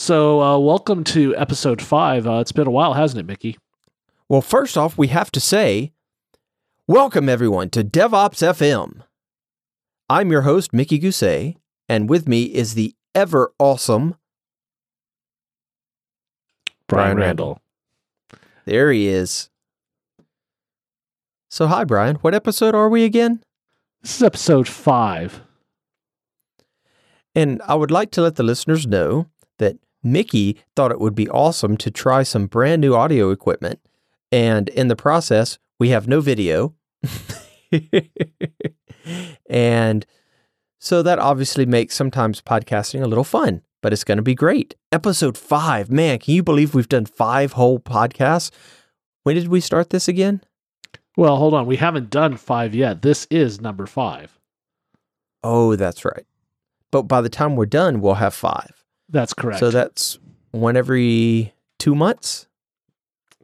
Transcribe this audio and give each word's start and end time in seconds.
So, 0.00 0.40
uh, 0.40 0.58
welcome 0.58 1.04
to 1.04 1.36
episode 1.36 1.82
five. 1.82 2.26
Uh, 2.26 2.38
it's 2.38 2.52
been 2.52 2.66
a 2.66 2.70
while, 2.70 2.94
hasn't 2.94 3.20
it, 3.20 3.26
Mickey? 3.26 3.58
Well, 4.30 4.40
first 4.40 4.78
off, 4.78 4.96
we 4.96 5.08
have 5.08 5.30
to 5.32 5.40
say, 5.40 5.92
welcome 6.86 7.28
everyone 7.28 7.68
to 7.68 7.84
DevOps 7.84 8.40
FM. 8.40 9.02
I'm 10.08 10.30
your 10.30 10.40
host, 10.40 10.72
Mickey 10.72 10.98
Gousset, 10.98 11.56
and 11.86 12.08
with 12.08 12.26
me 12.26 12.44
is 12.44 12.72
the 12.72 12.94
ever 13.14 13.52
awesome 13.58 14.14
Brian, 16.88 17.16
Brian 17.16 17.18
Randell. 17.18 17.60
There 18.64 18.90
he 18.92 19.06
is. 19.06 19.50
So, 21.50 21.66
hi, 21.66 21.84
Brian. 21.84 22.16
What 22.16 22.34
episode 22.34 22.74
are 22.74 22.88
we 22.88 23.04
again? 23.04 23.42
This 24.00 24.16
is 24.16 24.22
episode 24.22 24.66
five. 24.66 25.42
And 27.34 27.60
I 27.68 27.74
would 27.74 27.90
like 27.90 28.10
to 28.12 28.22
let 28.22 28.36
the 28.36 28.42
listeners 28.42 28.86
know 28.86 29.26
Mickey 30.02 30.58
thought 30.74 30.90
it 30.90 31.00
would 31.00 31.14
be 31.14 31.28
awesome 31.28 31.76
to 31.78 31.90
try 31.90 32.22
some 32.22 32.46
brand 32.46 32.80
new 32.80 32.94
audio 32.94 33.30
equipment. 33.30 33.80
And 34.32 34.68
in 34.70 34.88
the 34.88 34.96
process, 34.96 35.58
we 35.78 35.90
have 35.90 36.08
no 36.08 36.20
video. 36.20 36.74
and 39.50 40.06
so 40.78 41.02
that 41.02 41.18
obviously 41.18 41.66
makes 41.66 41.94
sometimes 41.94 42.40
podcasting 42.40 43.02
a 43.02 43.06
little 43.06 43.24
fun, 43.24 43.62
but 43.82 43.92
it's 43.92 44.04
going 44.04 44.16
to 44.16 44.22
be 44.22 44.34
great. 44.34 44.74
Episode 44.92 45.36
five. 45.36 45.90
Man, 45.90 46.18
can 46.18 46.34
you 46.34 46.42
believe 46.42 46.74
we've 46.74 46.88
done 46.88 47.06
five 47.06 47.52
whole 47.52 47.78
podcasts? 47.78 48.50
When 49.24 49.36
did 49.36 49.48
we 49.48 49.60
start 49.60 49.90
this 49.90 50.08
again? 50.08 50.42
Well, 51.16 51.36
hold 51.36 51.54
on. 51.54 51.66
We 51.66 51.76
haven't 51.76 52.08
done 52.08 52.36
five 52.36 52.74
yet. 52.74 53.02
This 53.02 53.26
is 53.30 53.60
number 53.60 53.86
five. 53.86 54.38
Oh, 55.42 55.76
that's 55.76 56.04
right. 56.04 56.24
But 56.90 57.02
by 57.02 57.20
the 57.20 57.28
time 57.28 57.56
we're 57.56 57.66
done, 57.66 58.00
we'll 58.00 58.14
have 58.14 58.34
five. 58.34 58.79
That's 59.10 59.34
correct. 59.34 59.60
So 59.60 59.70
that's 59.70 60.18
one 60.52 60.76
every 60.76 61.52
two 61.78 61.94
months. 61.94 62.46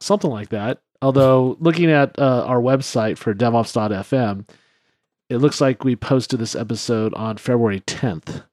Something 0.01 0.31
like 0.31 0.51
that. 0.51 0.79
Although, 1.03 1.57
looking 1.61 1.91
at 1.91 2.19
uh, 2.19 2.45
our 2.47 2.61
website 2.61 3.19
for 3.19 3.35
DevOps.fm, 3.35 4.49
it 5.29 5.37
looks 5.39 5.61
like 5.61 5.85
we 5.85 5.97
posted 5.97 6.41
this 6.41 6.55
episode 6.55 7.13
on 7.15 7.37
February 7.37 7.81
10th. 7.81 8.45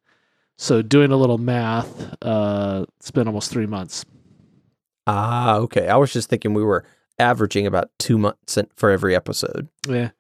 So, 0.58 0.82
doing 0.82 1.12
a 1.12 1.18
little 1.18 1.38
math, 1.38 2.16
uh, 2.22 2.86
it's 3.00 3.12
been 3.12 3.28
almost 3.28 3.52
three 3.52 3.66
months. 3.66 4.06
Ah, 5.08 5.56
okay. 5.56 5.88
I 5.88 5.96
was 5.98 6.14
just 6.14 6.30
thinking 6.30 6.54
we 6.54 6.64
were 6.64 6.86
averaging 7.20 7.66
about 7.66 7.90
two 8.00 8.18
months 8.18 8.58
for 8.76 8.90
every 8.90 9.16
episode. 9.16 9.68
Yeah. 9.88 10.12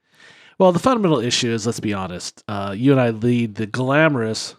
Well, 0.59 0.71
the 0.71 0.79
fundamental 0.79 1.19
issue 1.19 1.49
is 1.49 1.65
let's 1.65 1.79
be 1.79 1.93
honest. 1.93 2.43
Uh, 2.47 2.73
you 2.77 2.91
and 2.91 3.01
I 3.01 3.09
lead 3.09 3.55
the 3.55 3.65
glamorous 3.65 4.55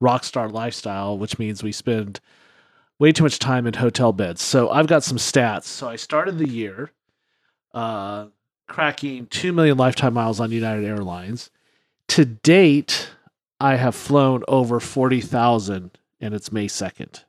rock 0.00 0.24
star 0.24 0.48
lifestyle, 0.48 1.18
which 1.18 1.38
means 1.38 1.62
we 1.62 1.72
spend 1.72 2.20
way 2.98 3.12
too 3.12 3.22
much 3.22 3.38
time 3.38 3.66
in 3.66 3.74
hotel 3.74 4.12
beds. 4.12 4.42
So 4.42 4.70
I've 4.70 4.86
got 4.86 5.04
some 5.04 5.18
stats. 5.18 5.64
So 5.64 5.88
I 5.88 5.96
started 5.96 6.38
the 6.38 6.48
year 6.48 6.90
uh, 7.72 8.26
cracking 8.66 9.26
2 9.26 9.52
million 9.52 9.76
lifetime 9.76 10.14
miles 10.14 10.40
on 10.40 10.50
United 10.50 10.84
Airlines. 10.84 11.50
To 12.08 12.24
date, 12.24 13.10
I 13.60 13.76
have 13.76 13.94
flown 13.94 14.42
over 14.48 14.80
40,000 14.80 15.98
and 16.20 16.34
it's 16.34 16.52
May 16.52 16.66
2nd. 16.66 17.24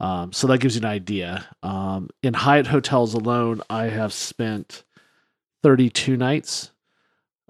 Um, 0.00 0.32
so 0.32 0.46
that 0.48 0.58
gives 0.58 0.74
you 0.74 0.80
an 0.80 0.86
idea. 0.86 1.46
Um, 1.62 2.10
in 2.22 2.34
Hyatt 2.34 2.66
hotels 2.66 3.14
alone, 3.14 3.62
I 3.70 3.84
have 3.84 4.12
spent 4.12 4.84
32 5.62 6.16
nights. 6.16 6.72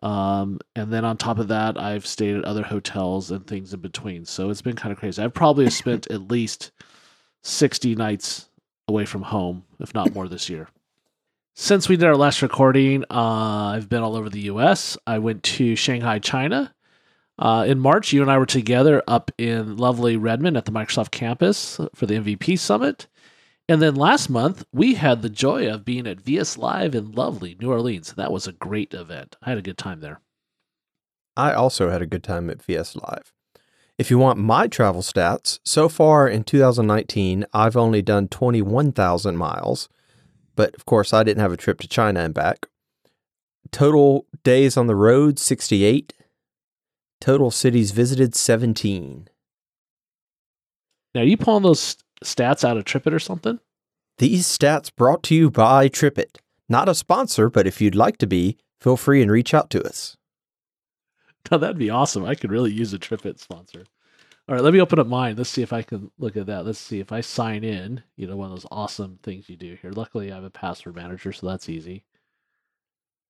Um, 0.05 0.60
and 0.77 0.92
then 0.92 1.05
on 1.06 1.16
top 1.16 1.38
of 1.38 1.48
that, 1.48 1.80
I've 1.80 2.06
stayed 2.06 2.36
at 2.36 2.44
other 2.44 2.62
hotels 2.62 3.30
and 3.30 3.47
things 3.47 3.72
in 3.72 3.80
between. 3.80 4.27
So 4.27 4.50
it's 4.50 4.60
been 4.60 4.77
kind 4.77 4.92
of 4.92 4.98
crazy. 4.98 5.22
I've 5.22 5.33
probably 5.33 5.70
spent 5.70 6.10
at 6.10 6.30
least 6.30 6.72
60 7.42 7.94
nights 7.94 8.50
away 8.86 9.06
from 9.06 9.22
home, 9.22 9.64
if 9.80 9.94
not 9.94 10.14
more 10.14 10.28
this 10.28 10.50
year. 10.50 10.69
Since 11.55 11.88
we 11.88 11.97
did 11.97 12.05
our 12.05 12.16
last 12.16 12.42
recording, 12.42 13.05
uh, 13.10 13.72
I've 13.75 13.88
been 13.88 14.02
all 14.02 14.14
over 14.14 14.28
the 14.28 14.42
US. 14.42 14.98
I 15.06 15.20
went 15.20 15.42
to 15.44 15.75
Shanghai, 15.75 16.19
China. 16.19 16.75
Uh, 17.38 17.65
in 17.66 17.78
March, 17.78 18.12
you 18.12 18.21
and 18.21 18.31
I 18.31 18.36
were 18.36 18.47
together 18.47 19.03
up 19.09 19.31
in 19.38 19.78
lovely 19.78 20.19
Redmond 20.19 20.59
at 20.59 20.66
the 20.66 20.72
Microsoft 20.72 21.12
campus 21.12 21.81
for 21.94 22.04
the 22.04 22.16
MVP 22.16 22.59
Summit. 22.59 23.06
And 23.69 23.80
then 23.80 23.94
last 23.94 24.28
month, 24.28 24.64
we 24.72 24.94
had 24.94 25.22
the 25.22 25.30
joy 25.30 25.72
of 25.72 25.84
being 25.84 26.06
at 26.06 26.20
VS 26.20 26.58
Live 26.58 26.94
in 26.94 27.12
lovely 27.12 27.56
New 27.58 27.70
Orleans. 27.70 28.12
That 28.12 28.32
was 28.32 28.47
a 28.47 28.52
great 28.52 28.92
event. 28.92 29.36
I 29.42 29.48
had 29.48 29.58
a 29.58 29.62
good 29.62 29.78
time 29.78 30.00
there. 30.00 30.20
I 31.36 31.52
also 31.52 31.88
had 31.88 32.03
a 32.03 32.06
good 32.06 32.22
time 32.22 32.50
at 32.50 32.62
VS 32.62 32.97
Live. 32.97 33.32
If 33.97 34.10
you 34.10 34.19
want 34.19 34.38
my 34.38 34.66
travel 34.66 35.03
stats, 35.03 35.60
so 35.64 35.88
far 35.88 36.28
in 36.28 36.44
2019, 36.44 37.47
I've 37.54 37.76
only 37.76 38.03
done 38.03 38.28
21,000 38.28 39.36
miles. 39.36 39.88
But 40.56 40.74
of 40.74 40.84
course, 40.84 41.12
I 41.14 41.22
didn't 41.22 41.41
have 41.41 41.53
a 41.53 41.56
trip 41.56 41.80
to 41.80 41.88
China 41.88 42.20
and 42.20 42.34
back. 42.34 42.66
Total 43.70 44.26
days 44.42 44.76
on 44.76 44.88
the 44.88 44.94
road, 44.94 45.38
68. 45.38 46.12
Total 47.20 47.50
cities 47.50 47.92
visited, 47.92 48.34
17. 48.34 49.28
Now, 51.14 51.22
you 51.22 51.36
pulling 51.36 51.62
those 51.62 51.97
stats 52.24 52.64
out 52.64 52.76
of 52.76 52.84
Tripit 52.84 53.12
or 53.12 53.18
something? 53.18 53.60
These 54.18 54.46
stats 54.46 54.94
brought 54.94 55.22
to 55.24 55.34
you 55.34 55.50
by 55.50 55.88
Tripit. 55.88 56.38
Not 56.68 56.88
a 56.88 56.94
sponsor, 56.94 57.50
but 57.50 57.66
if 57.66 57.80
you'd 57.80 57.94
like 57.94 58.16
to 58.18 58.26
be, 58.26 58.58
feel 58.80 58.96
free 58.96 59.22
and 59.22 59.30
reach 59.30 59.54
out 59.54 59.70
to 59.70 59.82
us. 59.86 60.16
Now, 61.50 61.58
that'd 61.58 61.76
be 61.76 61.90
awesome. 61.90 62.24
I 62.24 62.34
could 62.34 62.50
really 62.50 62.72
use 62.72 62.94
a 62.94 62.98
Tripit 62.98 63.38
sponsor. 63.38 63.84
All 64.48 64.54
right, 64.54 64.64
let 64.64 64.72
me 64.72 64.80
open 64.80 64.98
up 64.98 65.06
mine. 65.06 65.36
Let's 65.36 65.50
see 65.50 65.60
if 65.60 65.74
I 65.74 65.82
can 65.82 66.10
look 66.18 66.38
at 66.38 66.46
that. 66.46 66.64
Let's 66.64 66.78
see 66.78 67.00
if 67.00 67.12
I 67.12 67.20
sign 67.20 67.64
in. 67.64 68.02
You 68.16 68.26
know, 68.26 68.36
one 68.36 68.46
of 68.50 68.56
those 68.56 68.66
awesome 68.70 69.18
things 69.22 69.50
you 69.50 69.56
do 69.56 69.76
here. 69.80 69.91
Luckily, 69.91 70.32
I 70.32 70.36
have 70.36 70.44
a 70.44 70.48
password 70.50 70.96
manager, 70.96 71.32
so 71.32 71.46
that's 71.46 71.68
easy. 71.68 72.06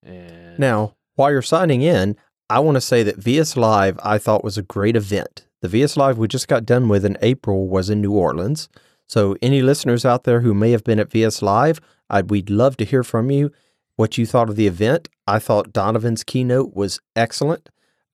And 0.05 0.57
Now, 0.59 0.95
while 1.17 1.33
you're 1.33 1.43
signing 1.43 1.83
in, 1.83 2.17
I 2.51 2.61
want 2.61 2.75
to 2.77 2.81
say 2.81 3.03
that 3.03 3.17
VS 3.17 3.57
Live 3.57 3.99
I 4.03 4.19
thought 4.19 4.45
was 4.45 4.59
a 4.59 4.63
great 4.63 4.97
event. 4.97 5.47
The 5.63 5.69
VS 5.69 5.97
Live 5.97 6.19
we 6.19 6.29
just 6.29 6.47
got 6.47 6.67
done 6.67 6.89
with 6.89 7.05
in 7.05 7.17
April 7.23 7.69
was 7.69 7.89
in 7.89 8.03
New 8.03 8.13
Orleans. 8.13 8.69
So, 9.07 9.37
any 9.41 9.63
listeners 9.63 10.05
out 10.05 10.25
there 10.25 10.41
who 10.41 10.53
may 10.53 10.71
have 10.73 10.85
been 10.85 11.01
at 11.01 11.11
VS 11.11 11.41
Live, 11.41 11.81
I'd, 12.11 12.31
we'd 12.31 12.51
love 12.51 12.77
to 12.79 12.85
hear 12.85 13.03
from 13.03 13.31
you 13.31 13.51
what 13.97 14.19
you 14.19 14.27
thought 14.27 14.51
of 14.51 14.57
the 14.57 14.67
event. 14.67 15.09
I 15.27 15.39
thought 15.39 15.73
Donovan's 15.73 16.23
keynote 16.23 16.75
was 16.75 17.01
excellent. 17.17 17.71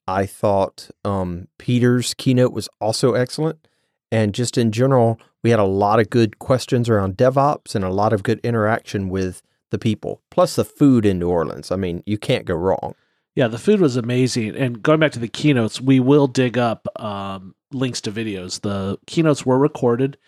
I 0.06 0.26
thought 0.26 0.90
um, 1.04 1.48
Peter's 1.58 2.14
keynote 2.14 2.52
was 2.52 2.68
also 2.80 3.14
excellent. 3.14 3.66
And 4.12 4.34
just 4.34 4.56
in 4.56 4.70
general, 4.70 5.20
we 5.42 5.50
had 5.50 5.60
a 5.60 5.64
lot 5.64 6.00
of 6.00 6.10
good 6.10 6.38
questions 6.38 6.88
around 6.88 7.16
DevOps 7.16 7.74
and 7.74 7.84
a 7.84 7.90
lot 7.90 8.12
of 8.12 8.22
good 8.22 8.40
interaction 8.40 9.08
with 9.08 9.42
the 9.70 9.78
people. 9.78 10.20
Plus 10.30 10.56
the 10.56 10.64
food 10.64 11.04
in 11.04 11.18
New 11.18 11.28
Orleans. 11.28 11.70
I 11.70 11.76
mean, 11.76 12.02
you 12.06 12.18
can't 12.18 12.44
go 12.44 12.54
wrong. 12.54 12.94
Yeah, 13.36 13.48
the 13.48 13.58
food 13.58 13.80
was 13.80 13.96
amazing. 13.96 14.56
And 14.56 14.82
going 14.82 15.00
back 15.00 15.12
to 15.12 15.18
the 15.18 15.28
keynotes, 15.28 15.80
we 15.80 16.00
will 16.00 16.26
dig 16.26 16.58
up 16.58 16.86
um, 17.00 17.54
links 17.72 18.00
to 18.02 18.12
videos. 18.12 18.60
The 18.60 18.98
keynotes 19.06 19.46
were 19.46 19.58
recorded. 19.58 20.18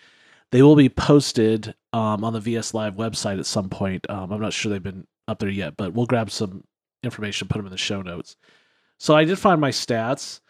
They 0.50 0.62
will 0.62 0.76
be 0.76 0.88
posted 0.88 1.74
um, 1.92 2.24
on 2.24 2.32
the 2.32 2.40
VS 2.40 2.74
Live 2.74 2.94
website 2.96 3.38
at 3.38 3.46
some 3.46 3.68
point. 3.68 4.08
Um, 4.08 4.32
I'm 4.32 4.40
not 4.40 4.52
sure 4.52 4.70
they've 4.70 4.82
been 4.82 5.06
up 5.26 5.40
there 5.40 5.48
yet, 5.48 5.76
but 5.76 5.94
we'll 5.94 6.06
grab 6.06 6.30
some 6.30 6.64
information, 7.02 7.48
put 7.48 7.58
them 7.58 7.66
in 7.66 7.72
the 7.72 7.78
show 7.78 8.02
notes. 8.02 8.36
So 8.98 9.16
I 9.16 9.24
did 9.24 9.38
find 9.38 9.60
my 9.60 9.70
stats. 9.70 10.40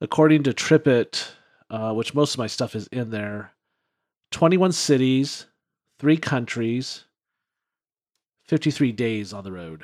According 0.00 0.44
to 0.44 0.52
Tripit, 0.52 1.30
uh, 1.68 1.92
which 1.92 2.14
most 2.14 2.34
of 2.34 2.38
my 2.38 2.46
stuff 2.46 2.74
is 2.74 2.86
in 2.88 3.10
there, 3.10 3.52
21 4.32 4.72
cities, 4.72 5.46
three 5.98 6.16
countries, 6.16 7.04
53 8.46 8.92
days 8.92 9.32
on 9.32 9.44
the 9.44 9.52
road. 9.52 9.82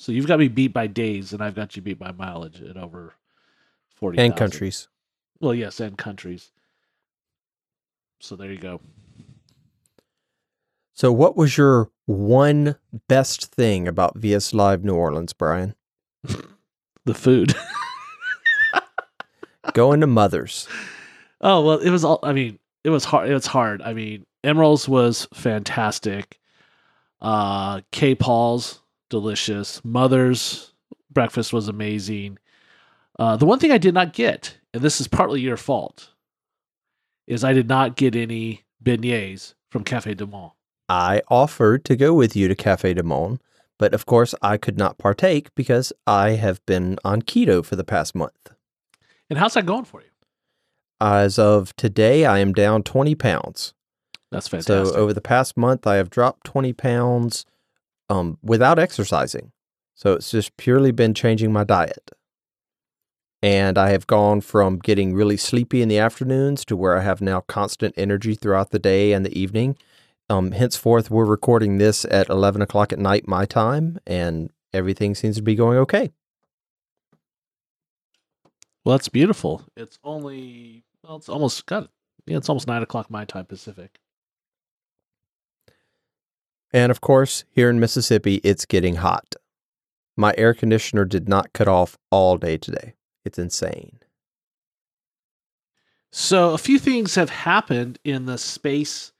So 0.00 0.12
you've 0.12 0.26
got 0.26 0.38
me 0.38 0.48
beat 0.48 0.72
by 0.72 0.86
days, 0.86 1.34
and 1.34 1.42
I've 1.42 1.54
got 1.54 1.76
you 1.76 1.82
beat 1.82 1.98
by 1.98 2.10
mileage 2.12 2.62
at 2.62 2.78
over 2.78 3.12
40 3.96 4.18
And 4.18 4.34
countries. 4.34 4.88
Well, 5.40 5.54
yes, 5.54 5.78
and 5.78 5.98
countries. 5.98 6.52
So 8.18 8.34
there 8.34 8.50
you 8.50 8.58
go. 8.58 8.80
So, 10.94 11.12
what 11.12 11.36
was 11.36 11.58
your 11.58 11.90
one 12.06 12.76
best 13.08 13.52
thing 13.54 13.86
about 13.86 14.16
VS 14.16 14.54
Live 14.54 14.84
New 14.84 14.94
Orleans, 14.94 15.34
Brian? 15.34 15.74
The 17.06 17.14
food. 17.14 17.54
Going 19.72 20.00
to 20.02 20.06
Mother's. 20.06 20.68
oh 21.40 21.64
well, 21.64 21.78
it 21.78 21.88
was 21.88 22.04
all. 22.04 22.20
I 22.22 22.34
mean, 22.34 22.58
it 22.84 22.90
was 22.90 23.06
hard. 23.06 23.30
It 23.30 23.32
was 23.32 23.46
hard. 23.46 23.80
I 23.80 23.94
mean, 23.94 24.26
Emeril's 24.44 24.86
was 24.86 25.26
fantastic. 25.32 26.38
Uh, 27.22 27.80
K 27.90 28.14
Paul's 28.14 28.79
delicious. 29.10 29.84
Mother's 29.84 30.72
breakfast 31.10 31.52
was 31.52 31.68
amazing. 31.68 32.38
Uh, 33.18 33.36
the 33.36 33.44
one 33.44 33.58
thing 33.58 33.70
I 33.70 33.78
did 33.78 33.92
not 33.92 34.14
get, 34.14 34.56
and 34.72 34.82
this 34.82 35.00
is 35.00 35.08
partly 35.08 35.40
your 35.40 35.58
fault, 35.58 36.10
is 37.26 37.44
I 37.44 37.52
did 37.52 37.68
not 37.68 37.96
get 37.96 38.16
any 38.16 38.64
beignets 38.82 39.54
from 39.70 39.84
Cafe 39.84 40.14
du 40.14 40.26
Monde. 40.26 40.52
I 40.88 41.22
offered 41.28 41.84
to 41.84 41.96
go 41.96 42.14
with 42.14 42.34
you 42.34 42.48
to 42.48 42.54
Cafe 42.54 42.94
du 42.94 43.02
Monde, 43.02 43.40
but 43.78 43.92
of 43.94 44.06
course 44.06 44.34
I 44.42 44.56
could 44.56 44.78
not 44.78 44.98
partake 44.98 45.54
because 45.54 45.92
I 46.06 46.30
have 46.30 46.64
been 46.66 46.98
on 47.04 47.22
keto 47.22 47.64
for 47.64 47.76
the 47.76 47.84
past 47.84 48.14
month. 48.14 48.52
And 49.28 49.38
how's 49.38 49.54
that 49.54 49.66
going 49.66 49.84
for 49.84 50.00
you? 50.00 50.08
As 51.00 51.38
of 51.38 51.74
today, 51.76 52.26
I 52.26 52.40
am 52.40 52.52
down 52.52 52.82
20 52.82 53.14
pounds. 53.14 53.74
That's 54.30 54.48
fantastic. 54.48 54.94
So 54.94 54.94
over 54.94 55.12
the 55.12 55.20
past 55.20 55.56
month, 55.56 55.86
I 55.86 55.96
have 55.96 56.10
dropped 56.10 56.44
20 56.44 56.72
pounds 56.72 57.46
um, 58.10 58.38
without 58.42 58.78
exercising. 58.78 59.52
So 59.94 60.14
it's 60.14 60.30
just 60.30 60.56
purely 60.56 60.90
been 60.92 61.14
changing 61.14 61.52
my 61.52 61.64
diet. 61.64 62.10
And 63.42 63.78
I 63.78 63.90
have 63.90 64.06
gone 64.06 64.42
from 64.42 64.78
getting 64.78 65.14
really 65.14 65.38
sleepy 65.38 65.80
in 65.80 65.88
the 65.88 65.98
afternoons 65.98 66.64
to 66.66 66.76
where 66.76 66.98
I 66.98 67.02
have 67.02 67.22
now 67.22 67.40
constant 67.40 67.94
energy 67.96 68.34
throughout 68.34 68.70
the 68.70 68.78
day 68.78 69.12
and 69.12 69.24
the 69.24 69.38
evening. 69.38 69.78
Um, 70.28 70.52
henceforth, 70.52 71.10
we're 71.10 71.24
recording 71.24 71.78
this 71.78 72.04
at 72.10 72.28
11 72.28 72.60
o'clock 72.62 72.92
at 72.92 72.98
night, 72.98 73.26
my 73.26 73.46
time, 73.46 73.98
and 74.06 74.50
everything 74.74 75.14
seems 75.14 75.36
to 75.36 75.42
be 75.42 75.54
going 75.54 75.78
okay. 75.78 76.10
well, 78.84 78.96
that's 78.96 79.08
beautiful. 79.08 79.62
It's 79.76 79.98
only 80.04 80.84
well, 81.04 81.16
it's 81.16 81.28
almost 81.28 81.66
got 81.66 81.88
yeah, 82.26 82.36
it's 82.38 82.48
almost 82.48 82.66
nine 82.66 82.82
o'clock 82.82 83.10
my 83.10 83.24
time 83.24 83.46
Pacific. 83.46 83.99
And 86.72 86.90
of 86.90 87.00
course, 87.00 87.44
here 87.50 87.68
in 87.68 87.80
Mississippi, 87.80 88.36
it's 88.44 88.64
getting 88.64 88.96
hot. 88.96 89.34
My 90.16 90.34
air 90.36 90.54
conditioner 90.54 91.04
did 91.04 91.28
not 91.28 91.52
cut 91.52 91.68
off 91.68 91.98
all 92.10 92.36
day 92.36 92.58
today. 92.58 92.94
It's 93.24 93.38
insane. 93.38 93.98
So 96.12 96.50
a 96.50 96.58
few 96.58 96.78
things 96.78 97.14
have 97.14 97.30
happened 97.30 97.98
in 98.04 98.26
the 98.26 98.38
space 98.38 99.12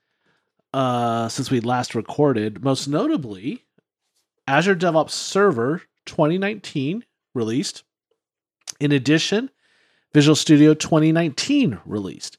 uh, 0.73 1.29
since 1.29 1.50
we 1.50 1.61
last 1.61 1.94
recorded. 1.94 2.62
Most 2.62 2.88
notably, 2.88 3.64
Azure 4.47 4.75
DevOps 4.75 5.11
Server 5.11 5.82
2019 6.06 7.05
released. 7.35 7.85
In 8.81 8.93
addition, 8.93 9.50
Visual 10.12 10.35
Studio 10.35 10.75
2019 10.75 11.79
released. 11.85 12.38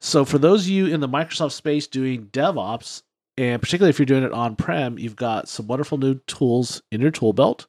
So 0.00 0.24
for 0.24 0.38
those 0.38 0.64
of 0.64 0.68
you 0.68 0.86
in 0.86 1.00
the 1.00 1.08
Microsoft 1.08 1.52
space 1.52 1.86
doing 1.86 2.26
DevOps, 2.26 3.03
and 3.36 3.60
particularly 3.60 3.90
if 3.90 3.98
you're 3.98 4.06
doing 4.06 4.22
it 4.22 4.32
on-prem, 4.32 4.98
you've 4.98 5.16
got 5.16 5.48
some 5.48 5.66
wonderful 5.66 5.98
new 5.98 6.14
tools 6.26 6.82
in 6.92 7.00
your 7.00 7.10
tool 7.10 7.32
belt. 7.32 7.66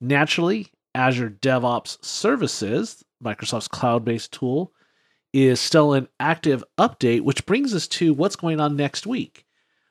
Naturally, 0.00 0.68
Azure 0.94 1.30
DevOps 1.30 2.04
Services, 2.04 3.02
Microsoft's 3.22 3.68
cloud-based 3.68 4.32
tool, 4.32 4.72
is 5.32 5.60
still 5.60 5.94
an 5.94 6.08
active 6.20 6.62
update, 6.78 7.22
which 7.22 7.46
brings 7.46 7.74
us 7.74 7.88
to 7.88 8.12
what's 8.12 8.36
going 8.36 8.60
on 8.60 8.76
next 8.76 9.06
week. 9.06 9.46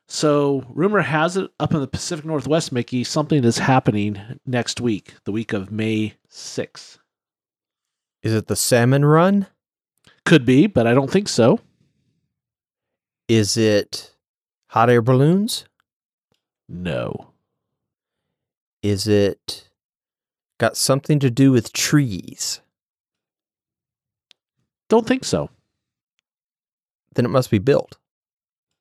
So, 0.08 0.66
rumor 0.70 1.00
has 1.02 1.38
it 1.38 1.50
up 1.60 1.74
in 1.74 1.80
the 1.80 1.88
Pacific 1.88 2.26
Northwest, 2.26 2.72
Mickey, 2.72 3.04
something 3.04 3.44
is 3.44 3.58
happening 3.58 4.22
next 4.46 4.82
week, 4.82 5.14
the 5.24 5.32
week 5.32 5.54
of 5.54 5.72
May 5.72 6.16
6th. 6.30 6.98
Is 8.22 8.34
it 8.34 8.48
the 8.48 8.56
salmon 8.56 9.06
run? 9.06 9.48
Could 10.26 10.46
be, 10.46 10.68
but 10.68 10.86
I 10.86 10.94
don't 10.94 11.10
think 11.10 11.28
so. 11.30 11.60
Is 13.28 13.56
it 13.56 14.14
hot 14.72 14.90
air 14.90 15.02
balloons? 15.02 15.66
No. 16.70 17.32
Is 18.82 19.08
it 19.08 19.70
got 20.60 20.78
something 20.78 21.20
to 21.20 21.30
do 21.30 21.52
with 21.52 21.74
trees? 21.74 22.62
Don't 24.90 25.06
think 25.06 25.26
so. 25.26 25.50
Then 27.14 27.26
it 27.26 27.30
must 27.30 27.52
be 27.52 27.60
Build. 27.60 27.98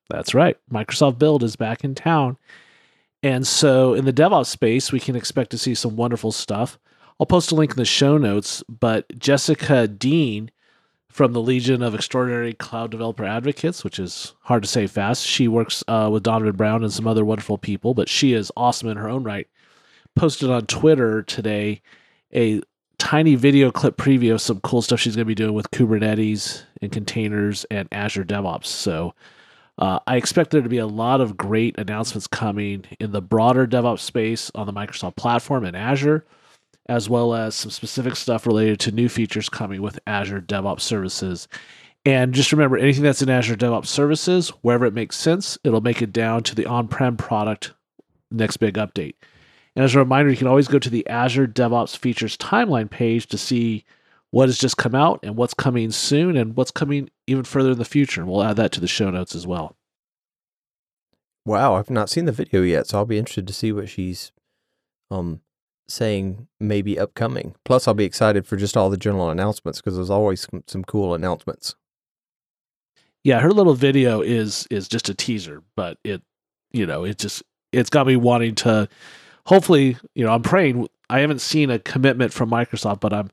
That's 0.09 0.33
right. 0.33 0.57
Microsoft 0.71 1.19
Build 1.19 1.43
is 1.43 1.57
back 1.57 1.83
in 1.83 1.93
town. 1.93 2.37
And 3.21 3.45
so 3.45 3.93
in 3.93 4.05
the 4.05 4.13
DevOps 4.13 4.47
space, 4.47 4.91
we 4.91 4.99
can 4.99 5.15
expect 5.15 5.51
to 5.51 5.57
see 5.57 5.75
some 5.75 5.97
wonderful 5.97 6.31
stuff. 6.31 6.79
I'll 7.19 7.25
post 7.25 7.51
a 7.51 7.55
link 7.55 7.71
in 7.71 7.77
the 7.77 7.85
show 7.85 8.17
notes, 8.17 8.63
but 8.67 9.19
Jessica 9.19 9.87
Dean 9.87 10.51
from 11.11 11.33
the 11.33 11.41
Legion 11.41 11.83
of 11.83 11.93
Extraordinary 11.93 12.53
Cloud 12.53 12.91
Developer 12.91 13.25
Advocates, 13.25 13.83
which 13.83 13.99
is 13.99 14.33
hard 14.41 14.63
to 14.63 14.69
say 14.69 14.87
fast, 14.87 15.25
she 15.25 15.47
works 15.47 15.83
uh, 15.87 16.09
with 16.11 16.23
Donovan 16.23 16.55
Brown 16.55 16.83
and 16.83 16.93
some 16.93 17.07
other 17.07 17.25
wonderful 17.25 17.57
people, 17.57 17.93
but 17.93 18.09
she 18.09 18.33
is 18.33 18.51
awesome 18.55 18.89
in 18.89 18.97
her 18.97 19.09
own 19.09 19.23
right. 19.23 19.47
Posted 20.15 20.49
on 20.49 20.65
Twitter 20.65 21.21
today 21.21 21.81
a 22.33 22.61
tiny 22.97 23.35
video 23.35 23.71
clip 23.71 23.97
preview 23.97 24.33
of 24.33 24.41
some 24.41 24.59
cool 24.61 24.81
stuff 24.81 24.99
she's 24.99 25.15
going 25.15 25.25
to 25.25 25.27
be 25.27 25.35
doing 25.35 25.53
with 25.53 25.71
Kubernetes 25.71 26.63
and 26.81 26.91
containers 26.91 27.65
and 27.65 27.87
Azure 27.91 28.23
DevOps. 28.23 28.67
So 28.67 29.13
uh, 29.77 29.99
I 30.05 30.17
expect 30.17 30.51
there 30.51 30.61
to 30.61 30.69
be 30.69 30.77
a 30.77 30.87
lot 30.87 31.21
of 31.21 31.35
great 31.35 31.77
announcements 31.77 32.27
coming 32.27 32.85
in 32.99 33.11
the 33.11 33.21
broader 33.21 33.65
DevOps 33.65 33.99
space 33.99 34.51
on 34.53 34.67
the 34.67 34.73
Microsoft 34.73 35.15
platform 35.15 35.65
and 35.65 35.75
Azure, 35.75 36.25
as 36.87 37.09
well 37.09 37.33
as 37.33 37.55
some 37.55 37.71
specific 37.71 38.15
stuff 38.15 38.45
related 38.45 38.79
to 38.81 38.91
new 38.91 39.09
features 39.09 39.49
coming 39.49 39.81
with 39.81 39.99
Azure 40.07 40.41
DevOps 40.41 40.81
services. 40.81 41.47
And 42.05 42.33
just 42.33 42.51
remember, 42.51 42.77
anything 42.77 43.03
that's 43.03 43.21
in 43.21 43.29
Azure 43.29 43.55
DevOps 43.55 43.85
services, 43.85 44.49
wherever 44.61 44.85
it 44.85 44.93
makes 44.93 45.17
sense, 45.17 45.57
it'll 45.63 45.81
make 45.81 46.01
it 46.01 46.11
down 46.11 46.43
to 46.43 46.55
the 46.55 46.65
on 46.65 46.87
prem 46.87 47.17
product 47.17 47.73
next 48.31 48.57
big 48.57 48.75
update. 48.75 49.15
And 49.75 49.85
as 49.85 49.95
a 49.95 49.99
reminder, 49.99 50.31
you 50.31 50.37
can 50.37 50.47
always 50.47 50.67
go 50.67 50.79
to 50.79 50.89
the 50.89 51.07
Azure 51.07 51.47
DevOps 51.47 51.95
features 51.95 52.35
timeline 52.37 52.89
page 52.89 53.27
to 53.27 53.37
see 53.37 53.85
what 54.31 54.49
has 54.49 54.57
just 54.57 54.77
come 54.77 54.95
out 54.95 55.19
and 55.23 55.35
what's 55.35 55.53
coming 55.53 55.91
soon 55.91 56.35
and 56.35 56.55
what's 56.55 56.71
coming 56.71 57.09
even 57.27 57.43
further 57.43 57.71
in 57.71 57.77
the 57.77 57.85
future. 57.85 58.25
We'll 58.25 58.43
add 58.43 58.55
that 58.55 58.71
to 58.73 58.81
the 58.81 58.87
show 58.87 59.09
notes 59.09 59.35
as 59.35 59.45
well. 59.45 59.75
Wow, 61.45 61.75
I've 61.75 61.89
not 61.89 62.09
seen 62.09 62.25
the 62.25 62.31
video 62.31 62.61
yet, 62.61 62.87
so 62.87 62.97
I'll 62.97 63.05
be 63.05 63.17
interested 63.17 63.47
to 63.47 63.53
see 63.53 63.71
what 63.71 63.89
she's 63.89 64.31
um 65.09 65.41
saying 65.91 66.47
maybe 66.59 66.97
upcoming. 66.97 67.55
Plus, 67.65 67.87
I'll 67.87 67.93
be 67.93 68.05
excited 68.05 68.47
for 68.47 68.57
just 68.57 68.77
all 68.77 68.89
the 68.89 68.97
general 68.97 69.29
announcements 69.29 69.79
because 69.79 69.95
there's 69.95 70.09
always 70.09 70.41
some, 70.41 70.63
some 70.67 70.83
cool 70.83 71.13
announcements. 71.13 71.75
Yeah, 73.23 73.39
her 73.39 73.51
little 73.51 73.75
video 73.75 74.21
is 74.21 74.67
is 74.71 74.87
just 74.87 75.09
a 75.09 75.13
teaser, 75.13 75.61
but 75.75 75.97
it 76.03 76.21
you 76.71 76.85
know, 76.85 77.03
it 77.03 77.19
just 77.19 77.43
it's 77.71 77.89
got 77.89 78.07
me 78.07 78.15
wanting 78.15 78.55
to 78.55 78.89
hopefully, 79.45 79.97
you 80.15 80.25
know, 80.25 80.31
I'm 80.31 80.41
praying 80.41 80.87
I 81.09 81.19
haven't 81.19 81.41
seen 81.41 81.69
a 81.69 81.77
commitment 81.77 82.33
from 82.33 82.49
Microsoft, 82.49 82.99
but 82.99 83.13
I'm 83.13 83.29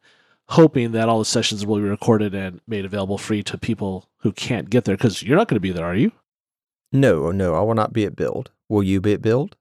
hoping 0.48 0.92
that 0.92 1.08
all 1.08 1.18
the 1.18 1.24
sessions 1.24 1.64
will 1.64 1.76
be 1.76 1.82
recorded 1.82 2.34
and 2.34 2.60
made 2.66 2.84
available 2.84 3.18
free 3.18 3.42
to 3.44 3.56
people 3.56 4.08
who 4.18 4.32
can't 4.32 4.68
get 4.68 4.84
there 4.84 4.96
because 4.96 5.22
you're 5.22 5.36
not 5.36 5.48
going 5.48 5.56
to 5.56 5.60
be 5.60 5.72
there, 5.72 5.84
are 5.84 5.94
you? 5.94 6.10
No, 6.90 7.30
no, 7.30 7.54
I 7.54 7.60
will 7.60 7.74
not 7.74 7.92
be 7.92 8.04
at 8.04 8.16
Build. 8.16 8.50
Will 8.68 8.82
you 8.82 9.00
be 9.00 9.12
at 9.12 9.22
Build? 9.22 9.56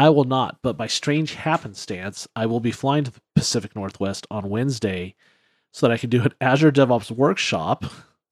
I 0.00 0.08
will 0.08 0.24
not, 0.24 0.56
but 0.62 0.78
by 0.78 0.86
strange 0.86 1.34
happenstance, 1.34 2.26
I 2.34 2.46
will 2.46 2.58
be 2.58 2.70
flying 2.70 3.04
to 3.04 3.10
the 3.10 3.20
Pacific 3.36 3.76
Northwest 3.76 4.26
on 4.30 4.48
Wednesday 4.48 5.14
so 5.74 5.86
that 5.86 5.92
I 5.92 5.98
can 5.98 6.08
do 6.08 6.22
an 6.22 6.32
Azure 6.40 6.72
DevOps 6.72 7.10
workshop 7.10 7.84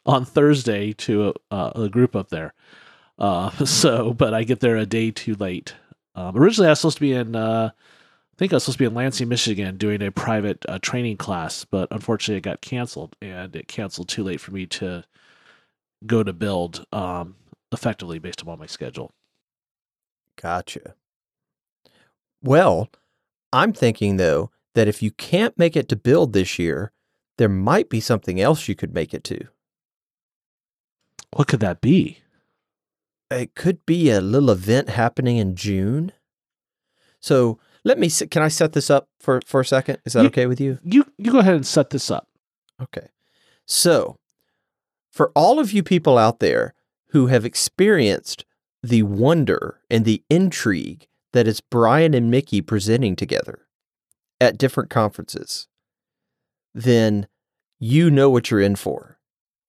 on 0.07 0.25
Thursday 0.25 0.95
to 0.95 1.35
a, 1.51 1.73
a 1.75 1.89
group 1.91 2.17
up 2.17 2.31
there. 2.31 2.55
Uh, 3.19 3.51
so, 3.67 4.15
but 4.15 4.33
I 4.33 4.45
get 4.45 4.61
there 4.61 4.79
a 4.79 4.87
day 4.87 5.11
too 5.11 5.35
late. 5.35 5.75
Um, 6.15 6.39
originally, 6.39 6.69
I 6.69 6.71
was 6.71 6.81
supposed 6.81 6.97
to 6.97 7.03
be 7.03 7.13
in, 7.13 7.37
uh, 7.37 7.69
I 7.75 8.37
think 8.39 8.55
I 8.55 8.57
was 8.57 8.63
supposed 8.63 8.79
to 8.79 8.85
be 8.85 8.87
in 8.87 8.95
Lansing, 8.95 9.29
Michigan, 9.29 9.77
doing 9.77 10.01
a 10.01 10.11
private 10.11 10.65
uh, 10.71 10.79
training 10.81 11.19
class, 11.19 11.67
but 11.67 11.89
unfortunately, 11.91 12.39
it 12.39 12.45
got 12.45 12.63
canceled, 12.63 13.15
and 13.21 13.55
it 13.55 13.69
canceled 13.69 14.09
too 14.09 14.25
late 14.25 14.41
for 14.41 14.53
me 14.53 14.65
to 14.65 15.05
go 16.07 16.23
to 16.23 16.33
build 16.33 16.87
um, 16.95 17.37
effectively 17.73 18.19
based 18.19 18.41
upon 18.41 18.59
my 18.59 18.65
schedule. 18.65 19.13
Gotcha. 20.41 20.95
Well, 22.43 22.89
I'm 23.53 23.73
thinking 23.73 24.17
though 24.17 24.51
that 24.75 24.89
if 24.89 25.03
you 25.03 25.11
can't 25.11 25.59
make 25.59 25.77
it 25.77 25.89
to 25.89 25.97
build 25.97 26.33
this 26.33 26.59
year, 26.59 26.93
there 27.37 27.49
might 27.49 27.89
be 27.89 28.01
something 28.01 28.41
else 28.41 28.69
you 28.69 28.75
could 28.75 28.95
make 28.95 29.13
it 29.15 29.25
to. 29.25 29.49
What 31.35 31.49
could 31.49 31.61
that 31.61 31.81
be? 31.81 32.19
It 33.31 33.55
could 33.55 33.85
be 33.85 34.11
a 34.11 34.21
little 34.21 34.51
event 34.51 34.89
happening 34.89 35.37
in 35.37 35.55
June. 35.55 36.13
So 37.21 37.59
let 37.85 37.99
me. 37.99 38.09
Can 38.11 38.43
I 38.43 38.49
set 38.49 38.73
this 38.73 38.91
up 38.91 39.09
for 39.21 39.41
for 39.45 39.61
a 39.61 39.65
second? 39.65 39.99
Is 40.05 40.13
that 40.15 40.23
You- 40.23 40.29
okay 40.29 40.47
with 40.47 40.61
you? 40.61 40.79
You 40.85 41.05
you 41.19 41.33
go 41.33 41.39
ahead 41.41 41.55
and 41.55 41.67
set 41.67 41.91
this 41.91 42.11
up. 42.11 42.29
Okay. 42.81 43.09
So, 43.67 44.19
for 45.11 45.31
all 45.35 45.59
of 45.59 45.73
you 45.73 45.83
people 45.83 46.17
out 46.17 46.39
there 46.39 46.75
who 47.09 47.27
have 47.27 47.45
experienced 47.45 48.45
the 48.83 49.03
wonder 49.03 49.81
and 49.91 50.05
the 50.05 50.23
intrigue 50.31 51.08
that 51.33 51.47
is 51.47 51.61
Brian 51.61 52.15
and 52.15 52.31
Mickey 52.31 52.61
presenting 52.61 53.17
together 53.17 53.67
at 54.41 54.59
different 54.59 54.91
conferences, 54.91 55.69
then 56.75 57.27
you 57.79 58.11
know 58.11 58.31
what 58.31 58.51
you're 58.51 58.61
in 58.61 58.77
for. 58.77 59.19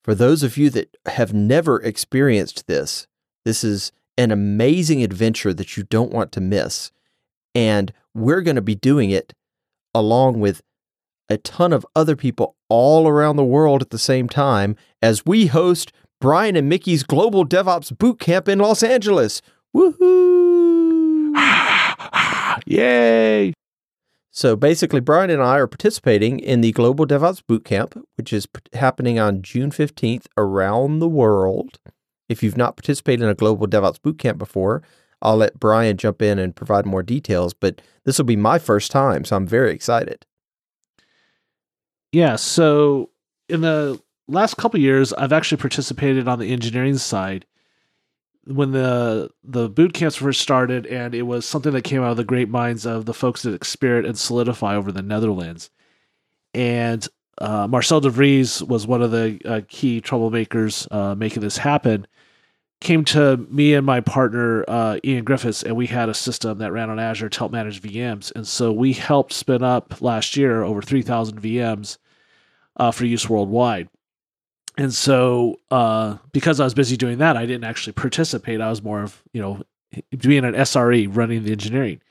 For 0.03 0.15
those 0.15 0.43
of 0.43 0.57
you 0.57 0.69
that 0.71 0.95
have 1.05 1.33
never 1.33 1.81
experienced 1.81 2.67
this, 2.67 3.07
this 3.45 3.63
is 3.63 3.91
an 4.17 4.31
amazing 4.31 5.03
adventure 5.03 5.53
that 5.53 5.77
you 5.77 5.83
don't 5.83 6.11
want 6.11 6.31
to 6.33 6.41
miss. 6.41 6.91
And 7.55 7.93
we're 8.13 8.41
going 8.41 8.55
to 8.55 8.61
be 8.61 8.75
doing 8.75 9.11
it 9.11 9.33
along 9.93 10.39
with 10.39 10.61
a 11.29 11.37
ton 11.37 11.73
of 11.73 11.85
other 11.95 12.15
people 12.15 12.55
all 12.69 13.07
around 13.07 13.35
the 13.35 13.43
world 13.43 13.81
at 13.81 13.91
the 13.91 13.99
same 13.99 14.27
time 14.27 14.75
as 15.01 15.25
we 15.25 15.47
host 15.47 15.91
Brian 16.19 16.55
and 16.55 16.67
Mickey's 16.67 17.03
Global 17.03 17.45
DevOps 17.45 17.97
Boot 17.97 18.19
Camp 18.19 18.49
in 18.49 18.59
Los 18.59 18.83
Angeles. 18.83 19.41
Woohoo! 19.75 20.68
Yay! 22.65 23.53
So 24.31 24.55
basically, 24.55 24.99
Brian 24.99 25.29
and 25.29 25.41
I 25.41 25.57
are 25.57 25.67
participating 25.67 26.39
in 26.39 26.61
the 26.61 26.71
Global 26.71 27.05
DevOps 27.05 27.41
Bootcamp, 27.41 28.01
which 28.15 28.31
is 28.31 28.45
p- 28.45 28.61
happening 28.73 29.19
on 29.19 29.41
June 29.41 29.71
15th 29.71 30.27
around 30.37 30.99
the 30.99 31.09
world. 31.09 31.79
If 32.29 32.43
you've 32.43 32.57
not 32.57 32.77
participated 32.77 33.23
in 33.23 33.29
a 33.29 33.35
Global 33.35 33.67
DevOps 33.67 33.99
Bootcamp 33.99 34.37
before, 34.37 34.83
I'll 35.21 35.37
let 35.37 35.59
Brian 35.59 35.97
jump 35.97 36.21
in 36.21 36.39
and 36.39 36.55
provide 36.55 36.85
more 36.85 37.03
details, 37.03 37.53
but 37.53 37.81
this 38.05 38.17
will 38.17 38.25
be 38.25 38.35
my 38.35 38.59
first 38.59 38.91
time, 38.91 39.25
so 39.25 39.35
I'm 39.35 39.47
very 39.47 39.73
excited. 39.73 40.25
Yeah, 42.11 42.37
so 42.37 43.09
in 43.49 43.61
the 43.61 44.01
last 44.27 44.57
couple 44.57 44.79
years, 44.79 45.11
I've 45.13 45.33
actually 45.33 45.57
participated 45.57 46.27
on 46.27 46.39
the 46.39 46.51
engineering 46.51 46.97
side 46.97 47.45
when 48.49 48.71
the 48.71 49.29
the 49.43 49.69
boot 49.69 49.93
camps 49.93 50.15
first 50.15 50.41
started, 50.41 50.85
and 50.87 51.13
it 51.13 51.21
was 51.23 51.45
something 51.45 51.71
that 51.73 51.83
came 51.83 52.01
out 52.01 52.11
of 52.11 52.17
the 52.17 52.23
great 52.23 52.49
minds 52.49 52.85
of 52.85 53.05
the 53.05 53.13
folks 53.13 53.45
at 53.45 53.59
Xpirit 53.59 54.07
and 54.07 54.17
Solidify 54.17 54.75
over 54.75 54.91
the 54.91 55.01
Netherlands. 55.01 55.69
And 56.53 57.07
uh, 57.37 57.67
Marcel 57.67 58.01
de 58.01 58.09
Vries 58.09 58.63
was 58.63 58.87
one 58.87 59.01
of 59.01 59.11
the 59.11 59.39
uh, 59.45 59.61
key 59.67 60.01
troublemakers 60.01 60.87
uh, 60.91 61.15
making 61.15 61.41
this 61.41 61.57
happen. 61.57 62.07
Came 62.81 63.03
to 63.05 63.37
me 63.37 63.73
and 63.73 63.85
my 63.85 63.99
partner 63.99 64.63
uh, 64.67 64.99
Ian 65.03 65.25
Griffiths, 65.25 65.63
and 65.63 65.75
we 65.75 65.87
had 65.87 66.09
a 66.09 66.13
system 66.13 66.57
that 66.59 66.71
ran 66.71 66.89
on 66.89 66.97
Azure 66.97 67.29
to 67.29 67.39
help 67.39 67.51
manage 67.51 67.81
VMs. 67.81 68.31
And 68.35 68.47
so 68.47 68.71
we 68.71 68.93
helped 68.93 69.33
spin 69.33 69.63
up 69.63 70.01
last 70.01 70.37
year 70.37 70.63
over 70.63 70.81
3,000 70.81 71.41
VMs 71.41 71.97
uh, 72.77 72.91
for 72.91 73.05
use 73.05 73.29
worldwide 73.29 73.89
and 74.79 74.93
so 74.93 75.59
uh, 75.71 76.15
because 76.31 76.61
I 76.61 76.63
was 76.63 76.73
busy 76.73 76.95
doing 76.95 77.17
that, 77.17 77.35
I 77.35 77.45
didn't 77.45 77.65
actually 77.65 77.93
participate. 77.93 78.61
I 78.61 78.69
was 78.69 78.81
more 78.81 79.03
of 79.03 79.21
you 79.33 79.41
know 79.41 79.61
being 80.17 80.45
an 80.45 80.53
SRE 80.53 81.13
running 81.13 81.43
the 81.43 81.51
engineering. 81.51 82.01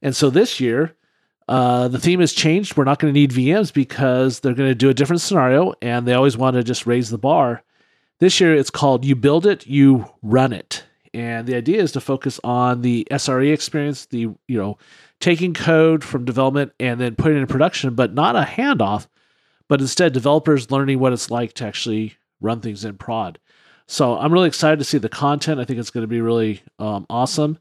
And 0.00 0.14
so 0.14 0.30
this 0.30 0.60
year, 0.60 0.94
uh, 1.48 1.88
the 1.88 1.98
theme 1.98 2.20
has 2.20 2.32
changed. 2.32 2.76
We're 2.76 2.84
not 2.84 3.00
going 3.00 3.12
to 3.12 3.18
need 3.18 3.32
VMs 3.32 3.72
because 3.72 4.38
they're 4.38 4.54
going 4.54 4.70
to 4.70 4.76
do 4.76 4.90
a 4.90 4.94
different 4.94 5.22
scenario, 5.22 5.74
and 5.82 6.06
they 6.06 6.14
always 6.14 6.36
want 6.36 6.54
to 6.54 6.62
just 6.62 6.86
raise 6.86 7.10
the 7.10 7.18
bar. 7.18 7.64
This 8.20 8.40
year, 8.40 8.54
it's 8.54 8.70
called 8.70 9.04
"You 9.04 9.16
Build 9.16 9.44
It, 9.44 9.66
You 9.66 10.06
Run 10.22 10.52
It," 10.52 10.84
and 11.12 11.48
the 11.48 11.56
idea 11.56 11.82
is 11.82 11.90
to 11.92 12.00
focus 12.00 12.38
on 12.44 12.82
the 12.82 13.08
SRE 13.10 13.52
experience, 13.52 14.06
the 14.06 14.20
you 14.20 14.38
know 14.56 14.78
taking 15.18 15.52
code 15.52 16.04
from 16.04 16.24
development 16.24 16.72
and 16.78 17.00
then 17.00 17.16
putting 17.16 17.38
it 17.38 17.40
in 17.40 17.48
production, 17.48 17.96
but 17.96 18.14
not 18.14 18.36
a 18.36 18.42
handoff 18.42 19.08
but 19.68 19.80
instead 19.80 20.12
developers 20.12 20.70
learning 20.70 20.98
what 20.98 21.12
it's 21.12 21.30
like 21.30 21.52
to 21.54 21.66
actually 21.66 22.14
run 22.40 22.60
things 22.60 22.84
in 22.84 22.96
prod. 22.96 23.38
So 23.86 24.16
I'm 24.18 24.32
really 24.32 24.48
excited 24.48 24.78
to 24.78 24.84
see 24.84 24.98
the 24.98 25.08
content. 25.08 25.60
I 25.60 25.64
think 25.64 25.78
it's 25.78 25.90
going 25.90 26.02
to 26.02 26.08
be 26.08 26.20
really 26.20 26.62
um, 26.78 27.06
awesome. 27.10 27.58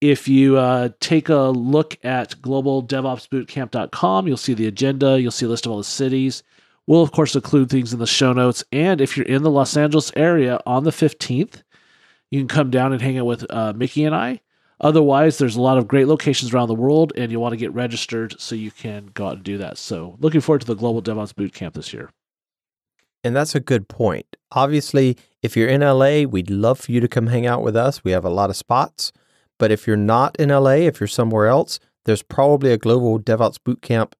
If 0.00 0.28
you 0.28 0.56
uh, 0.56 0.90
take 1.00 1.28
a 1.28 1.48
look 1.48 1.98
at 2.04 2.40
globaldevopsbootcamp.com, 2.42 4.28
you'll 4.28 4.36
see 4.36 4.54
the 4.54 4.66
agenda, 4.66 5.20
you'll 5.20 5.32
see 5.32 5.46
a 5.46 5.48
list 5.48 5.66
of 5.66 5.72
all 5.72 5.78
the 5.78 5.84
cities. 5.84 6.42
We'll, 6.86 7.02
of 7.02 7.12
course, 7.12 7.34
include 7.34 7.68
things 7.68 7.92
in 7.92 7.98
the 7.98 8.06
show 8.06 8.32
notes. 8.32 8.64
And 8.72 9.00
if 9.00 9.16
you're 9.16 9.26
in 9.26 9.42
the 9.42 9.50
Los 9.50 9.76
Angeles 9.76 10.12
area 10.16 10.60
on 10.66 10.84
the 10.84 10.90
15th, 10.90 11.62
you 12.30 12.40
can 12.40 12.48
come 12.48 12.70
down 12.70 12.92
and 12.92 13.02
hang 13.02 13.18
out 13.18 13.26
with 13.26 13.44
uh, 13.50 13.72
Mickey 13.74 14.04
and 14.04 14.14
I. 14.14 14.40
Otherwise, 14.80 15.38
there's 15.38 15.56
a 15.56 15.60
lot 15.60 15.78
of 15.78 15.88
great 15.88 16.06
locations 16.06 16.54
around 16.54 16.68
the 16.68 16.74
world, 16.74 17.12
and 17.16 17.32
you 17.32 17.40
want 17.40 17.52
to 17.52 17.56
get 17.56 17.74
registered 17.74 18.34
so 18.38 18.54
you 18.54 18.70
can 18.70 19.10
go 19.14 19.26
out 19.26 19.36
and 19.36 19.44
do 19.44 19.58
that. 19.58 19.76
So, 19.76 20.16
looking 20.20 20.40
forward 20.40 20.60
to 20.60 20.66
the 20.66 20.76
Global 20.76 21.02
DevOps 21.02 21.32
Bootcamp 21.32 21.74
this 21.74 21.92
year. 21.92 22.10
And 23.24 23.34
that's 23.34 23.56
a 23.56 23.60
good 23.60 23.88
point. 23.88 24.36
Obviously, 24.52 25.16
if 25.42 25.56
you're 25.56 25.68
in 25.68 25.80
LA, 25.80 26.22
we'd 26.22 26.50
love 26.50 26.78
for 26.78 26.92
you 26.92 27.00
to 27.00 27.08
come 27.08 27.26
hang 27.26 27.46
out 27.46 27.62
with 27.62 27.76
us. 27.76 28.04
We 28.04 28.12
have 28.12 28.24
a 28.24 28.30
lot 28.30 28.50
of 28.50 28.56
spots. 28.56 29.12
But 29.58 29.72
if 29.72 29.86
you're 29.88 29.96
not 29.96 30.36
in 30.36 30.50
LA, 30.50 30.86
if 30.86 31.00
you're 31.00 31.08
somewhere 31.08 31.48
else, 31.48 31.80
there's 32.04 32.22
probably 32.22 32.72
a 32.72 32.78
Global 32.78 33.18
DevOps 33.18 33.58
Bootcamp 33.58 34.12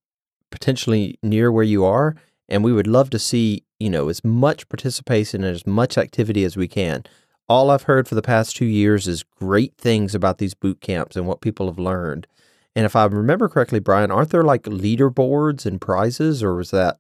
potentially 0.50 1.16
near 1.22 1.52
where 1.52 1.64
you 1.64 1.84
are. 1.84 2.16
And 2.48 2.64
we 2.64 2.72
would 2.72 2.88
love 2.88 3.10
to 3.10 3.18
see, 3.20 3.62
you 3.78 3.88
know, 3.88 4.08
as 4.08 4.24
much 4.24 4.68
participation 4.68 5.44
and 5.44 5.54
as 5.54 5.66
much 5.66 5.96
activity 5.96 6.42
as 6.42 6.56
we 6.56 6.66
can 6.66 7.04
all 7.48 7.70
I've 7.70 7.84
heard 7.84 8.06
for 8.06 8.14
the 8.14 8.22
past 8.22 8.56
two 8.56 8.66
years 8.66 9.08
is 9.08 9.22
great 9.22 9.74
things 9.78 10.14
about 10.14 10.38
these 10.38 10.54
boot 10.54 10.80
camps 10.80 11.16
and 11.16 11.26
what 11.26 11.40
people 11.40 11.66
have 11.66 11.78
learned. 11.78 12.26
And 12.76 12.84
if 12.84 12.94
I 12.94 13.04
remember 13.06 13.48
correctly, 13.48 13.80
Brian, 13.80 14.10
aren't 14.10 14.30
there 14.30 14.44
like 14.44 14.64
leaderboards 14.64 15.66
and 15.66 15.80
prizes, 15.80 16.42
or 16.42 16.54
was 16.54 16.70
that, 16.70 16.98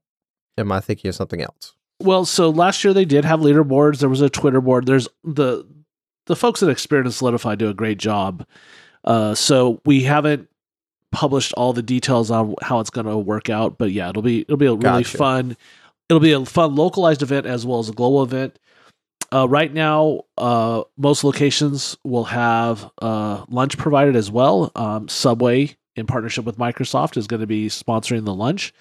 am 0.56 0.72
I 0.72 0.80
thinking 0.80 1.08
of 1.08 1.14
something 1.14 1.42
else? 1.42 1.74
Well, 2.00 2.24
so 2.24 2.50
last 2.50 2.82
year 2.82 2.94
they 2.94 3.04
did 3.04 3.24
have 3.24 3.40
leaderboards. 3.40 3.98
There 3.98 4.08
was 4.08 4.20
a 4.20 4.30
Twitter 4.30 4.60
board. 4.60 4.86
There's 4.86 5.08
the 5.24 5.66
the 6.26 6.36
folks 6.36 6.62
at 6.62 6.68
Experience 6.68 7.16
Solidify 7.16 7.54
do 7.54 7.70
a 7.70 7.74
great 7.74 7.98
job. 7.98 8.46
Uh, 9.04 9.34
so 9.34 9.80
we 9.84 10.02
haven't 10.02 10.48
published 11.10 11.52
all 11.54 11.72
the 11.72 11.82
details 11.82 12.30
on 12.30 12.54
how 12.60 12.80
it's 12.80 12.90
going 12.90 13.06
to 13.06 13.16
work 13.16 13.48
out, 13.48 13.78
but 13.78 13.92
yeah, 13.92 14.10
it'll 14.10 14.22
be 14.22 14.42
it'll 14.42 14.56
be 14.56 14.66
a 14.66 14.74
really 14.74 15.02
gotcha. 15.02 15.16
fun. 15.16 15.56
It'll 16.08 16.20
be 16.20 16.32
a 16.32 16.44
fun 16.44 16.74
localized 16.74 17.22
event 17.22 17.46
as 17.46 17.66
well 17.66 17.78
as 17.80 17.88
a 17.88 17.92
global 17.92 18.22
event. 18.22 18.58
Uh, 19.32 19.46
right 19.48 19.72
now, 19.72 20.22
uh, 20.38 20.82
most 20.96 21.22
locations 21.22 21.96
will 22.02 22.24
have 22.24 22.90
uh, 23.02 23.44
lunch 23.48 23.76
provided 23.76 24.16
as 24.16 24.30
well. 24.30 24.72
Um, 24.74 25.08
Subway, 25.08 25.76
in 25.96 26.06
partnership 26.06 26.44
with 26.44 26.56
Microsoft, 26.56 27.16
is 27.16 27.26
going 27.26 27.40
to 27.40 27.46
be 27.46 27.68
sponsoring 27.68 28.24
the 28.24 28.34
lunch. 28.34 28.72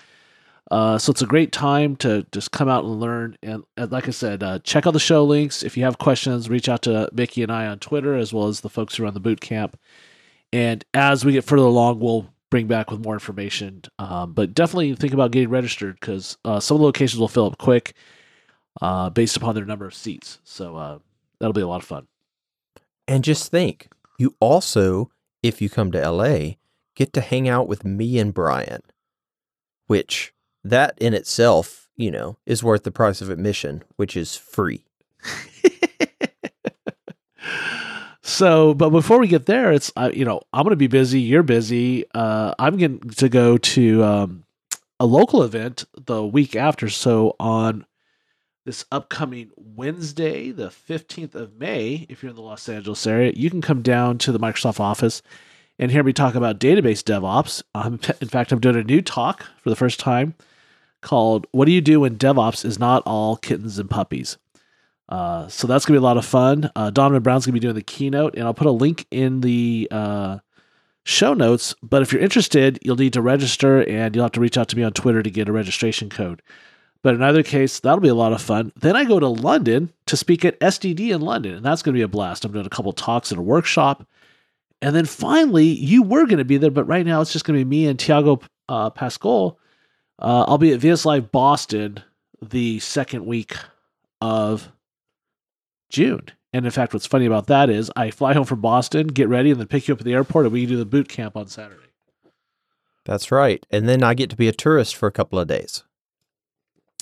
Uh, 0.69 0.97
so 0.97 1.11
it's 1.11 1.21
a 1.21 1.27
great 1.27 1.51
time 1.51 1.95
to 1.97 2.25
just 2.31 2.51
come 2.51 2.69
out 2.69 2.83
and 2.83 2.99
learn. 2.99 3.37
And, 3.41 3.63
and 3.75 3.91
like 3.91 4.07
I 4.07 4.11
said, 4.11 4.43
uh, 4.43 4.59
check 4.59 4.85
out 4.85 4.91
the 4.91 4.99
show 4.99 5.23
links. 5.23 5.63
If 5.63 5.77
you 5.77 5.83
have 5.83 5.97
questions, 5.97 6.49
reach 6.49 6.69
out 6.69 6.81
to 6.83 7.09
Mickey 7.13 7.43
and 7.43 7.51
I 7.51 7.67
on 7.67 7.79
Twitter, 7.79 8.15
as 8.15 8.33
well 8.33 8.47
as 8.47 8.61
the 8.61 8.69
folks 8.69 8.95
who 8.95 9.03
run 9.03 9.13
the 9.13 9.19
boot 9.19 9.41
camp. 9.41 9.77
And 10.53 10.83
as 10.93 11.25
we 11.25 11.33
get 11.33 11.43
further 11.45 11.65
along, 11.65 11.99
we'll 11.99 12.27
bring 12.49 12.67
back 12.67 12.89
with 12.89 13.03
more 13.03 13.13
information. 13.13 13.81
Um, 13.99 14.33
but 14.33 14.53
definitely 14.53 14.95
think 14.95 15.13
about 15.13 15.31
getting 15.31 15.49
registered 15.49 15.99
because 15.99 16.37
uh, 16.45 16.59
some 16.59 16.75
of 16.75 16.79
the 16.79 16.85
locations 16.85 17.19
will 17.19 17.27
fill 17.27 17.47
up 17.47 17.57
quick 17.57 17.93
uh, 18.81 19.09
based 19.09 19.37
upon 19.37 19.55
their 19.55 19.65
number 19.65 19.85
of 19.85 19.93
seats. 19.93 20.39
So 20.43 20.75
uh, 20.75 20.99
that'll 21.39 21.53
be 21.53 21.61
a 21.61 21.67
lot 21.67 21.81
of 21.81 21.87
fun. 21.87 22.07
And 23.07 23.23
just 23.23 23.49
think, 23.51 23.89
you 24.17 24.35
also, 24.39 25.11
if 25.41 25.61
you 25.61 25.69
come 25.69 25.91
to 25.91 26.09
LA, 26.09 26.55
get 26.95 27.13
to 27.13 27.21
hang 27.21 27.47
out 27.47 27.67
with 27.67 27.85
me 27.85 28.19
and 28.19 28.33
Brian, 28.33 28.81
which 29.87 30.33
that 30.63 30.97
in 30.97 31.13
itself, 31.13 31.87
you 31.95 32.11
know, 32.11 32.37
is 32.45 32.63
worth 32.63 32.83
the 32.83 32.91
price 32.91 33.21
of 33.21 33.29
admission, 33.29 33.83
which 33.95 34.17
is 34.17 34.35
free. 34.35 34.83
so, 38.21 38.73
but 38.73 38.89
before 38.89 39.19
we 39.19 39.27
get 39.27 39.45
there, 39.45 39.71
it's 39.71 39.91
uh, 39.95 40.11
you 40.13 40.25
know 40.25 40.41
I'm 40.53 40.63
going 40.63 40.71
to 40.71 40.75
be 40.75 40.87
busy. 40.87 41.21
You're 41.21 41.43
busy. 41.43 42.05
Uh, 42.13 42.53
I'm 42.59 42.77
going 42.77 42.99
to 42.99 43.29
go 43.29 43.57
to 43.57 44.03
um, 44.03 44.43
a 44.99 45.05
local 45.05 45.43
event 45.43 45.85
the 45.95 46.25
week 46.25 46.55
after. 46.55 46.89
So 46.89 47.35
on 47.39 47.85
this 48.67 48.83
upcoming 48.91 49.49
Wednesday, 49.55 50.51
the 50.51 50.67
15th 50.67 51.35
of 51.35 51.57
May, 51.57 52.05
if 52.09 52.21
you're 52.21 52.31
in 52.31 52.35
the 52.35 52.41
Los 52.41 52.67
Angeles 52.67 53.07
area, 53.07 53.31
you 53.33 53.49
can 53.49 53.61
come 53.61 53.81
down 53.81 54.17
to 54.17 54.33
the 54.33 54.39
Microsoft 54.39 54.81
office 54.81 55.21
and 55.79 55.89
hear 55.89 56.03
me 56.03 56.11
talk 56.11 56.35
about 56.35 56.59
database 56.59 57.01
DevOps. 57.01 57.63
Um, 57.73 57.93
in 58.19 58.27
fact, 58.27 58.51
I'm 58.51 58.59
doing 58.59 58.75
a 58.75 58.83
new 58.83 59.01
talk 59.01 59.45
for 59.63 59.69
the 59.69 59.75
first 59.77 60.01
time 60.01 60.35
called 61.01 61.47
What 61.53 61.63
Do 61.63 61.71
You 61.71 61.79
Do 61.79 62.01
When 62.01 62.17
DevOps 62.17 62.65
Is 62.65 62.77
Not 62.77 63.03
All 63.05 63.37
Kittens 63.37 63.79
and 63.79 63.89
Puppies? 63.89 64.37
Uh, 65.07 65.47
so 65.47 65.65
that's 65.65 65.85
going 65.85 65.95
to 65.95 66.01
be 66.01 66.03
a 66.03 66.05
lot 66.05 66.17
of 66.17 66.25
fun. 66.25 66.69
Uh, 66.75 66.89
Donovan 66.89 67.23
Brown's 67.23 67.45
going 67.45 67.53
to 67.53 67.61
be 67.61 67.65
doing 67.65 67.75
the 67.75 67.81
keynote, 67.81 68.35
and 68.35 68.43
I'll 68.43 68.53
put 68.53 68.67
a 68.67 68.71
link 68.71 69.05
in 69.11 69.39
the 69.39 69.87
uh, 69.89 70.39
show 71.05 71.33
notes. 71.33 71.73
But 71.81 72.01
if 72.01 72.11
you're 72.11 72.21
interested, 72.21 72.79
you'll 72.81 72.97
need 72.97 73.13
to 73.13 73.21
register, 73.21 73.87
and 73.87 74.13
you'll 74.13 74.25
have 74.25 74.33
to 74.33 74.41
reach 74.41 74.57
out 74.57 74.67
to 74.67 74.75
me 74.75 74.83
on 74.83 74.91
Twitter 74.91 75.23
to 75.23 75.31
get 75.31 75.47
a 75.47 75.53
registration 75.53 76.09
code. 76.09 76.41
But 77.07 77.15
in 77.15 77.23
either 77.23 77.41
case, 77.41 77.79
that'll 77.79 78.01
be 78.01 78.09
a 78.09 78.13
lot 78.13 78.33
of 78.33 78.41
fun. 78.41 78.73
Then 78.75 78.97
I 78.97 79.05
go 79.05 79.17
to 79.17 79.29
London 79.29 79.93
to 80.07 80.17
speak 80.17 80.43
at 80.43 80.59
SDD 80.59 81.15
in 81.15 81.21
London, 81.21 81.53
and 81.55 81.65
that's 81.65 81.81
going 81.81 81.93
to 81.93 81.97
be 81.97 82.01
a 82.01 82.07
blast. 82.09 82.43
I'm 82.43 82.51
doing 82.51 82.65
a 82.65 82.69
couple 82.69 82.91
talks 82.91 83.31
and 83.31 83.39
a 83.39 83.43
workshop. 83.43 84.05
And 84.81 84.93
then 84.93 85.05
finally, 85.05 85.67
you 85.67 86.03
were 86.03 86.25
going 86.25 86.39
to 86.39 86.43
be 86.43 86.57
there, 86.57 86.69
but 86.69 86.83
right 86.83 87.05
now 87.05 87.21
it's 87.21 87.31
just 87.31 87.45
going 87.45 87.57
to 87.57 87.63
be 87.63 87.69
me 87.69 87.87
and 87.87 87.97
Tiago 87.97 88.41
uh, 88.67 88.89
Pascoal. 88.89 89.57
Uh, 90.19 90.43
I'll 90.49 90.57
be 90.57 90.73
at 90.73 90.81
VS 90.81 91.05
Live 91.05 91.31
Boston 91.31 92.03
the 92.41 92.77
second 92.79 93.25
week 93.25 93.55
of 94.19 94.69
June. 95.89 96.23
And 96.51 96.65
in 96.65 96.71
fact, 96.71 96.93
what's 96.93 97.07
funny 97.07 97.25
about 97.25 97.47
that 97.47 97.69
is 97.69 97.89
I 97.95 98.11
fly 98.11 98.33
home 98.33 98.43
from 98.43 98.59
Boston, 98.59 99.07
get 99.07 99.29
ready, 99.29 99.51
and 99.51 99.61
then 99.61 99.67
pick 99.67 99.87
you 99.87 99.93
up 99.93 100.01
at 100.01 100.05
the 100.05 100.13
airport, 100.13 100.47
and 100.47 100.51
we 100.51 100.65
do 100.65 100.75
the 100.75 100.83
boot 100.83 101.07
camp 101.07 101.37
on 101.37 101.47
Saturday. 101.47 101.87
That's 103.05 103.31
right. 103.31 103.65
And 103.71 103.87
then 103.87 104.03
I 104.03 104.13
get 104.13 104.29
to 104.31 104.35
be 104.35 104.49
a 104.49 104.51
tourist 104.51 104.97
for 104.97 105.07
a 105.07 105.11
couple 105.13 105.39
of 105.39 105.47
days 105.47 105.85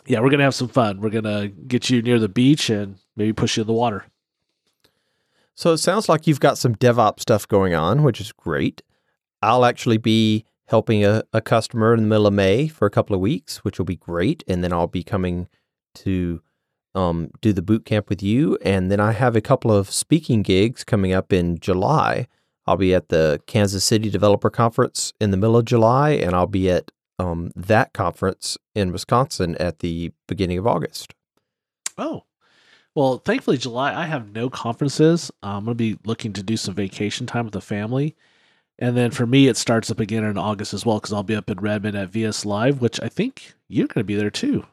yeah, 0.08 0.20
we're 0.20 0.30
gonna 0.30 0.44
have 0.44 0.56
some 0.56 0.68
fun. 0.68 1.02
We're 1.02 1.10
gonna 1.10 1.48
get 1.48 1.90
you 1.90 2.02
near 2.02 2.20
the 2.20 2.30
beach 2.30 2.70
and 2.70 2.98
maybe 3.16 3.34
push 3.34 3.58
you 3.58 3.62
in 3.62 3.68
the 3.68 3.74
water. 3.74 4.06
So 5.56 5.72
it 5.72 5.78
sounds 5.78 6.10
like 6.10 6.28
you've 6.28 6.40
got 6.40 6.58
some 6.58 6.76
DevOps 6.76 7.22
stuff 7.22 7.48
going 7.48 7.74
on, 7.74 8.04
which 8.04 8.20
is 8.20 8.32
great. 8.32 8.82
I'll 9.42 9.66
actually 9.66 9.98
be 9.98 10.46
helping 10.68 11.06
a, 11.06 11.24
a 11.32 11.42
customer 11.42 11.94
in 11.94 12.02
the 12.02 12.08
middle 12.08 12.28
of 12.28 12.34
May 12.34 12.68
for 12.68 12.86
a 12.86 12.92
couple 12.92 13.16
of 13.16 13.22
weeks, 13.22 13.58
which 13.64 13.78
will 13.78 13.86
be 13.86 13.96
great. 13.96 14.44
And 14.48 14.64
then 14.64 14.74
I'll 14.74 14.88
be 14.88 15.04
coming 15.04 15.48
to 15.96 16.42
um, 16.94 17.30
do 17.42 17.54
the 17.54 17.62
boot 17.62 17.86
camp 17.86 18.10
with 18.10 18.22
you. 18.22 18.58
And 18.64 18.92
then 18.92 19.00
I 19.00 19.12
have 19.12 19.36
a 19.36 19.42
couple 19.42 19.72
of 19.72 19.92
speaking 19.92 20.42
gigs 20.42 20.84
coming 20.84 21.14
up 21.14 21.32
in 21.32 21.60
July. 21.60 22.28
I'll 22.68 22.78
be 22.78 22.96
at 22.96 23.10
the 23.10 23.42
Kansas 23.46 23.84
City 23.84 24.10
Developer 24.10 24.50
Conference 24.50 25.14
in 25.22 25.32
the 25.32 25.38
middle 25.38 25.58
of 25.58 25.66
July, 25.66 26.12
and 26.12 26.34
I'll 26.34 26.48
be 26.48 26.70
at 26.70 26.92
um, 27.20 27.52
that 27.56 27.94
conference 27.94 28.58
in 28.74 28.92
Wisconsin 28.92 29.56
at 29.56 29.80
the 29.80 30.12
beginning 30.28 30.58
of 30.58 30.68
August. 30.68 31.14
Oh, 31.98 32.24
well, 32.96 33.18
thankfully, 33.18 33.58
July, 33.58 33.94
I 33.94 34.06
have 34.06 34.34
no 34.34 34.50
conferences. 34.50 35.30
I'm 35.44 35.66
going 35.66 35.76
to 35.78 35.96
be 35.96 36.00
looking 36.06 36.32
to 36.34 36.44
do 36.44 36.56
some 36.56 36.74
vacation 36.74 37.28
time 37.28 37.46
with 37.46 37.54
the 37.54 37.62
family. 37.62 38.16
And 38.80 38.96
then 38.96 39.12
for 39.12 39.26
me, 39.26 39.48
it 39.48 39.58
starts 39.58 39.92
up 39.92 40.00
again 40.00 40.24
in 40.24 40.38
August 40.38 40.74
as 40.74 40.86
well 40.86 40.98
because 40.98 41.14
I'll 41.14 41.24
be 41.24 41.36
up 41.36 41.50
in 41.50 41.60
Redmond 41.60 41.98
at 41.98 42.10
VS 42.10 42.46
Live, 42.46 42.82
which 42.82 43.00
I 43.02 43.10
think 43.10 43.54
you're 43.68 43.88
going 43.88 44.02
to 44.02 44.06
be 44.06 44.16
there 44.16 44.30
too. 44.30 44.66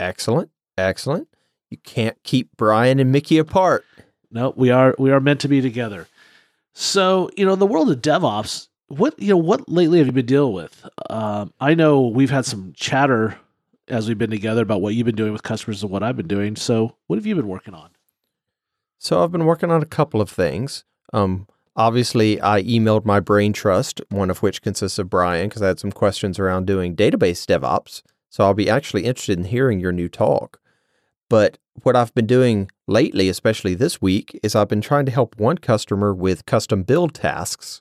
Excellent. 0.00 0.50
Excellent. 0.76 1.28
You 1.70 1.78
can't 1.78 2.20
keep 2.24 2.56
Brian 2.56 2.98
and 2.98 3.12
Mickey 3.12 3.38
apart. 3.38 3.84
No, 4.30 4.52
we 4.56 4.70
are 4.70 4.94
we 4.98 5.12
are 5.12 5.20
meant 5.20 5.40
to 5.40 5.48
be 5.48 5.60
together. 5.60 6.08
So, 6.72 7.30
you 7.36 7.46
know, 7.46 7.54
the 7.54 7.66
world 7.66 7.90
of 7.90 8.02
DevOps, 8.02 8.68
what 8.88 9.18
you 9.18 9.28
know, 9.28 9.36
what 9.36 9.68
lately 9.68 9.98
have 9.98 10.06
you 10.06 10.12
been 10.12 10.26
dealing 10.26 10.54
with? 10.54 10.86
Um, 11.10 11.52
I 11.60 11.74
know 11.74 12.06
we've 12.06 12.30
had 12.30 12.44
some 12.44 12.72
chatter 12.76 13.38
as 13.88 14.08
we've 14.08 14.18
been 14.18 14.30
together 14.30 14.62
about 14.62 14.80
what 14.80 14.94
you've 14.94 15.06
been 15.06 15.14
doing 15.14 15.32
with 15.32 15.42
customers 15.42 15.82
and 15.82 15.90
what 15.90 16.02
I've 16.02 16.16
been 16.16 16.28
doing. 16.28 16.56
So, 16.56 16.96
what 17.06 17.16
have 17.16 17.26
you 17.26 17.34
been 17.34 17.48
working 17.48 17.74
on? 17.74 17.90
So, 18.98 19.22
I've 19.22 19.32
been 19.32 19.44
working 19.44 19.70
on 19.70 19.82
a 19.82 19.86
couple 19.86 20.20
of 20.20 20.30
things. 20.30 20.84
Um, 21.12 21.46
obviously, 21.76 22.40
I 22.40 22.62
emailed 22.62 23.04
my 23.04 23.20
brain 23.20 23.52
trust, 23.52 24.00
one 24.10 24.30
of 24.30 24.42
which 24.42 24.62
consists 24.62 24.98
of 24.98 25.10
Brian, 25.10 25.48
because 25.48 25.62
I 25.62 25.68
had 25.68 25.80
some 25.80 25.92
questions 25.92 26.38
around 26.38 26.66
doing 26.66 26.96
database 26.96 27.46
DevOps. 27.46 28.02
So, 28.30 28.44
I'll 28.44 28.54
be 28.54 28.70
actually 28.70 29.04
interested 29.04 29.38
in 29.38 29.46
hearing 29.46 29.80
your 29.80 29.92
new 29.92 30.08
talk. 30.08 30.60
But 31.28 31.58
what 31.82 31.96
I've 31.96 32.14
been 32.14 32.26
doing 32.26 32.70
lately, 32.86 33.28
especially 33.28 33.74
this 33.74 34.00
week, 34.00 34.38
is 34.42 34.54
I've 34.54 34.68
been 34.68 34.82
trying 34.82 35.06
to 35.06 35.12
help 35.12 35.38
one 35.38 35.58
customer 35.58 36.14
with 36.14 36.46
custom 36.46 36.82
build 36.82 37.14
tasks 37.14 37.80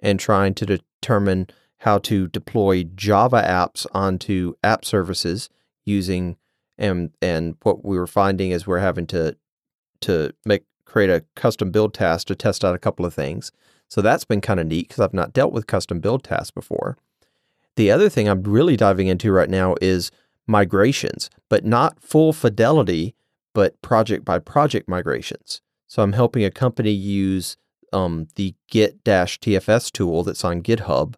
and 0.00 0.20
trying 0.20 0.54
to 0.54 0.66
determine 0.66 1.48
how 1.78 1.98
to 1.98 2.28
deploy 2.28 2.84
Java 2.84 3.42
apps 3.46 3.86
onto 3.92 4.54
app 4.64 4.84
services 4.84 5.48
using 5.84 6.36
and 6.78 7.10
and 7.22 7.56
what 7.62 7.84
we 7.84 7.98
were 7.98 8.06
finding 8.06 8.50
is 8.50 8.66
we're 8.66 8.78
having 8.78 9.06
to 9.06 9.36
to 10.00 10.32
make 10.44 10.64
create 10.84 11.10
a 11.10 11.24
custom 11.34 11.70
build 11.70 11.94
task 11.94 12.26
to 12.28 12.34
test 12.34 12.64
out 12.64 12.74
a 12.74 12.78
couple 12.78 13.04
of 13.04 13.14
things. 13.14 13.52
So 13.88 14.00
that's 14.00 14.24
been 14.24 14.40
kind 14.40 14.60
of 14.60 14.66
neat 14.66 14.88
because 14.88 15.00
I've 15.00 15.14
not 15.14 15.32
dealt 15.32 15.52
with 15.52 15.66
custom 15.66 16.00
build 16.00 16.24
tasks 16.24 16.50
before. 16.50 16.96
The 17.76 17.90
other 17.90 18.08
thing 18.08 18.28
I'm 18.28 18.42
really 18.42 18.76
diving 18.76 19.06
into 19.06 19.30
right 19.30 19.50
now 19.50 19.74
is 19.80 20.10
migrations, 20.46 21.28
but 21.48 21.64
not 21.64 22.00
full 22.00 22.32
fidelity, 22.32 23.14
but 23.52 23.80
project 23.82 24.24
by 24.24 24.38
project 24.38 24.88
migrations. 24.88 25.60
So 25.86 26.02
I'm 26.02 26.14
helping 26.14 26.44
a 26.44 26.50
company 26.50 26.90
use 26.90 27.56
um, 27.96 28.28
the 28.36 28.54
Git 28.70 29.02
TFS 29.04 29.90
tool 29.90 30.22
that's 30.22 30.44
on 30.44 30.62
GitHub 30.62 31.14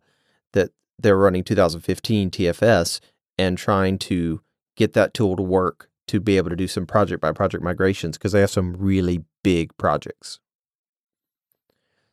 that 0.53 0.71
they're 0.99 1.19
running 1.19 1.43
2015 1.43 2.31
TFS 2.31 3.01
and 3.37 3.59
trying 3.59 3.99
to 3.99 4.41
get 4.77 4.93
that 4.93 5.13
tool 5.13 5.35
to 5.37 5.43
work 5.43 5.91
to 6.07 6.21
be 6.21 6.37
able 6.37 6.51
to 6.51 6.57
do 6.57 6.69
some 6.69 6.87
project 6.87 7.21
by 7.21 7.33
project 7.33 7.65
migrations 7.65 8.17
because 8.17 8.33
they 8.33 8.41
have 8.41 8.51
some 8.51 8.75
really 8.75 9.25
big 9.43 9.77
projects. 9.77 10.39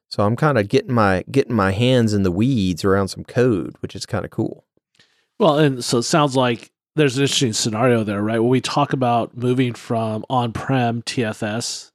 So 0.09 0.23
I'm 0.25 0.35
kind 0.35 0.57
of 0.57 0.67
getting 0.67 0.93
my 0.93 1.23
getting 1.29 1.55
my 1.55 1.71
hands 1.71 2.13
in 2.13 2.23
the 2.23 2.31
weeds 2.31 2.83
around 2.83 3.09
some 3.09 3.23
code, 3.23 3.75
which 3.81 3.95
is 3.95 4.05
kind 4.05 4.25
of 4.25 4.31
cool. 4.31 4.65
Well, 5.39 5.59
and 5.59 5.83
so 5.83 5.99
it 5.99 6.03
sounds 6.03 6.35
like 6.35 6.71
there's 6.95 7.17
an 7.17 7.23
interesting 7.23 7.53
scenario 7.53 8.03
there, 8.03 8.21
right? 8.21 8.39
When 8.39 8.49
we 8.49 8.61
talk 8.61 8.93
about 8.93 9.37
moving 9.37 9.73
from 9.73 10.25
on-prem 10.29 11.01
TFS 11.03 11.91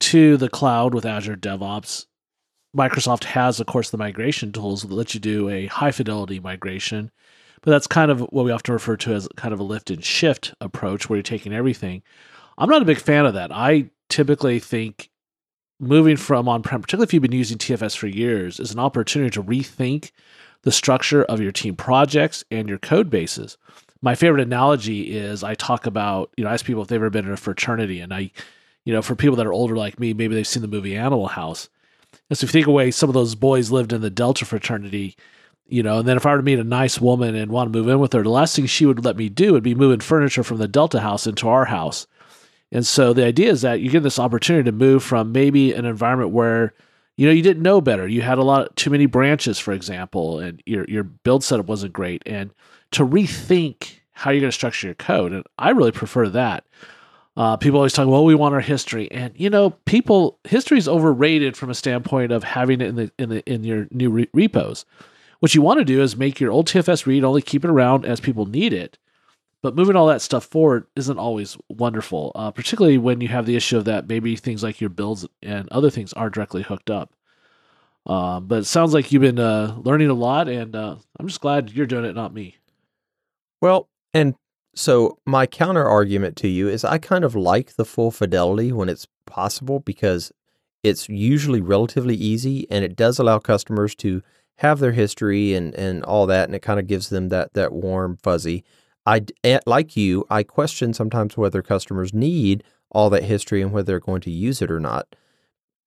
to 0.00 0.36
the 0.36 0.48
cloud 0.48 0.94
with 0.94 1.06
Azure 1.06 1.36
DevOps, 1.36 2.06
Microsoft 2.76 3.24
has, 3.24 3.60
of 3.60 3.66
course, 3.66 3.90
the 3.90 3.98
migration 3.98 4.52
tools 4.52 4.82
that 4.82 4.92
let 4.92 5.14
you 5.14 5.20
do 5.20 5.48
a 5.48 5.66
high 5.66 5.90
fidelity 5.90 6.38
migration. 6.38 7.10
But 7.62 7.72
that's 7.72 7.86
kind 7.86 8.10
of 8.10 8.20
what 8.20 8.44
we 8.44 8.52
often 8.52 8.74
refer 8.74 8.96
to 8.98 9.14
as 9.14 9.28
kind 9.36 9.52
of 9.52 9.60
a 9.60 9.64
lift 9.64 9.90
and 9.90 10.04
shift 10.04 10.54
approach 10.60 11.08
where 11.08 11.16
you're 11.16 11.22
taking 11.22 11.52
everything. 11.52 12.02
I'm 12.56 12.68
not 12.68 12.82
a 12.82 12.86
big 12.86 12.98
fan 12.98 13.26
of 13.26 13.34
that. 13.34 13.50
I 13.52 13.90
typically 14.08 14.58
think 14.58 15.10
moving 15.80 16.16
from 16.16 16.48
on 16.48 16.62
prem, 16.62 16.82
particularly 16.82 17.04
if 17.04 17.14
you've 17.14 17.22
been 17.22 17.32
using 17.32 17.58
TFS 17.58 17.96
for 17.96 18.06
years, 18.06 18.60
is 18.60 18.72
an 18.72 18.78
opportunity 18.78 19.30
to 19.30 19.42
rethink 19.42 20.10
the 20.62 20.72
structure 20.72 21.24
of 21.24 21.40
your 21.40 21.52
team 21.52 21.76
projects 21.76 22.44
and 22.50 22.68
your 22.68 22.78
code 22.78 23.10
bases. 23.10 23.56
My 24.02 24.14
favorite 24.14 24.42
analogy 24.42 25.16
is 25.16 25.42
I 25.42 25.54
talk 25.54 25.86
about, 25.86 26.30
you 26.36 26.44
know, 26.44 26.50
I 26.50 26.54
ask 26.54 26.64
people 26.64 26.82
if 26.82 26.88
they've 26.88 26.96
ever 26.96 27.10
been 27.10 27.26
in 27.26 27.32
a 27.32 27.36
fraternity, 27.36 28.00
and 28.00 28.12
I, 28.12 28.30
you 28.84 28.92
know, 28.92 29.02
for 29.02 29.14
people 29.14 29.36
that 29.36 29.46
are 29.46 29.52
older 29.52 29.76
like 29.76 30.00
me, 30.00 30.14
maybe 30.14 30.34
they've 30.34 30.46
seen 30.46 30.62
the 30.62 30.68
movie 30.68 30.96
Animal 30.96 31.28
House. 31.28 31.68
And 32.30 32.38
so 32.38 32.44
if 32.44 32.50
you 32.50 32.60
think 32.60 32.66
away, 32.66 32.90
some 32.90 33.10
of 33.10 33.14
those 33.14 33.34
boys 33.34 33.70
lived 33.70 33.92
in 33.92 34.00
the 34.00 34.10
Delta 34.10 34.44
fraternity, 34.44 35.16
you 35.66 35.82
know, 35.82 35.98
and 35.98 36.08
then 36.08 36.16
if 36.16 36.24
I 36.24 36.32
were 36.32 36.38
to 36.38 36.42
meet 36.42 36.58
a 36.58 36.64
nice 36.64 37.00
woman 37.00 37.34
and 37.34 37.52
want 37.52 37.70
to 37.72 37.78
move 37.78 37.88
in 37.88 37.98
with 37.98 38.12
her, 38.14 38.22
the 38.22 38.30
last 38.30 38.56
thing 38.56 38.66
she 38.66 38.86
would 38.86 39.04
let 39.04 39.16
me 39.16 39.28
do 39.28 39.52
would 39.52 39.62
be 39.62 39.74
moving 39.74 40.00
furniture 40.00 40.42
from 40.42 40.56
the 40.56 40.68
Delta 40.68 41.00
house 41.00 41.26
into 41.26 41.48
our 41.48 41.66
house. 41.66 42.06
And 42.72 42.86
so 42.86 43.12
the 43.12 43.24
idea 43.24 43.50
is 43.50 43.62
that 43.62 43.80
you 43.80 43.90
get 43.90 44.02
this 44.02 44.18
opportunity 44.18 44.64
to 44.64 44.72
move 44.72 45.02
from 45.02 45.32
maybe 45.32 45.72
an 45.72 45.84
environment 45.84 46.30
where 46.30 46.74
you 47.16 47.26
know 47.26 47.32
you 47.32 47.42
didn't 47.42 47.62
know 47.62 47.80
better. 47.80 48.06
You 48.06 48.22
had 48.22 48.38
a 48.38 48.44
lot 48.44 48.76
too 48.76 48.90
many 48.90 49.06
branches, 49.06 49.58
for 49.58 49.72
example, 49.72 50.38
and 50.38 50.62
your 50.66 50.84
your 50.86 51.04
build 51.04 51.42
setup 51.42 51.66
wasn't 51.66 51.92
great, 51.92 52.22
and 52.26 52.50
to 52.92 53.06
rethink 53.06 54.00
how 54.12 54.30
you're 54.30 54.40
going 54.40 54.50
to 54.50 54.54
structure 54.54 54.88
your 54.88 54.94
code. 54.94 55.32
And 55.32 55.44
I 55.58 55.70
really 55.70 55.92
prefer 55.92 56.28
that. 56.30 56.64
Uh, 57.38 57.56
people 57.56 57.78
always 57.78 57.92
talk, 57.92 58.08
well, 58.08 58.24
we 58.24 58.34
want 58.34 58.52
our 58.52 58.60
history, 58.60 59.08
and 59.12 59.32
you 59.36 59.48
know, 59.48 59.70
people 59.86 60.40
history 60.42 60.76
is 60.76 60.88
overrated 60.88 61.56
from 61.56 61.70
a 61.70 61.74
standpoint 61.74 62.32
of 62.32 62.42
having 62.42 62.80
it 62.80 62.88
in 62.88 62.96
the 62.96 63.12
in 63.16 63.28
the 63.28 63.48
in 63.48 63.62
your 63.62 63.86
new 63.92 64.10
re- 64.10 64.28
repos. 64.34 64.84
What 65.38 65.54
you 65.54 65.62
want 65.62 65.78
to 65.78 65.84
do 65.84 66.02
is 66.02 66.16
make 66.16 66.40
your 66.40 66.50
old 66.50 66.66
TFS 66.66 67.06
read 67.06 67.22
only, 67.22 67.40
keep 67.40 67.64
it 67.64 67.70
around 67.70 68.04
as 68.04 68.18
people 68.18 68.46
need 68.46 68.72
it. 68.72 68.98
But 69.62 69.76
moving 69.76 69.94
all 69.94 70.08
that 70.08 70.20
stuff 70.20 70.46
forward 70.46 70.86
isn't 70.96 71.16
always 71.18 71.56
wonderful, 71.68 72.32
uh, 72.34 72.50
particularly 72.50 72.98
when 72.98 73.20
you 73.20 73.28
have 73.28 73.46
the 73.46 73.54
issue 73.54 73.76
of 73.76 73.84
that 73.84 74.08
maybe 74.08 74.34
things 74.34 74.64
like 74.64 74.80
your 74.80 74.90
builds 74.90 75.24
and 75.40 75.68
other 75.68 75.90
things 75.90 76.12
are 76.14 76.30
directly 76.30 76.62
hooked 76.62 76.90
up. 76.90 77.14
Um, 78.04 78.48
but 78.48 78.60
it 78.60 78.64
sounds 78.64 78.92
like 78.92 79.12
you've 79.12 79.22
been 79.22 79.38
uh, 79.38 79.76
learning 79.84 80.10
a 80.10 80.14
lot, 80.14 80.48
and 80.48 80.74
uh, 80.74 80.96
I'm 81.20 81.28
just 81.28 81.40
glad 81.40 81.70
you're 81.70 81.86
doing 81.86 82.04
it, 82.04 82.16
not 82.16 82.34
me. 82.34 82.56
Well, 83.60 83.88
and 84.12 84.34
so 84.78 85.18
my 85.26 85.44
counter 85.44 85.84
argument 85.84 86.36
to 86.36 86.46
you 86.46 86.68
is 86.68 86.84
I 86.84 86.98
kind 86.98 87.24
of 87.24 87.34
like 87.34 87.74
the 87.74 87.84
full 87.84 88.12
fidelity 88.12 88.70
when 88.70 88.88
it's 88.88 89.08
possible 89.26 89.80
because 89.80 90.30
it's 90.84 91.08
usually 91.08 91.60
relatively 91.60 92.14
easy 92.14 92.64
and 92.70 92.84
it 92.84 92.94
does 92.94 93.18
allow 93.18 93.40
customers 93.40 93.96
to 93.96 94.22
have 94.58 94.78
their 94.78 94.92
history 94.92 95.52
and, 95.52 95.74
and 95.74 96.04
all 96.04 96.26
that 96.26 96.48
and 96.48 96.54
it 96.54 96.62
kind 96.62 96.78
of 96.78 96.86
gives 96.86 97.08
them 97.08 97.28
that 97.30 97.54
that 97.54 97.72
warm 97.72 98.18
fuzzy. 98.22 98.62
I 99.04 99.22
eh, 99.42 99.58
like 99.66 99.96
you, 99.96 100.24
I 100.30 100.44
question 100.44 100.94
sometimes 100.94 101.36
whether 101.36 101.60
customers 101.60 102.14
need 102.14 102.62
all 102.92 103.10
that 103.10 103.24
history 103.24 103.60
and 103.60 103.72
whether 103.72 103.86
they're 103.86 103.98
going 103.98 104.20
to 104.22 104.30
use 104.30 104.62
it 104.62 104.70
or 104.70 104.78
not. 104.78 105.16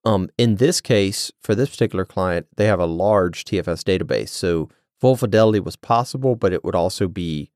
Um, 0.03 0.29
in 0.37 0.57
this 0.57 0.81
case, 0.81 1.31
for 1.39 1.55
this 1.55 1.69
particular 1.69 2.03
client, 2.03 2.47
they 2.57 2.65
have 2.65 2.81
a 2.81 2.85
large 2.85 3.45
TFS 3.45 3.83
database, 3.83 4.29
so 4.29 4.67
full 4.99 5.15
fidelity 5.15 5.61
was 5.61 5.77
possible, 5.77 6.35
but 6.35 6.51
it 6.51 6.65
would 6.65 6.75
also 6.75 7.07
be 7.07 7.50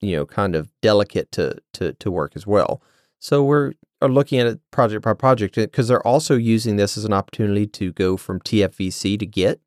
you 0.00 0.16
know 0.16 0.26
kind 0.26 0.54
of 0.54 0.70
delicate 0.82 1.30
to 1.32 1.56
to 1.74 1.92
to 1.94 2.10
work 2.10 2.32
as 2.36 2.46
well. 2.46 2.82
So 3.18 3.42
we're 3.44 3.72
are 4.02 4.08
looking 4.10 4.38
at 4.38 4.46
it 4.46 4.60
project 4.70 5.04
by 5.04 5.14
project 5.14 5.56
eh, 5.56 5.62
because 5.66 5.88
they're 5.88 6.06
also 6.06 6.36
using 6.36 6.76
this 6.76 6.98
as 6.98 7.04
an 7.04 7.12
opportunity 7.14 7.66
to 7.66 7.92
go 7.92 8.16
from 8.16 8.40
TFVC 8.40 9.18
to 9.18 9.26
Git, 9.26 9.60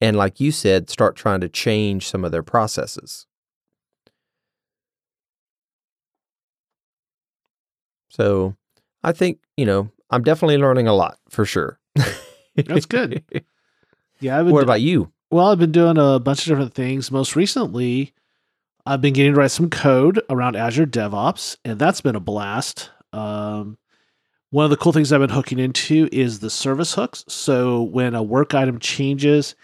and 0.00 0.16
like 0.16 0.40
you 0.40 0.50
said, 0.50 0.90
start 0.90 1.14
trying 1.16 1.40
to 1.40 1.48
change 1.48 2.08
some 2.08 2.24
of 2.24 2.32
their 2.32 2.42
processes. 2.42 3.26
So 8.10 8.56
I 9.02 9.12
think 9.12 9.38
you 9.56 9.64
know 9.64 9.90
I'm 10.10 10.22
definitely 10.22 10.58
learning 10.58 10.86
a 10.88 10.94
lot 10.94 11.18
for 11.28 11.44
sure. 11.44 11.78
That's 12.56 12.86
good. 12.86 13.22
Yeah. 14.20 14.40
What 14.42 14.60
do- 14.60 14.64
about 14.64 14.80
you? 14.80 15.10
Well, 15.32 15.48
I've 15.48 15.58
been 15.58 15.72
doing 15.72 15.98
a 15.98 16.20
bunch 16.20 16.42
of 16.42 16.44
different 16.46 16.74
things. 16.74 17.10
Most 17.10 17.34
recently, 17.34 18.12
I've 18.84 19.00
been 19.00 19.14
getting 19.14 19.34
to 19.34 19.38
write 19.38 19.52
some 19.52 19.70
code 19.70 20.20
around 20.28 20.56
Azure 20.56 20.86
DevOps, 20.86 21.56
and 21.64 21.78
that's 21.78 22.00
been 22.00 22.16
a 22.16 22.20
blast. 22.20 22.90
Um, 23.12 23.78
one 24.50 24.64
of 24.64 24.70
the 24.70 24.76
cool 24.76 24.92
things 24.92 25.12
I've 25.12 25.20
been 25.20 25.30
hooking 25.30 25.60
into 25.60 26.08
is 26.10 26.40
the 26.40 26.50
service 26.50 26.94
hooks. 26.94 27.24
So 27.28 27.82
when 27.82 28.14
a 28.14 28.22
work 28.22 28.54
item 28.54 28.80
changes, 28.80 29.54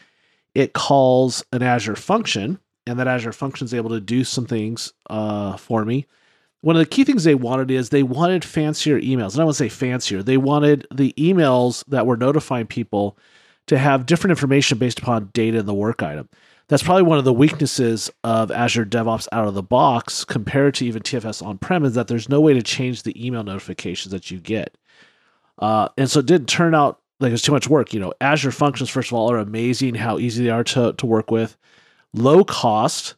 it 0.54 0.72
calls 0.72 1.44
an 1.52 1.64
Azure 1.64 1.96
function, 1.96 2.60
and 2.86 2.98
that 2.98 3.08
Azure 3.08 3.32
function 3.32 3.64
is 3.64 3.74
able 3.74 3.90
to 3.90 4.00
do 4.00 4.22
some 4.22 4.46
things 4.46 4.92
uh, 5.10 5.56
for 5.56 5.84
me. 5.84 6.06
One 6.60 6.76
of 6.76 6.80
the 6.80 6.86
key 6.86 7.04
things 7.04 7.24
they 7.24 7.34
wanted 7.34 7.72
is 7.72 7.88
they 7.88 8.04
wanted 8.04 8.44
fancier 8.44 9.00
emails. 9.00 9.32
And 9.32 9.40
I 9.40 9.44
won't 9.44 9.56
say 9.56 9.68
fancier, 9.68 10.22
they 10.22 10.36
wanted 10.36 10.86
the 10.94 11.12
emails 11.18 11.84
that 11.88 12.06
were 12.06 12.16
notifying 12.16 12.66
people 12.66 13.18
to 13.66 13.78
have 13.78 14.06
different 14.06 14.30
information 14.30 14.78
based 14.78 15.00
upon 15.00 15.30
data 15.32 15.58
in 15.58 15.66
the 15.66 15.74
work 15.74 16.02
item 16.02 16.28
that's 16.68 16.82
probably 16.82 17.02
one 17.02 17.18
of 17.18 17.24
the 17.24 17.32
weaknesses 17.32 18.10
of 18.24 18.50
Azure 18.50 18.84
DevOps 18.84 19.26
out 19.32 19.48
of 19.48 19.54
the 19.54 19.62
box 19.62 20.24
compared 20.24 20.74
to 20.74 20.86
even 20.86 21.02
TFS 21.02 21.44
on 21.44 21.58
prem 21.58 21.84
is 21.84 21.94
that 21.94 22.08
there's 22.08 22.28
no 22.28 22.40
way 22.40 22.52
to 22.52 22.62
change 22.62 23.02
the 23.02 23.26
email 23.26 23.42
notifications 23.42 24.12
that 24.12 24.30
you 24.30 24.38
get. 24.38 24.76
Uh, 25.58 25.88
and 25.96 26.10
so 26.10 26.20
it 26.20 26.26
didn't 26.26 26.48
turn 26.48 26.74
out 26.74 27.00
like 27.20 27.32
it's 27.32 27.42
too 27.42 27.52
much 27.52 27.68
work. 27.68 27.94
You 27.94 28.00
know, 28.00 28.12
Azure 28.20 28.52
functions, 28.52 28.90
first 28.90 29.10
of 29.10 29.14
all, 29.14 29.32
are 29.32 29.38
amazing 29.38 29.94
how 29.94 30.18
easy 30.18 30.44
they 30.44 30.50
are 30.50 30.64
to, 30.64 30.92
to 30.92 31.06
work 31.06 31.30
with, 31.30 31.56
low 32.12 32.44
cost. 32.44 33.14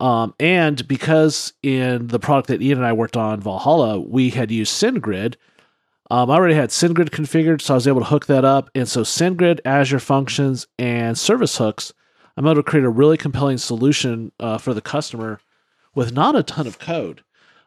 Um, 0.00 0.34
and 0.38 0.86
because 0.86 1.52
in 1.62 2.06
the 2.06 2.18
product 2.18 2.48
that 2.48 2.62
Ian 2.62 2.78
and 2.78 2.86
I 2.86 2.92
worked 2.92 3.16
on, 3.16 3.40
Valhalla, 3.40 4.00
we 4.00 4.30
had 4.30 4.50
used 4.50 4.72
SendGrid, 4.72 5.34
um, 6.10 6.30
I 6.30 6.34
already 6.34 6.54
had 6.54 6.70
SendGrid 6.70 7.10
configured, 7.10 7.60
so 7.60 7.74
I 7.74 7.76
was 7.76 7.88
able 7.88 8.00
to 8.00 8.06
hook 8.06 8.26
that 8.26 8.44
up. 8.44 8.70
And 8.74 8.88
so 8.88 9.02
SendGrid, 9.02 9.60
Azure 9.64 9.98
Functions, 9.98 10.66
and 10.78 11.18
Service 11.18 11.56
Hooks, 11.56 11.92
I'm 12.36 12.46
able 12.46 12.56
to 12.56 12.62
create 12.62 12.84
a 12.84 12.90
really 12.90 13.16
compelling 13.16 13.58
solution 13.58 14.32
uh, 14.40 14.58
for 14.58 14.74
the 14.74 14.80
customer 14.80 15.40
with 15.94 16.12
not 16.12 16.36
a 16.36 16.42
ton 16.42 16.66
of 16.66 16.78
code. 16.78 17.22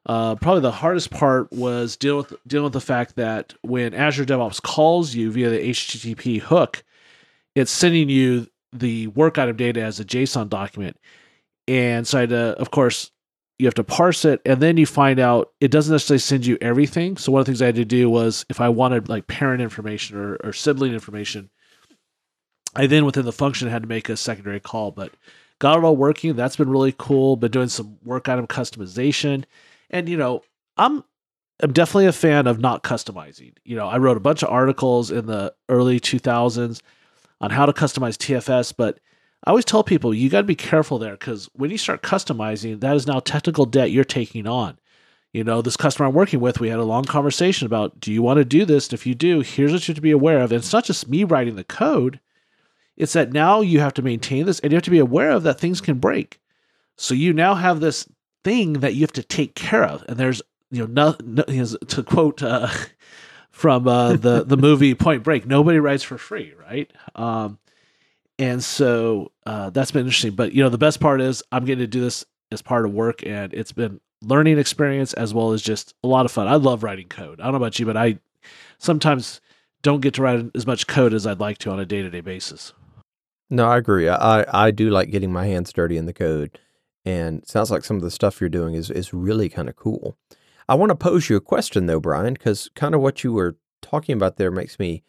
Uh, 0.05 0.35
probably 0.35 0.61
the 0.61 0.71
hardest 0.71 1.11
part 1.11 1.51
was 1.51 1.97
dealing 1.97 2.25
with 2.29 2.33
dealing 2.47 2.63
with 2.63 2.73
the 2.73 2.81
fact 2.81 3.15
that 3.17 3.53
when 3.61 3.93
Azure 3.93 4.25
DevOps 4.25 4.61
calls 4.61 5.13
you 5.13 5.31
via 5.31 5.49
the 5.49 5.69
HTTP 5.69 6.39
hook, 6.39 6.83
it's 7.55 7.71
sending 7.71 8.07
you 8.09 8.47
the 8.71 9.07
work 9.07 9.37
item 9.37 9.57
data 9.57 9.81
as 9.81 9.99
a 9.99 10.05
JSON 10.05 10.49
document. 10.49 10.97
And 11.67 12.07
so 12.07 12.19
I 12.19 12.21
had 12.21 12.29
to, 12.29 12.57
of 12.59 12.71
course, 12.71 13.11
you 13.59 13.65
have 13.65 13.73
to 13.73 13.83
parse 13.83 14.23
it 14.23 14.41
and 14.45 14.61
then 14.61 14.77
you 14.77 14.85
find 14.85 15.19
out 15.19 15.51
it 15.59 15.71
doesn't 15.71 15.91
necessarily 15.91 16.19
send 16.19 16.45
you 16.45 16.57
everything. 16.61 17.17
So 17.17 17.31
one 17.31 17.41
of 17.41 17.45
the 17.45 17.51
things 17.51 17.61
I 17.61 17.67
had 17.67 17.75
to 17.75 17.85
do 17.85 18.09
was 18.09 18.45
if 18.49 18.61
I 18.61 18.69
wanted 18.69 19.09
like 19.09 19.27
parent 19.27 19.61
information 19.61 20.17
or, 20.17 20.35
or 20.43 20.53
sibling 20.53 20.93
information, 20.93 21.49
I 22.77 22.85
then 22.85 23.05
within 23.05 23.25
the 23.25 23.31
function 23.31 23.67
had 23.67 23.81
to 23.81 23.89
make 23.89 24.07
a 24.07 24.15
secondary 24.15 24.59
call, 24.59 24.91
but 24.91 25.11
got 25.59 25.79
it 25.79 25.83
all 25.83 25.97
working. 25.97 26.35
That's 26.35 26.55
been 26.55 26.69
really 26.69 26.93
cool. 26.97 27.35
Been 27.35 27.51
doing 27.51 27.69
some 27.69 27.97
work 28.03 28.29
item 28.29 28.45
customization. 28.45 29.45
And 29.89 30.07
you 30.07 30.15
know, 30.15 30.43
I'm 30.77 31.03
I'm 31.61 31.73
definitely 31.73 32.05
a 32.05 32.13
fan 32.13 32.45
of 32.45 32.59
not 32.59 32.83
customizing. 32.83 33.53
You 33.65 33.75
know, 33.75 33.87
I 33.87 33.97
wrote 33.97 34.15
a 34.15 34.21
bunch 34.21 34.43
of 34.43 34.49
articles 34.49 35.09
in 35.09 35.25
the 35.25 35.55
early 35.69 35.99
2000s 35.99 36.81
on 37.41 37.49
how 37.49 37.65
to 37.65 37.73
customize 37.73 38.15
TFS, 38.15 38.73
but 38.77 38.99
I 39.43 39.49
always 39.49 39.65
tell 39.65 39.83
people 39.83 40.13
you 40.13 40.29
got 40.29 40.41
to 40.41 40.47
be 40.47 40.55
careful 40.55 40.99
there 40.99 41.13
because 41.13 41.49
when 41.53 41.71
you 41.71 41.79
start 41.79 42.03
customizing, 42.03 42.79
that 42.81 42.95
is 42.95 43.07
now 43.07 43.19
technical 43.19 43.65
debt 43.65 43.89
you're 43.89 44.03
taking 44.03 44.45
on. 44.45 44.77
You 45.33 45.43
know, 45.43 45.63
this 45.63 45.77
customer 45.77 46.07
I'm 46.07 46.13
working 46.13 46.39
with, 46.39 46.59
we 46.59 46.69
had 46.69 46.79
a 46.79 46.83
long 46.83 47.05
conversation 47.05 47.65
about 47.65 47.99
do 47.99 48.13
you 48.13 48.21
want 48.21 48.37
to 48.37 48.45
do 48.45 48.63
this? 48.63 48.87
And 48.87 48.93
if 48.93 49.07
you 49.07 49.15
do, 49.15 49.41
here's 49.41 49.71
what 49.71 49.87
you 49.87 49.91
have 49.93 49.97
to 49.97 50.01
be 50.01 50.11
aware 50.11 50.41
of. 50.41 50.51
And 50.51 50.59
it's 50.59 50.73
not 50.73 50.85
just 50.85 51.09
me 51.09 51.23
writing 51.23 51.55
the 51.55 51.63
code, 51.63 52.19
it's 52.97 53.13
that 53.13 53.31
now 53.31 53.61
you 53.61 53.79
have 53.79 53.93
to 53.95 54.01
maintain 54.01 54.45
this 54.45 54.59
and 54.59 54.71
you 54.71 54.75
have 54.75 54.83
to 54.83 54.91
be 54.91 54.99
aware 54.99 55.31
of 55.31 55.43
that 55.43 55.59
things 55.59 55.79
can 55.79 55.99
break. 55.99 56.41
So 56.97 57.13
you 57.13 57.31
now 57.31 57.55
have 57.55 57.79
this 57.79 58.09
thing 58.43 58.73
that 58.73 58.95
you 58.95 59.01
have 59.01 59.13
to 59.13 59.23
take 59.23 59.55
care 59.55 59.83
of. 59.83 60.03
And 60.07 60.17
there's, 60.17 60.41
you 60.71 60.85
know, 60.85 61.15
no, 61.23 61.43
no 61.45 61.65
to 61.87 62.03
quote 62.03 62.41
uh, 62.41 62.69
from 63.51 63.87
uh, 63.87 64.13
the, 64.13 64.43
the 64.43 64.57
movie 64.67 64.95
Point 64.95 65.23
Break, 65.23 65.45
nobody 65.45 65.79
writes 65.79 66.03
for 66.03 66.17
free, 66.17 66.53
right? 66.59 66.91
Um, 67.15 67.59
and 68.39 68.63
so 68.63 69.31
uh, 69.45 69.69
that's 69.69 69.91
been 69.91 70.05
interesting. 70.05 70.33
But 70.33 70.53
you 70.53 70.63
know, 70.63 70.69
the 70.69 70.77
best 70.77 70.99
part 70.99 71.21
is 71.21 71.43
I'm 71.51 71.65
getting 71.65 71.83
to 71.83 71.87
do 71.87 72.01
this 72.01 72.25
as 72.51 72.61
part 72.61 72.85
of 72.85 72.93
work, 72.93 73.25
and 73.25 73.53
it's 73.53 73.71
been 73.71 73.99
learning 74.21 74.57
experience 74.57 75.13
as 75.13 75.33
well 75.33 75.53
as 75.53 75.61
just 75.61 75.93
a 76.03 76.07
lot 76.07 76.25
of 76.25 76.31
fun. 76.31 76.47
I 76.47 76.55
love 76.55 76.83
writing 76.83 77.07
code. 77.07 77.39
I 77.39 77.43
don't 77.43 77.53
know 77.53 77.57
about 77.57 77.79
you, 77.79 77.85
but 77.85 77.97
I 77.97 78.19
sometimes 78.77 79.41
don't 79.81 80.01
get 80.01 80.13
to 80.15 80.21
write 80.21 80.45
as 80.55 80.67
much 80.67 80.87
code 80.87 81.13
as 81.13 81.25
I'd 81.25 81.39
like 81.39 81.57
to 81.59 81.71
on 81.71 81.79
a 81.79 81.85
day 81.85 82.01
to 82.01 82.09
day 82.09 82.21
basis. 82.21 82.73
No, 83.49 83.67
I 83.67 83.77
agree. 83.77 84.09
I, 84.09 84.45
I 84.67 84.71
do 84.71 84.89
like 84.89 85.11
getting 85.11 85.31
my 85.31 85.45
hands 85.45 85.71
dirty 85.71 85.97
in 85.97 86.05
the 86.05 86.13
code, 86.13 86.59
and 87.05 87.47
sounds 87.47 87.71
like 87.71 87.85
some 87.85 87.97
of 87.97 88.03
the 88.03 88.11
stuff 88.11 88.41
you're 88.41 88.49
doing 88.49 88.73
is 88.73 88.91
is 88.91 89.13
really 89.13 89.49
kind 89.49 89.69
of 89.69 89.75
cool. 89.75 90.17
I 90.67 90.75
want 90.75 90.89
to 90.89 90.95
pose 90.95 91.29
you 91.29 91.37
a 91.37 91.41
question 91.41 91.85
though, 91.85 91.99
Brian, 91.99 92.33
because 92.33 92.69
kind 92.75 92.93
of 92.93 93.01
what 93.01 93.23
you 93.23 93.31
were 93.31 93.57
talking 93.81 94.13
about 94.13 94.35
there 94.35 94.51
makes 94.51 94.79
me 94.79 95.03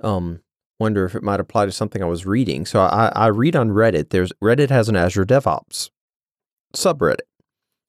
um, 0.00 0.42
wonder 0.78 1.04
if 1.04 1.14
it 1.14 1.22
might 1.24 1.40
apply 1.40 1.66
to 1.66 1.72
something 1.72 2.02
I 2.02 2.06
was 2.06 2.26
reading. 2.26 2.66
So 2.66 2.80
I, 2.80 3.10
I 3.14 3.26
read 3.26 3.56
on 3.56 3.70
Reddit. 3.70 4.10
There's 4.10 4.32
Reddit 4.42 4.70
has 4.70 4.88
an 4.88 4.96
Azure 4.96 5.24
DevOps 5.24 5.90
subreddit. 6.74 7.22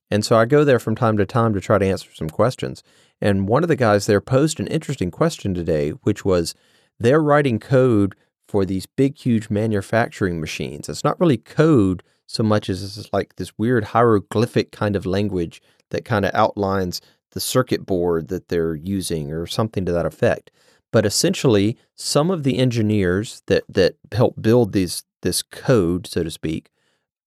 And 0.09 0.23
so 0.23 0.35
I 0.35 0.45
go 0.45 0.63
there 0.63 0.79
from 0.79 0.95
time 0.95 1.17
to 1.17 1.25
time 1.25 1.53
to 1.53 1.61
try 1.61 1.77
to 1.77 1.85
answer 1.85 2.09
some 2.13 2.29
questions. 2.29 2.83
And 3.19 3.47
one 3.47 3.63
of 3.63 3.67
the 3.69 3.75
guys 3.75 4.05
there 4.05 4.21
posed 4.21 4.59
an 4.59 4.67
interesting 4.67 5.09
question 5.09 5.53
today, 5.53 5.89
which 5.89 6.23
was 6.23 6.53
they're 6.99 7.21
writing 7.21 7.59
code 7.59 8.15
for 8.53 8.65
these 8.65 8.85
big, 8.85 9.17
huge 9.17 9.49
manufacturing 9.49 10.39
machines. 10.39 10.87
It's 10.87 11.03
not 11.03 11.19
really 11.19 11.37
code 11.37 12.03
so 12.27 12.43
much 12.43 12.69
as 12.69 12.83
it's 12.83 13.11
like 13.11 13.35
this 13.37 13.51
weird 13.57 13.83
hieroglyphic 13.85 14.71
kind 14.71 14.95
of 14.95 15.07
language 15.07 15.59
that 15.89 16.05
kind 16.05 16.23
of 16.23 16.35
outlines 16.35 17.01
the 17.31 17.39
circuit 17.39 17.83
board 17.83 18.27
that 18.27 18.49
they're 18.49 18.75
using 18.75 19.31
or 19.31 19.47
something 19.47 19.85
to 19.85 19.91
that 19.91 20.05
effect. 20.05 20.51
But 20.91 21.03
essentially, 21.03 21.79
some 21.95 22.29
of 22.29 22.43
the 22.43 22.59
engineers 22.59 23.41
that 23.47 23.63
that 23.69 23.95
help 24.11 24.39
build 24.39 24.71
these 24.71 25.03
this 25.23 25.41
code, 25.41 26.05
so 26.05 26.21
to 26.23 26.29
speak, 26.29 26.69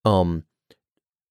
um, 0.04 0.44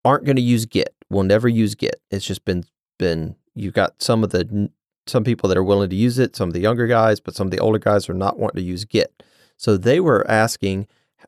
aren't 0.03 0.25
going 0.25 0.35
to 0.35 0.41
use 0.41 0.65
Git. 0.65 0.93
We'll 1.09 1.23
never 1.23 1.47
use 1.47 1.73
Git. 1.73 2.01
It's 2.11 2.25
just 2.25 2.43
been 2.43 2.65
been 2.99 3.37
you've 3.53 3.73
got 3.73 4.01
some 4.01 4.25
of 4.25 4.31
the 4.31 4.69
some 5.07 5.23
people 5.23 5.47
that 5.47 5.57
are 5.57 5.63
willing 5.63 5.89
to 5.89 5.95
use 5.95 6.19
it, 6.19 6.35
some 6.35 6.49
of 6.49 6.53
the 6.53 6.59
younger 6.59 6.85
guys, 6.85 7.21
but 7.21 7.33
some 7.33 7.47
of 7.47 7.51
the 7.51 7.59
older 7.59 7.79
guys 7.79 8.09
are 8.09 8.13
not 8.13 8.37
wanting 8.37 8.61
to 8.61 8.67
use 8.67 8.83
Git. 8.83 9.23
So 9.57 9.77
they 9.77 9.99
were 9.99 10.29
asking, 10.29 10.87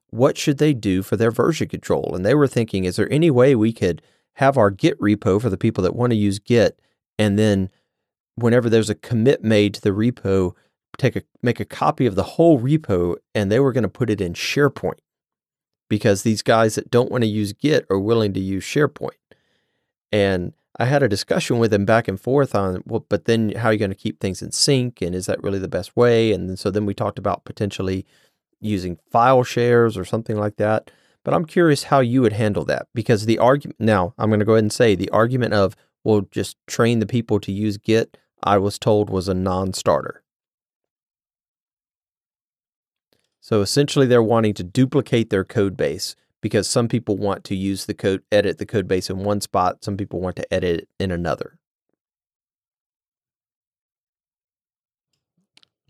what 0.09 0.37
should 0.37 0.57
they 0.57 0.73
do 0.73 1.01
for 1.01 1.15
their 1.15 1.31
version 1.31 1.67
control? 1.67 2.13
And 2.15 2.25
they 2.25 2.35
were 2.35 2.47
thinking, 2.47 2.85
is 2.85 2.95
there 2.95 3.11
any 3.11 3.31
way 3.31 3.55
we 3.55 3.73
could 3.73 4.01
have 4.33 4.57
our 4.57 4.69
Git 4.69 4.99
repo 4.99 5.41
for 5.41 5.49
the 5.49 5.57
people 5.57 5.83
that 5.83 5.95
want 5.95 6.11
to 6.11 6.17
use 6.17 6.39
Git, 6.39 6.79
and 7.17 7.39
then 7.39 7.69
whenever 8.35 8.69
there's 8.69 8.89
a 8.89 8.95
commit 8.95 9.43
made 9.43 9.73
to 9.73 9.81
the 9.81 9.89
repo, 9.89 10.53
take 10.97 11.15
a 11.15 11.23
make 11.41 11.59
a 11.59 11.65
copy 11.65 12.05
of 12.05 12.15
the 12.15 12.23
whole 12.23 12.59
repo 12.59 13.15
and 13.35 13.51
they 13.51 13.59
were 13.59 13.73
going 13.73 13.83
to 13.83 13.89
put 13.89 14.09
it 14.09 14.21
in 14.21 14.33
SharePoint 14.33 14.99
because 15.89 16.23
these 16.23 16.41
guys 16.41 16.75
that 16.75 16.89
don't 16.89 17.11
want 17.11 17.23
to 17.23 17.29
use 17.29 17.53
Git 17.53 17.85
are 17.89 17.99
willing 17.99 18.33
to 18.33 18.39
use 18.39 18.63
SharePoint. 18.63 19.09
And 20.11 20.53
I 20.79 20.85
had 20.85 21.01
a 21.01 21.09
discussion 21.09 21.57
with 21.57 21.73
him 21.73 21.85
back 21.85 22.07
and 22.07 22.19
forth 22.19 22.53
on 22.53 22.83
well, 22.85 23.05
but 23.09 23.25
then 23.25 23.53
how 23.55 23.69
are 23.69 23.73
you 23.73 23.79
going 23.79 23.91
to 23.91 23.95
keep 23.95 24.19
things 24.19 24.41
in 24.41 24.51
sync 24.51 25.01
and 25.01 25.15
is 25.15 25.25
that 25.25 25.41
really 25.41 25.59
the 25.59 25.67
best 25.67 25.95
way? 25.95 26.31
And 26.31 26.57
so 26.59 26.69
then 26.69 26.85
we 26.85 26.93
talked 26.93 27.17
about 27.17 27.45
potentially 27.45 28.05
using 28.61 28.97
file 29.11 29.43
shares 29.43 29.97
or 29.97 30.05
something 30.05 30.37
like 30.37 30.57
that. 30.57 30.91
But 31.23 31.33
I'm 31.33 31.45
curious 31.45 31.83
how 31.83 31.99
you 31.99 32.21
would 32.21 32.33
handle 32.33 32.63
that 32.65 32.87
because 32.93 33.25
the 33.25 33.39
argument 33.39 33.79
now 33.79 34.13
I'm 34.17 34.29
going 34.29 34.39
to 34.39 34.45
go 34.45 34.53
ahead 34.53 34.63
and 34.63 34.71
say 34.71 34.95
the 34.95 35.09
argument 35.09 35.53
of 35.53 35.75
well 36.03 36.21
just 36.31 36.57
train 36.67 36.99
the 36.99 37.05
people 37.05 37.39
to 37.39 37.51
use 37.51 37.77
Git 37.77 38.17
I 38.43 38.59
was 38.59 38.77
told 38.77 39.09
was 39.09 39.27
a 39.27 39.33
non-starter. 39.33 40.21
So 43.41 43.61
essentially, 43.61 44.05
they're 44.05 44.21
wanting 44.21 44.53
to 44.55 44.63
duplicate 44.63 45.29
their 45.29 45.45
code 45.45 45.75
base 45.77 46.15
because 46.41 46.67
some 46.67 46.87
people 46.87 47.17
want 47.17 47.43
to 47.45 47.55
use 47.55 47.85
the 47.85 47.93
code, 47.93 48.23
edit 48.31 48.57
the 48.57 48.65
code 48.65 48.87
base 48.87 49.09
in 49.09 49.23
one 49.23 49.41
spot. 49.41 49.83
Some 49.83 49.97
people 49.97 50.21
want 50.21 50.35
to 50.37 50.53
edit 50.53 50.81
it 50.81 50.89
in 50.99 51.11
another. 51.11 51.57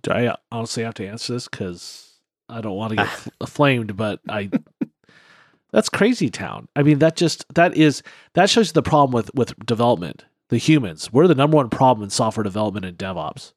Do 0.03 0.11
I 0.11 0.35
honestly 0.51 0.83
have 0.83 0.93
to 0.95 1.07
answer 1.07 1.33
this? 1.33 1.47
Because 1.47 2.19
I 2.47 2.61
don't 2.61 2.77
want 2.77 2.91
to 2.91 2.95
get 2.97 3.27
ah. 3.41 3.45
flamed, 3.45 3.95
but 3.97 4.19
I. 4.29 4.49
That's 5.73 5.89
crazy 5.89 6.29
town. 6.29 6.69
I 6.77 6.83
mean, 6.83 6.99
that 6.99 7.17
just 7.17 7.45
that 7.55 7.75
is 7.75 8.01
that 8.33 8.49
shows 8.49 8.69
you 8.69 8.73
the 8.73 8.81
problem 8.81 9.11
with 9.11 9.33
with 9.35 9.53
development. 9.65 10.23
The 10.49 10.57
humans, 10.57 11.11
we're 11.11 11.27
the 11.27 11.35
number 11.35 11.57
one 11.57 11.69
problem 11.69 12.05
in 12.05 12.09
software 12.09 12.45
development 12.45 12.85
and 12.85 12.97
DevOps. 12.97 13.51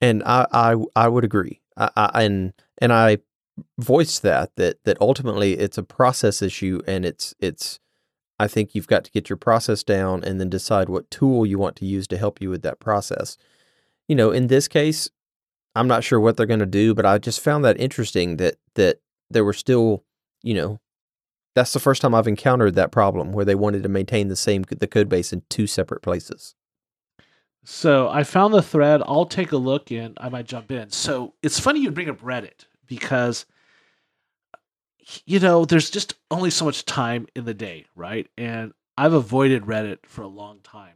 And 0.00 0.22
I 0.22 0.46
I, 0.52 0.76
I 0.94 1.08
would 1.08 1.24
agree. 1.24 1.60
I, 1.76 1.90
I, 1.96 2.22
and 2.22 2.52
and 2.78 2.92
I 2.92 3.18
voiced 3.78 4.22
that 4.22 4.50
that 4.56 4.78
that 4.84 5.00
ultimately 5.00 5.54
it's 5.58 5.78
a 5.78 5.82
process 5.82 6.42
issue, 6.42 6.80
and 6.86 7.04
it's 7.04 7.34
it's. 7.38 7.78
I 8.38 8.48
think 8.48 8.74
you've 8.74 8.88
got 8.88 9.04
to 9.04 9.10
get 9.12 9.30
your 9.30 9.36
process 9.36 9.84
down 9.84 10.24
and 10.24 10.40
then 10.40 10.50
decide 10.50 10.88
what 10.88 11.10
tool 11.10 11.46
you 11.46 11.58
want 11.58 11.76
to 11.76 11.86
use 11.86 12.08
to 12.08 12.18
help 12.18 12.40
you 12.40 12.50
with 12.50 12.62
that 12.62 12.80
process. 12.80 13.36
You 14.08 14.16
know, 14.16 14.32
in 14.32 14.48
this 14.48 14.66
case, 14.66 15.10
I'm 15.76 15.86
not 15.86 16.02
sure 16.02 16.18
what 16.18 16.36
they're 16.36 16.46
going 16.46 16.58
to 16.58 16.66
do, 16.66 16.92
but 16.92 17.06
I 17.06 17.18
just 17.18 17.40
found 17.40 17.64
that 17.64 17.78
interesting 17.80 18.38
that 18.38 18.56
that 18.74 19.00
there 19.30 19.44
were 19.44 19.52
still, 19.52 20.04
you 20.42 20.54
know, 20.54 20.80
that's 21.54 21.72
the 21.72 21.80
first 21.80 22.02
time 22.02 22.14
I've 22.14 22.28
encountered 22.28 22.74
that 22.74 22.90
problem 22.90 23.32
where 23.32 23.44
they 23.44 23.54
wanted 23.54 23.82
to 23.84 23.88
maintain 23.88 24.28
the 24.28 24.36
same 24.36 24.62
the 24.62 24.86
code 24.86 25.08
base 25.08 25.32
in 25.32 25.42
two 25.48 25.66
separate 25.66 26.02
places. 26.02 26.54
So 27.64 28.08
I 28.08 28.24
found 28.24 28.52
the 28.52 28.62
thread. 28.62 29.02
I'll 29.06 29.26
take 29.26 29.52
a 29.52 29.56
look 29.56 29.92
and 29.92 30.18
I 30.20 30.28
might 30.28 30.46
jump 30.46 30.72
in. 30.72 30.90
So 30.90 31.34
it's 31.42 31.60
funny 31.60 31.80
you 31.80 31.92
bring 31.92 32.10
up 32.10 32.20
Reddit 32.20 32.66
because 32.86 33.46
you 35.24 35.40
know 35.40 35.64
there's 35.64 35.90
just 35.90 36.14
only 36.30 36.50
so 36.50 36.64
much 36.64 36.84
time 36.84 37.26
in 37.34 37.44
the 37.44 37.54
day, 37.54 37.86
right? 37.94 38.28
And 38.36 38.72
I've 38.96 39.12
avoided 39.14 39.64
Reddit 39.64 39.98
for 40.06 40.22
a 40.22 40.28
long 40.28 40.60
time. 40.60 40.94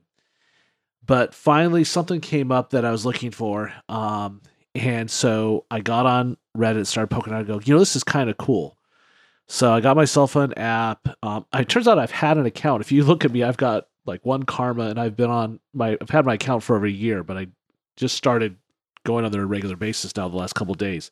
But 1.04 1.34
finally 1.34 1.84
something 1.84 2.20
came 2.20 2.50
up 2.50 2.70
that 2.70 2.84
I 2.84 2.90
was 2.90 3.06
looking 3.06 3.30
for. 3.30 3.72
Um, 3.88 4.42
and 4.74 5.10
so 5.10 5.64
I 5.70 5.80
got 5.80 6.04
on 6.04 6.36
Reddit, 6.56 6.86
started 6.86 7.14
poking 7.14 7.32
around, 7.32 7.46
go, 7.46 7.60
you 7.64 7.74
know, 7.74 7.78
this 7.78 7.96
is 7.96 8.04
kind 8.04 8.28
of 8.28 8.36
cool. 8.36 8.76
So 9.48 9.72
I 9.72 9.80
got 9.80 9.96
myself 9.96 10.34
an 10.36 10.52
app. 10.58 11.08
Um, 11.22 11.46
it 11.54 11.68
turns 11.68 11.86
out 11.86 11.98
I've 11.98 12.10
had 12.10 12.36
an 12.36 12.46
account. 12.46 12.80
If 12.80 12.90
you 12.90 13.04
look 13.04 13.24
at 13.24 13.30
me, 13.30 13.44
I've 13.44 13.56
got 13.56 13.86
like 14.04 14.24
one 14.24 14.42
karma 14.42 14.84
and 14.86 15.00
I've 15.00 15.16
been 15.16 15.30
on 15.30 15.60
my 15.72 15.96
I've 16.00 16.10
had 16.10 16.26
my 16.26 16.34
account 16.34 16.62
for 16.62 16.76
over 16.76 16.86
a 16.86 16.90
year, 16.90 17.22
but 17.22 17.36
I 17.36 17.46
just 17.96 18.16
started 18.16 18.56
going 19.04 19.24
on 19.24 19.32
there 19.32 19.42
a 19.42 19.46
regular 19.46 19.76
basis 19.76 20.16
now 20.16 20.28
the 20.28 20.36
last 20.36 20.54
couple 20.54 20.74
days. 20.74 21.10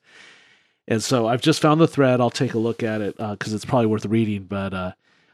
And 0.86 1.02
so 1.02 1.26
I've 1.26 1.40
just 1.40 1.62
found 1.62 1.80
the 1.80 1.88
thread. 1.88 2.20
I'll 2.20 2.30
take 2.30 2.54
a 2.54 2.58
look 2.58 2.82
at 2.82 3.00
it 3.00 3.16
because 3.16 3.52
uh, 3.52 3.56
it's 3.56 3.64
probably 3.64 3.86
worth 3.86 4.04
reading. 4.06 4.44
But 4.44 4.74
uh, 4.74 4.92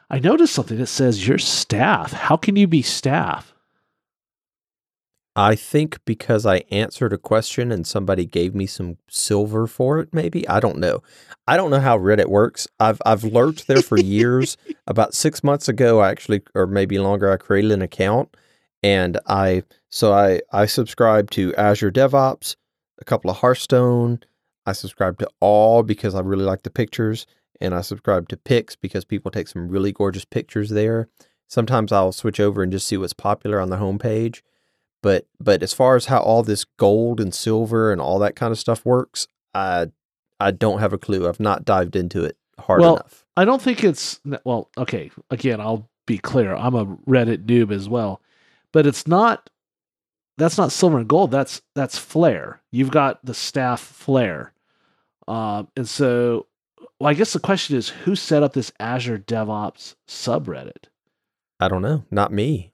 I 0.08 0.18
noticed 0.18 0.54
something 0.54 0.78
that 0.78 0.86
says 0.86 1.26
you're 1.26 1.38
staff. 1.38 2.12
How 2.12 2.36
can 2.36 2.56
you 2.56 2.66
be 2.66 2.82
staff? 2.82 3.52
I 5.36 5.54
think 5.54 6.04
because 6.04 6.44
I 6.44 6.64
answered 6.70 7.12
a 7.12 7.18
question 7.18 7.70
and 7.70 7.86
somebody 7.86 8.26
gave 8.26 8.54
me 8.54 8.66
some 8.66 8.98
silver 9.08 9.66
for 9.66 10.00
it, 10.00 10.12
maybe. 10.12 10.46
I 10.48 10.58
don't 10.58 10.78
know. 10.78 11.02
I 11.46 11.56
don't 11.56 11.70
know 11.70 11.80
how 11.80 11.96
Reddit 11.96 12.26
works. 12.26 12.66
I've 12.78 13.00
I've 13.06 13.24
lurked 13.24 13.66
there 13.66 13.82
for 13.82 13.98
years. 13.98 14.56
About 14.86 15.14
six 15.14 15.44
months 15.44 15.68
ago, 15.68 16.00
I 16.00 16.10
actually, 16.10 16.42
or 16.54 16.66
maybe 16.66 16.98
longer, 16.98 17.30
I 17.30 17.36
created 17.36 17.70
an 17.70 17.80
account 17.80 18.36
and 18.82 19.18
I 19.26 19.62
so 19.88 20.12
I 20.12 20.40
I 20.52 20.66
subscribe 20.66 21.30
to 21.32 21.54
Azure 21.54 21.92
DevOps, 21.92 22.56
a 23.00 23.04
couple 23.04 23.30
of 23.30 23.38
Hearthstone. 23.38 24.20
I 24.66 24.73
subscribe 24.73 25.18
to 25.18 25.29
all 25.40 25.83
because 25.83 26.14
I 26.14 26.20
really 26.20 26.44
like 26.44 26.62
the 26.62 26.70
pictures, 26.70 27.27
and 27.61 27.75
I 27.75 27.81
subscribe 27.81 28.29
to 28.29 28.37
Pix 28.37 28.77
because 28.77 29.05
people 29.05 29.31
take 29.31 29.49
some 29.49 29.68
really 29.68 29.92
gorgeous 29.92 30.25
pictures 30.25 30.70
there. 30.70 31.09
Sometimes 31.49 31.92
I'll 31.92 32.12
switch 32.12 32.38
over 32.38 32.62
and 32.62 32.70
just 32.70 32.87
see 32.87 32.96
what's 32.96 33.12
popular 33.12 33.61
on 33.61 33.70
the 33.70 33.77
homepage 33.77 34.42
but 35.03 35.27
but 35.38 35.62
as 35.62 35.73
far 35.73 35.96
as 35.96 36.07
how 36.07 36.18
all 36.18 36.42
this 36.42 36.64
gold 36.64 37.20
and 37.20 37.35
silver 37.35 37.92
and 37.92 38.01
all 38.01 38.18
that 38.18 38.37
kind 38.37 38.53
of 38.53 38.59
stuff 38.59 38.85
works, 38.85 39.27
I 39.55 39.87
I 40.38 40.51
don't 40.51 40.81
have 40.81 40.92
a 40.92 40.99
clue. 40.99 41.29
I've 41.29 41.40
not 41.40 41.64
dived 41.64 41.96
into 41.96 42.25
it 42.25 42.37
hard 42.59 42.81
well, 42.81 42.96
enough. 42.96 43.25
I 43.37 43.44
don't 43.44 43.62
think 43.62 43.85
it's 43.85 44.20
well. 44.44 44.68
Okay, 44.77 45.11
again, 45.31 45.61
I'll 45.61 45.88
be 46.07 46.18
clear. 46.18 46.55
I'm 46.55 46.75
a 46.75 46.87
Reddit 46.87 47.46
noob 47.46 47.73
as 47.73 47.88
well, 47.88 48.20
but 48.73 48.87
it's 48.87 49.07
not. 49.07 49.49
That's 50.40 50.57
not 50.57 50.72
silver 50.72 50.98
and 50.98 51.09
gold. 51.09 51.31
That's 51.31 51.61
that's 51.74 51.98
flair. 51.98 52.62
You've 52.72 52.90
got 52.90 53.24
the 53.24 53.35
staff 53.35 53.81
flair, 53.81 54.53
um, 55.29 55.68
and 55.76 55.87
so 55.87 56.46
well, 56.98 57.11
I 57.11 57.14
guess 57.14 57.35
the 57.35 57.40
question 57.40 57.76
is, 57.76 57.90
who 57.90 58.16
set 58.16 58.42
up 58.42 58.55
this 58.55 58.72
Azure 58.81 59.18
DevOps 59.18 59.96
subreddit? 60.09 60.85
I 61.61 61.68
don't 61.68 61.83
know. 61.83 62.05
Not 62.11 62.33
me. 62.33 62.72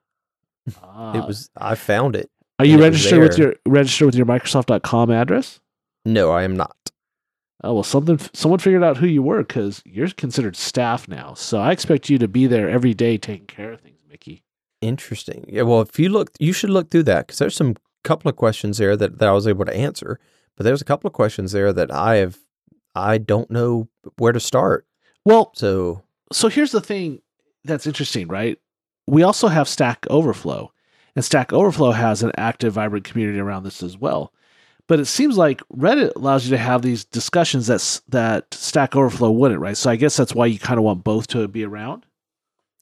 Ah. 0.83 1.17
It 1.19 1.27
was 1.27 1.51
I 1.57 1.75
found 1.75 2.15
it. 2.15 2.31
Are 2.61 2.65
you 2.65 2.81
registered 2.81 3.21
with 3.21 3.37
your 3.37 3.55
registered 3.67 4.07
with 4.07 4.15
your 4.15 4.27
Microsoft.com 4.27 5.11
address? 5.11 5.61
No, 6.05 6.31
I 6.31 6.45
am 6.45 6.57
not. 6.57 6.77
Oh 7.65 7.75
well, 7.75 7.83
something 7.83 8.21
someone 8.33 8.61
figured 8.61 8.85
out 8.85 8.97
who 8.97 9.07
you 9.07 9.23
were 9.23 9.39
because 9.39 9.83
you're 9.85 10.09
considered 10.11 10.55
staff 10.55 11.09
now. 11.09 11.35
So 11.35 11.59
I 11.59 11.73
expect 11.73 12.09
you 12.09 12.19
to 12.19 12.29
be 12.29 12.47
there 12.47 12.71
every 12.71 12.95
day 12.95 13.19
taking 13.19 13.47
care 13.47 13.73
of 13.73 13.81
things, 13.81 14.01
Mickey. 14.09 14.45
Interesting. 14.81 15.45
Yeah. 15.49 15.63
Well, 15.63 15.81
if 15.81 15.99
you 15.99 16.09
look, 16.09 16.31
you 16.39 16.53
should 16.53 16.71
look 16.71 16.91
through 16.91 17.05
that 17.05 17.27
because 17.27 17.39
there's 17.39 17.57
some 17.57 17.77
couple 18.05 18.29
of 18.29 18.37
questions 18.37 18.79
there 18.79 18.97
that, 18.97 19.19
that 19.19 19.29
I 19.29 19.33
was 19.33 19.47
able 19.47 19.65
to 19.65 19.75
answer, 19.75 20.21
but 20.57 20.65
there's 20.65 20.83
a 20.83 20.85
couple 20.87 21.09
of 21.09 21.15
questions 21.15 21.53
there 21.53 21.73
that 21.73 21.93
I 21.93 22.17
have 22.17 22.39
I 22.95 23.19
don't 23.19 23.51
know 23.51 23.89
where 24.19 24.33
to 24.33 24.41
start. 24.41 24.87
Well, 25.25 25.53
so 25.55 26.03
so 26.33 26.49
here's 26.49 26.73
the 26.73 26.81
thing 26.81 27.21
that's 27.65 27.87
interesting, 27.87 28.29
right? 28.29 28.59
we 29.07 29.23
also 29.23 29.49
have 29.49 29.69
Stack 29.69 30.07
Overflow, 30.11 30.73
and 31.15 31.25
Stack 31.25 31.53
Overflow 31.53 31.93
has 31.93 32.23
an 32.23 32.33
active, 32.37 32.75
vibrant 32.75 33.05
community 33.05 33.39
around 33.39 33.63
this 33.63 33.83
as 33.83 33.97
well. 33.97 34.33
But 34.89 35.01
it 35.01 35.07
seems 35.07 35.37
like 35.37 35.63
Reddit 35.75 36.15
allows 36.15 36.45
you 36.45 36.51
to 36.51 36.59
have 36.59 36.83
these 36.83 37.05
discussions 37.05 37.67
that 37.67 38.01
that 38.09 38.55
Stack 38.55 38.95
Overflow 38.95 39.33
wouldn't, 39.33 39.61
right? 39.61 39.77
So 39.77 39.91
I 39.91 39.97
guess 39.97 40.17
that's 40.17 40.35
why 40.35 40.47
you 40.47 40.59
kind 40.59 40.79
of 40.79 40.85
want 40.85 41.05
both 41.05 41.27
to 41.29 41.49
be 41.49 41.65
around. 41.65 42.07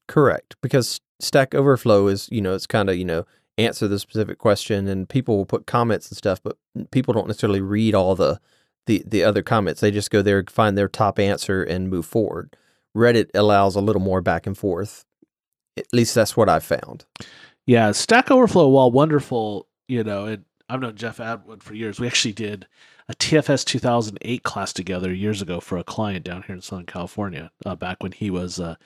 Correct, 0.07 0.57
because 0.61 1.01
Stack 1.21 1.55
Overflow 1.55 2.09
is, 2.09 2.29
you 2.31 2.41
know, 2.41 2.55
it's 2.55 2.67
kind 2.67 2.89
of, 2.91 2.97
you 2.97 3.05
know, 3.05 3.25
answer 3.57 3.89
the 3.89 3.99
specific 3.99 4.39
question, 4.39 4.89
and 4.89 5.09
people 5.09 5.37
will 5.37 5.47
put 5.47 5.67
comments 5.67 6.09
and 6.09 6.17
stuff, 6.17 6.43
but 6.43 6.59
people 6.91 7.15
don't 7.15 7.29
necessarily 7.29 7.61
read 7.61 7.95
all 7.95 8.15
the 8.15 8.41
the 8.87 9.03
the 9.07 9.25
other 9.25 9.43
comments. 9.43 9.81
They 9.81 9.91
just 9.91 10.11
go 10.11 10.23
there, 10.23 10.45
find 10.49 10.77
their 10.77 10.89
top 10.89 11.19
answer, 11.19 11.63
and 11.63 11.89
move 11.89 12.05
forward. 12.05 12.57
Reddit 12.97 13.31
allows 13.35 13.77
a 13.77 13.81
little 13.81 14.03
more 14.03 14.21
back 14.21 14.47
and 14.47 14.57
forth 14.57 15.05
at 15.77 15.93
least 15.93 16.15
that's 16.15 16.37
what 16.37 16.49
I 16.49 16.61
found. 16.61 17.05
Yeah, 17.67 17.93
Stack 17.93 18.31
Overflow, 18.31 18.69
while 18.69 18.91
wonderful, 18.91 19.67
you 19.89 20.05
know, 20.05 20.27
and 20.27 20.45
I've 20.69 20.81
known 20.81 20.97
Jeff 20.97 21.21
Atwood 21.21 21.63
for 21.63 21.75
years. 21.75 21.99
We 21.99 22.07
actually 22.07 22.33
did 22.33 22.67
a 23.09 23.15
TFS 23.15 23.65
2008 23.65 24.43
class 24.43 24.73
together 24.73 25.13
years 25.13 25.43
ago 25.43 25.61
for 25.61 25.79
a 25.79 25.85
client 25.85 26.25
down 26.25 26.43
here 26.43 26.55
in 26.55 26.63
Southern 26.63 26.87
California, 26.87 27.51
uh, 27.67 27.75
back 27.75 28.03
when 28.03 28.13
he 28.13 28.31
was 28.31 28.61
uh, 28.61 28.77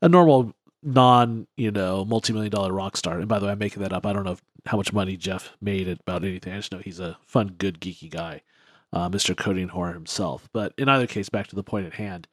a 0.00 0.08
normal, 0.08 0.54
non, 0.82 1.46
you 1.56 1.70
know, 1.70 2.04
multi-million 2.04 2.50
dollar 2.50 2.72
rock 2.72 2.96
star. 2.96 3.18
And 3.18 3.28
by 3.28 3.38
the 3.38 3.46
way, 3.46 3.52
I'm 3.52 3.58
making 3.58 3.82
that 3.82 3.92
up. 3.92 4.06
I 4.06 4.12
don't 4.12 4.24
know 4.24 4.38
how 4.66 4.76
much 4.76 4.92
money 4.92 5.16
Jeff 5.16 5.52
made 5.60 5.88
about 5.88 6.24
anything. 6.24 6.52
I 6.52 6.56
just 6.56 6.72
know 6.72 6.78
he's 6.78 7.00
a 7.00 7.16
fun, 7.26 7.54
good, 7.58 7.80
geeky 7.80 8.10
guy, 8.10 8.42
uh, 8.92 9.08
Mr. 9.08 9.36
Coding 9.36 9.68
Horror 9.68 9.92
himself. 9.92 10.48
But 10.52 10.72
in 10.76 10.88
either 10.88 11.06
case, 11.06 11.28
back 11.28 11.46
to 11.48 11.56
the 11.56 11.62
point 11.62 11.86
at 11.86 11.94
hand 11.94 12.26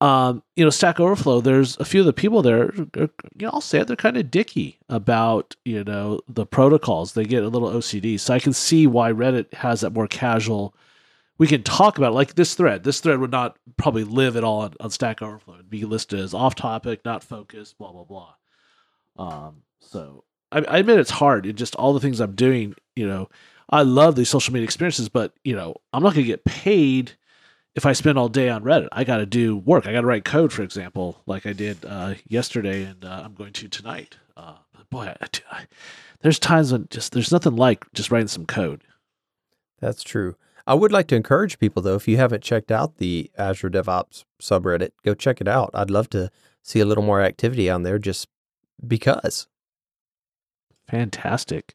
um, 0.00 0.42
you 0.56 0.64
know, 0.64 0.70
Stack 0.70 0.98
Overflow, 0.98 1.40
there's 1.42 1.76
a 1.78 1.84
few 1.84 2.00
of 2.00 2.06
the 2.06 2.12
people 2.12 2.40
there, 2.40 2.62
are, 2.62 2.74
you 2.96 3.10
know, 3.40 3.50
I'll 3.52 3.60
say 3.60 3.80
it, 3.80 3.86
they're 3.86 3.96
kind 3.96 4.16
of 4.16 4.30
dicky 4.30 4.78
about, 4.88 5.56
you 5.64 5.84
know, 5.84 6.20
the 6.26 6.46
protocols. 6.46 7.12
They 7.12 7.24
get 7.24 7.44
a 7.44 7.48
little 7.48 7.68
OCD. 7.68 8.18
So 8.18 8.32
I 8.32 8.40
can 8.40 8.54
see 8.54 8.86
why 8.86 9.12
Reddit 9.12 9.52
has 9.54 9.82
that 9.82 9.90
more 9.90 10.06
casual. 10.06 10.74
We 11.40 11.46
can 11.46 11.62
talk 11.62 11.96
about 11.96 12.12
it, 12.12 12.14
like 12.14 12.34
this 12.34 12.54
thread. 12.54 12.84
This 12.84 13.00
thread 13.00 13.18
would 13.18 13.30
not 13.30 13.56
probably 13.78 14.04
live 14.04 14.36
at 14.36 14.44
all 14.44 14.60
on, 14.60 14.74
on 14.78 14.90
Stack 14.90 15.22
Overflow. 15.22 15.54
It'd 15.54 15.70
be 15.70 15.86
listed 15.86 16.20
as 16.20 16.34
off 16.34 16.54
topic, 16.54 17.00
not 17.04 17.24
focused, 17.24 17.78
blah, 17.78 17.92
blah, 17.92 18.04
blah. 18.04 18.34
Um, 19.16 19.62
so 19.80 20.24
I, 20.52 20.58
I 20.58 20.78
admit 20.78 20.98
it's 20.98 21.10
hard. 21.10 21.46
It 21.46 21.54
just 21.54 21.74
all 21.76 21.94
the 21.94 22.00
things 22.00 22.20
I'm 22.20 22.34
doing, 22.34 22.74
you 22.94 23.08
know, 23.08 23.30
I 23.70 23.82
love 23.82 24.16
these 24.16 24.28
social 24.28 24.52
media 24.52 24.64
experiences, 24.64 25.08
but, 25.08 25.32
you 25.42 25.56
know, 25.56 25.76
I'm 25.92 26.02
not 26.02 26.12
going 26.12 26.26
to 26.26 26.30
get 26.30 26.44
paid 26.44 27.12
if 27.74 27.86
I 27.86 27.92
spend 27.92 28.18
all 28.18 28.28
day 28.28 28.48
on 28.48 28.64
Reddit, 28.64 28.88
I 28.92 29.04
got 29.04 29.18
to 29.18 29.26
do 29.26 29.56
work. 29.56 29.86
I 29.86 29.92
got 29.92 30.00
to 30.00 30.06
write 30.06 30.24
code, 30.24 30.52
for 30.52 30.62
example, 30.62 31.22
like 31.26 31.46
I 31.46 31.52
did 31.52 31.84
uh, 31.84 32.14
yesterday, 32.28 32.82
and 32.82 33.04
uh, 33.04 33.22
I'm 33.24 33.34
going 33.34 33.52
to 33.54 33.68
tonight. 33.68 34.16
Uh, 34.36 34.56
boy, 34.90 35.14
I, 35.20 35.26
I, 35.50 35.66
there's 36.20 36.38
times 36.38 36.72
when 36.72 36.88
just 36.90 37.12
there's 37.12 37.32
nothing 37.32 37.56
like 37.56 37.84
just 37.92 38.10
writing 38.10 38.28
some 38.28 38.46
code. 38.46 38.82
That's 39.80 40.02
true. 40.02 40.36
I 40.66 40.74
would 40.74 40.92
like 40.92 41.06
to 41.08 41.16
encourage 41.16 41.58
people, 41.58 41.82
though, 41.82 41.96
if 41.96 42.06
you 42.06 42.16
haven't 42.16 42.42
checked 42.42 42.70
out 42.70 42.98
the 42.98 43.30
Azure 43.36 43.70
DevOps 43.70 44.24
subreddit, 44.40 44.90
go 45.04 45.14
check 45.14 45.40
it 45.40 45.48
out. 45.48 45.70
I'd 45.74 45.90
love 45.90 46.10
to 46.10 46.30
see 46.62 46.80
a 46.80 46.84
little 46.84 47.04
more 47.04 47.22
activity 47.22 47.70
on 47.70 47.82
there, 47.82 47.98
just 47.98 48.28
because. 48.86 49.48
Fantastic. 50.88 51.74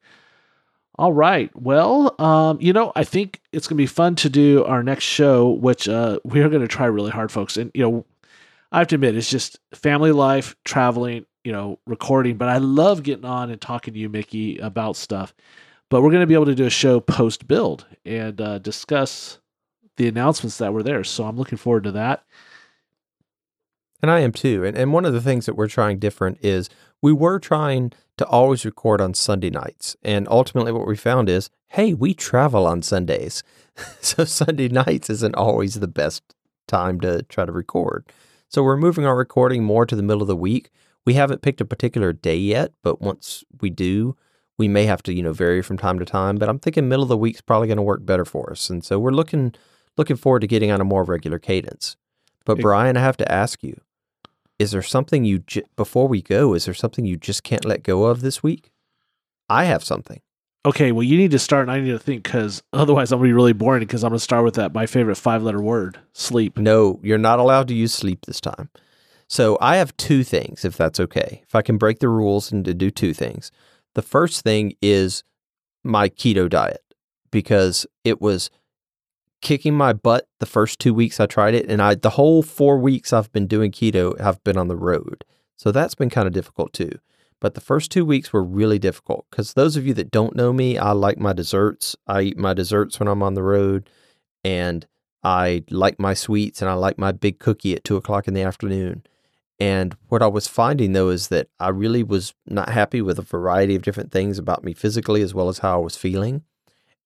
All 0.97 1.11
right. 1.11 1.49
Well, 1.55 2.15
um, 2.21 2.57
you 2.61 2.71
know, 2.71 2.93
I 2.95 3.03
think 3.03 3.41
it's 3.51 3.67
going 3.67 3.75
to 3.75 3.81
be 3.81 3.87
fun 3.87 4.15
to 4.15 4.29
do 4.29 4.63
our 4.63 4.81
next 4.81 5.03
show, 5.03 5.49
which 5.49 5.89
uh, 5.89 6.19
we 6.23 6.41
are 6.41 6.47
going 6.49 6.61
to 6.61 6.67
try 6.67 6.85
really 6.85 7.11
hard, 7.11 7.31
folks. 7.31 7.57
And, 7.57 7.69
you 7.73 7.83
know, 7.83 8.05
I 8.71 8.79
have 8.79 8.87
to 8.87 8.95
admit, 8.95 9.17
it's 9.17 9.29
just 9.29 9.59
family 9.73 10.13
life, 10.13 10.55
traveling, 10.63 11.25
you 11.43 11.51
know, 11.51 11.79
recording. 11.85 12.37
But 12.37 12.47
I 12.47 12.59
love 12.59 13.03
getting 13.03 13.25
on 13.25 13.51
and 13.51 13.59
talking 13.59 13.93
to 13.93 13.99
you, 13.99 14.07
Mickey, 14.07 14.57
about 14.59 14.95
stuff. 14.95 15.33
But 15.89 16.01
we're 16.01 16.09
going 16.09 16.21
to 16.21 16.27
be 16.27 16.33
able 16.33 16.45
to 16.45 16.55
do 16.55 16.65
a 16.65 16.69
show 16.69 16.99
post 16.99 17.47
build 17.47 17.85
and 18.05 18.39
uh, 18.41 18.57
discuss 18.59 19.39
the 19.97 20.07
announcements 20.07 20.57
that 20.57 20.73
were 20.73 20.83
there. 20.83 21.03
So 21.03 21.25
I'm 21.25 21.37
looking 21.37 21.57
forward 21.57 21.83
to 21.83 21.91
that. 21.93 22.23
And 24.01 24.11
I 24.11 24.19
am 24.19 24.31
too. 24.31 24.63
And, 24.63 24.77
and 24.77 24.93
one 24.93 25.05
of 25.05 25.13
the 25.13 25.21
things 25.21 25.45
that 25.45 25.55
we're 25.55 25.67
trying 25.67 25.99
different 25.99 26.39
is 26.41 26.69
we 27.01 27.13
were 27.13 27.39
trying 27.39 27.91
to 28.17 28.25
always 28.25 28.65
record 28.65 29.01
on 29.01 29.13
Sunday 29.13 29.49
nights. 29.49 29.95
And 30.03 30.27
ultimately, 30.29 30.71
what 30.71 30.87
we 30.87 30.95
found 30.95 31.29
is 31.29 31.49
hey, 31.69 31.93
we 31.93 32.13
travel 32.13 32.65
on 32.65 32.81
Sundays. 32.81 33.43
so 34.01 34.23
Sunday 34.23 34.69
nights 34.69 35.09
isn't 35.09 35.35
always 35.35 35.75
the 35.75 35.87
best 35.87 36.23
time 36.67 36.99
to 37.01 37.23
try 37.23 37.45
to 37.45 37.51
record. 37.51 38.05
So 38.47 38.63
we're 38.63 38.77
moving 38.77 39.05
our 39.05 39.15
recording 39.15 39.63
more 39.63 39.85
to 39.85 39.95
the 39.95 40.03
middle 40.03 40.21
of 40.21 40.27
the 40.27 40.35
week. 40.35 40.69
We 41.05 41.15
haven't 41.15 41.41
picked 41.41 41.61
a 41.61 41.65
particular 41.65 42.13
day 42.13 42.37
yet, 42.37 42.73
but 42.81 43.01
once 43.01 43.43
we 43.59 43.69
do, 43.69 44.15
we 44.57 44.67
may 44.67 44.85
have 44.85 45.03
to, 45.03 45.13
you 45.13 45.21
know, 45.21 45.33
vary 45.33 45.61
from 45.61 45.77
time 45.77 45.99
to 45.99 46.05
time. 46.05 46.37
But 46.37 46.49
I'm 46.49 46.59
thinking 46.59 46.87
middle 46.87 47.03
of 47.03 47.09
the 47.09 47.17
week's 47.17 47.41
probably 47.41 47.67
going 47.67 47.77
to 47.77 47.83
work 47.83 48.05
better 48.05 48.25
for 48.25 48.51
us. 48.51 48.69
And 48.69 48.83
so 48.83 48.99
we're 48.99 49.11
looking 49.11 49.53
looking 49.97 50.15
forward 50.15 50.41
to 50.41 50.47
getting 50.47 50.71
on 50.71 50.81
a 50.81 50.85
more 50.85 51.03
regular 51.03 51.39
cadence. 51.39 51.95
But 52.45 52.59
Brian, 52.59 52.97
I 52.97 53.01
have 53.01 53.17
to 53.17 53.31
ask 53.31 53.63
you, 53.63 53.79
is 54.59 54.71
there 54.71 54.83
something 54.83 55.25
you 55.25 55.39
j- 55.39 55.63
before 55.75 56.07
we 56.07 56.21
go? 56.21 56.53
Is 56.53 56.65
there 56.65 56.73
something 56.73 57.05
you 57.05 57.17
just 57.17 57.43
can't 57.43 57.65
let 57.65 57.83
go 57.83 58.05
of 58.05 58.21
this 58.21 58.43
week? 58.43 58.71
I 59.49 59.65
have 59.65 59.83
something. 59.83 60.21
Okay, 60.65 60.91
well, 60.91 61.03
you 61.03 61.17
need 61.17 61.31
to 61.31 61.39
start, 61.39 61.63
and 61.63 61.71
I 61.71 61.79
need 61.79 61.91
to 61.91 61.99
think 61.99 62.23
because 62.23 62.63
otherwise, 62.73 63.11
I'm 63.11 63.19
gonna 63.19 63.29
be 63.29 63.33
really 63.33 63.53
boring. 63.53 63.81
Because 63.81 64.03
I'm 64.03 64.11
gonna 64.11 64.19
start 64.19 64.45
with 64.45 64.55
that 64.55 64.73
my 64.73 64.85
favorite 64.85 65.15
five 65.15 65.43
letter 65.43 65.61
word, 65.61 65.99
sleep. 66.13 66.57
No, 66.57 66.99
you're 67.03 67.17
not 67.17 67.39
allowed 67.39 67.67
to 67.69 67.75
use 67.75 67.93
sleep 67.93 68.25
this 68.25 68.41
time. 68.41 68.69
So 69.27 69.57
I 69.59 69.77
have 69.77 69.95
two 69.97 70.23
things, 70.23 70.63
if 70.63 70.77
that's 70.77 70.99
okay. 70.99 71.43
If 71.47 71.55
I 71.55 71.61
can 71.61 71.77
break 71.77 71.99
the 71.99 72.09
rules 72.09 72.51
and 72.51 72.63
to 72.65 72.73
do 72.73 72.91
two 72.91 73.13
things. 73.13 73.51
The 73.95 74.01
first 74.01 74.43
thing 74.43 74.73
is 74.81 75.23
my 75.83 76.09
keto 76.09 76.49
diet 76.49 76.83
because 77.31 77.85
it 78.03 78.21
was 78.21 78.49
kicking 79.41 79.73
my 79.73 79.93
butt 79.93 80.27
the 80.39 80.45
first 80.45 80.79
two 80.79 80.93
weeks 80.93 81.19
I 81.19 81.25
tried 81.25 81.53
it, 81.53 81.69
and 81.69 81.81
I 81.81 81.95
the 81.95 82.11
whole 82.11 82.43
four 82.43 82.77
weeks 82.77 83.13
I've 83.13 83.31
been 83.31 83.47
doing 83.47 83.71
keto, 83.71 84.19
I've 84.19 84.43
been 84.43 84.57
on 84.57 84.67
the 84.67 84.75
road, 84.75 85.23
so 85.55 85.71
that's 85.71 85.95
been 85.95 86.09
kind 86.09 86.27
of 86.27 86.33
difficult 86.33 86.73
too. 86.73 86.91
But 87.39 87.53
the 87.53 87.61
first 87.61 87.91
two 87.91 88.05
weeks 88.05 88.31
were 88.31 88.43
really 88.43 88.79
difficult 88.79 89.25
because 89.29 89.53
those 89.53 89.75
of 89.75 89.85
you 89.85 89.93
that 89.95 90.11
don't 90.11 90.35
know 90.35 90.51
me, 90.53 90.77
I 90.77 90.91
like 90.91 91.19
my 91.19 91.33
desserts. 91.33 91.95
I 92.07 92.21
eat 92.21 92.37
my 92.37 92.53
desserts 92.53 92.99
when 92.99 93.07
I'm 93.07 93.21
on 93.21 93.33
the 93.33 93.43
road, 93.43 93.89
and 94.43 94.87
I 95.23 95.63
like 95.69 95.99
my 95.99 96.13
sweets 96.13 96.61
and 96.61 96.69
I 96.69 96.73
like 96.73 96.97
my 96.97 97.11
big 97.11 97.39
cookie 97.39 97.75
at 97.75 97.83
two 97.83 97.97
o'clock 97.97 98.27
in 98.27 98.33
the 98.33 98.43
afternoon. 98.43 99.03
And 99.59 99.95
what 100.09 100.21
I 100.21 100.27
was 100.27 100.47
finding 100.47 100.93
though 100.93 101.09
is 101.09 101.29
that 101.29 101.47
I 101.59 101.69
really 101.69 102.03
was 102.03 102.33
not 102.45 102.69
happy 102.69 103.01
with 103.01 103.17
a 103.19 103.23
variety 103.23 103.75
of 103.75 103.83
different 103.83 104.11
things 104.11 104.37
about 104.37 104.63
me 104.63 104.73
physically 104.73 105.21
as 105.21 105.33
well 105.33 105.47
as 105.49 105.59
how 105.59 105.79
I 105.79 105.83
was 105.83 105.95
feeling. 105.95 106.43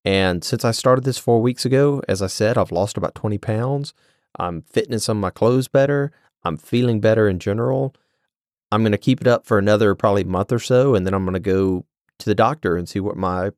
And 0.05 0.43
since 0.43 0.65
I 0.65 0.71
started 0.71 1.03
this 1.03 1.17
four 1.17 1.41
weeks 1.41 1.65
ago, 1.65 2.01
as 2.07 2.21
I 2.21 2.27
said, 2.27 2.57
I've 2.57 2.71
lost 2.71 2.97
about 2.97 3.15
20 3.15 3.37
pounds. 3.37 3.93
I'm 4.37 4.61
fitting 4.63 4.93
in 4.93 4.99
some 4.99 5.17
of 5.17 5.21
my 5.21 5.29
clothes 5.29 5.67
better. 5.67 6.11
I'm 6.43 6.57
feeling 6.57 7.01
better 7.01 7.27
in 7.27 7.39
general. 7.39 7.93
I'm 8.71 8.81
going 8.81 8.91
to 8.91 8.97
keep 8.97 9.21
it 9.21 9.27
up 9.27 9.45
for 9.45 9.57
another 9.57 9.95
probably 9.95 10.23
month 10.23 10.51
or 10.51 10.59
so, 10.59 10.95
and 10.95 11.05
then 11.05 11.13
I'm 11.13 11.25
going 11.25 11.33
to 11.33 11.39
go 11.39 11.85
to 12.19 12.25
the 12.25 12.35
doctor 12.35 12.77
and 12.77 12.87
see 12.87 12.99
what 12.99 13.17
my 13.17 13.51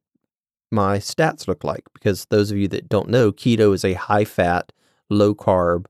my 0.72 0.98
stats 1.00 1.48
look 1.48 1.64
like. 1.64 1.84
Because 1.94 2.26
those 2.26 2.50
of 2.50 2.58
you 2.58 2.68
that 2.70 2.90
don't 2.90 3.10
know, 3.10 3.32
keto 3.32 3.74
is 3.74 3.84
a 3.84 3.94
high 3.94 4.26
fat, 4.26 4.72
low 5.10 5.36
carb, 5.36 5.86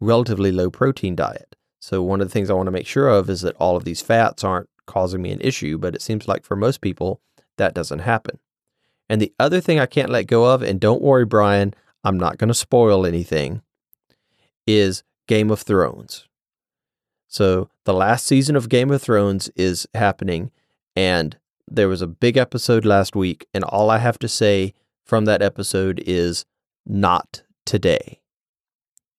relatively 0.00 0.50
low 0.50 0.70
protein 0.70 1.14
diet. 1.14 1.54
So 1.80 2.02
one 2.02 2.20
of 2.20 2.28
the 2.28 2.32
things 2.32 2.50
I 2.50 2.54
want 2.54 2.66
to 2.66 2.72
make 2.72 2.86
sure 2.86 3.08
of 3.08 3.30
is 3.30 3.42
that 3.42 3.56
all 3.56 3.76
of 3.76 3.84
these 3.84 4.00
fats 4.00 4.42
aren't 4.42 4.68
causing 4.86 5.22
me 5.22 5.30
an 5.32 5.40
issue, 5.40 5.78
but 5.78 5.94
it 5.94 6.02
seems 6.02 6.28
like 6.28 6.44
for 6.44 6.56
most 6.56 6.80
people 6.80 7.20
that 7.56 7.74
doesn't 7.74 8.00
happen. 8.00 8.38
And 9.08 9.20
the 9.20 9.32
other 9.38 9.60
thing 9.60 9.78
I 9.78 9.86
can't 9.86 10.10
let 10.10 10.26
go 10.26 10.44
of, 10.44 10.62
and 10.62 10.80
don't 10.80 11.02
worry, 11.02 11.24
Brian, 11.24 11.74
I'm 12.02 12.18
not 12.18 12.38
going 12.38 12.48
to 12.48 12.54
spoil 12.54 13.06
anything, 13.06 13.62
is 14.66 15.04
Game 15.28 15.50
of 15.50 15.60
Thrones. 15.60 16.26
So 17.28 17.68
the 17.84 17.94
last 17.94 18.26
season 18.26 18.56
of 18.56 18.68
Game 18.68 18.90
of 18.90 19.02
Thrones 19.02 19.48
is 19.56 19.86
happening, 19.94 20.50
and 20.94 21.36
there 21.68 21.88
was 21.88 22.02
a 22.02 22.06
big 22.06 22.36
episode 22.36 22.84
last 22.84 23.14
week, 23.14 23.46
and 23.52 23.64
all 23.64 23.90
I 23.90 23.98
have 23.98 24.18
to 24.20 24.28
say 24.28 24.74
from 25.04 25.24
that 25.26 25.42
episode 25.42 26.02
is 26.06 26.44
not 26.84 27.42
today. 27.64 28.20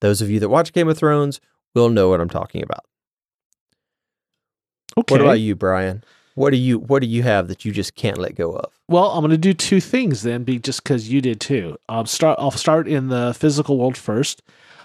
Those 0.00 0.20
of 0.20 0.30
you 0.30 0.40
that 0.40 0.48
watch 0.48 0.72
Game 0.72 0.88
of 0.88 0.98
Thrones 0.98 1.40
will 1.76 1.90
know 1.90 2.08
what 2.08 2.20
I'm 2.20 2.28
talking 2.28 2.62
about. 2.62 2.84
Okay. 4.98 5.14
What 5.14 5.20
about 5.20 5.40
you, 5.40 5.54
Brian? 5.54 6.02
What 6.34 6.50
do 6.50 6.56
you 6.56 6.78
what 6.78 7.00
do 7.00 7.08
you 7.08 7.22
have 7.22 7.48
that 7.48 7.64
you 7.64 7.72
just 7.72 7.94
can't 7.94 8.18
let 8.18 8.34
go 8.34 8.52
of? 8.52 8.72
Well, 8.88 9.10
I'm 9.10 9.20
going 9.20 9.30
to 9.30 9.38
do 9.38 9.54
two 9.54 9.80
things 9.80 10.22
then, 10.22 10.44
be 10.44 10.58
just 10.58 10.82
because 10.82 11.10
you 11.10 11.20
did 11.20 11.40
too. 11.40 11.76
Um, 11.88 12.06
start. 12.06 12.38
I'll 12.40 12.50
start 12.50 12.88
in 12.88 13.08
the 13.08 13.34
physical 13.36 13.78
world 13.78 13.96
first. 13.96 14.42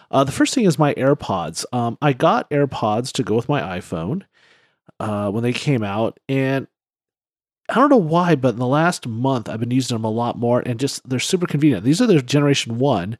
Uh, 0.10 0.24
the 0.24 0.32
first 0.32 0.54
thing 0.54 0.66
is 0.66 0.78
my 0.78 0.94
AirPods. 0.96 1.66
Um, 1.72 1.98
I 2.02 2.14
got 2.14 2.50
AirPods 2.50 3.12
to 3.14 3.24
go 3.24 3.36
with 3.36 3.48
my 3.48 3.62
iPhone 3.80 4.24
uh, 5.00 5.30
when 5.32 5.44
they 5.44 5.54
came 5.54 5.84
out, 5.84 6.20
and 6.28 6.68
I 7.70 7.76
don't 7.76 7.90
know 7.90 7.98
why, 7.98 8.36
but 8.36 8.54
in 8.54 8.60
the 8.60 8.68
last 8.68 9.08
month 9.08 9.48
I've 9.48 9.60
been 9.60 9.72
using 9.72 9.96
them 9.96 10.04
a 10.04 10.10
lot 10.10 10.38
more, 10.38 10.62
and 10.66 10.80
just 10.80 11.08
they're 11.08 11.20
super 11.20 11.48
convenient. 11.48 11.86
These 11.86 12.02
are 12.02 12.08
the 12.08 12.22
generation 12.22 12.80
one, 12.80 13.18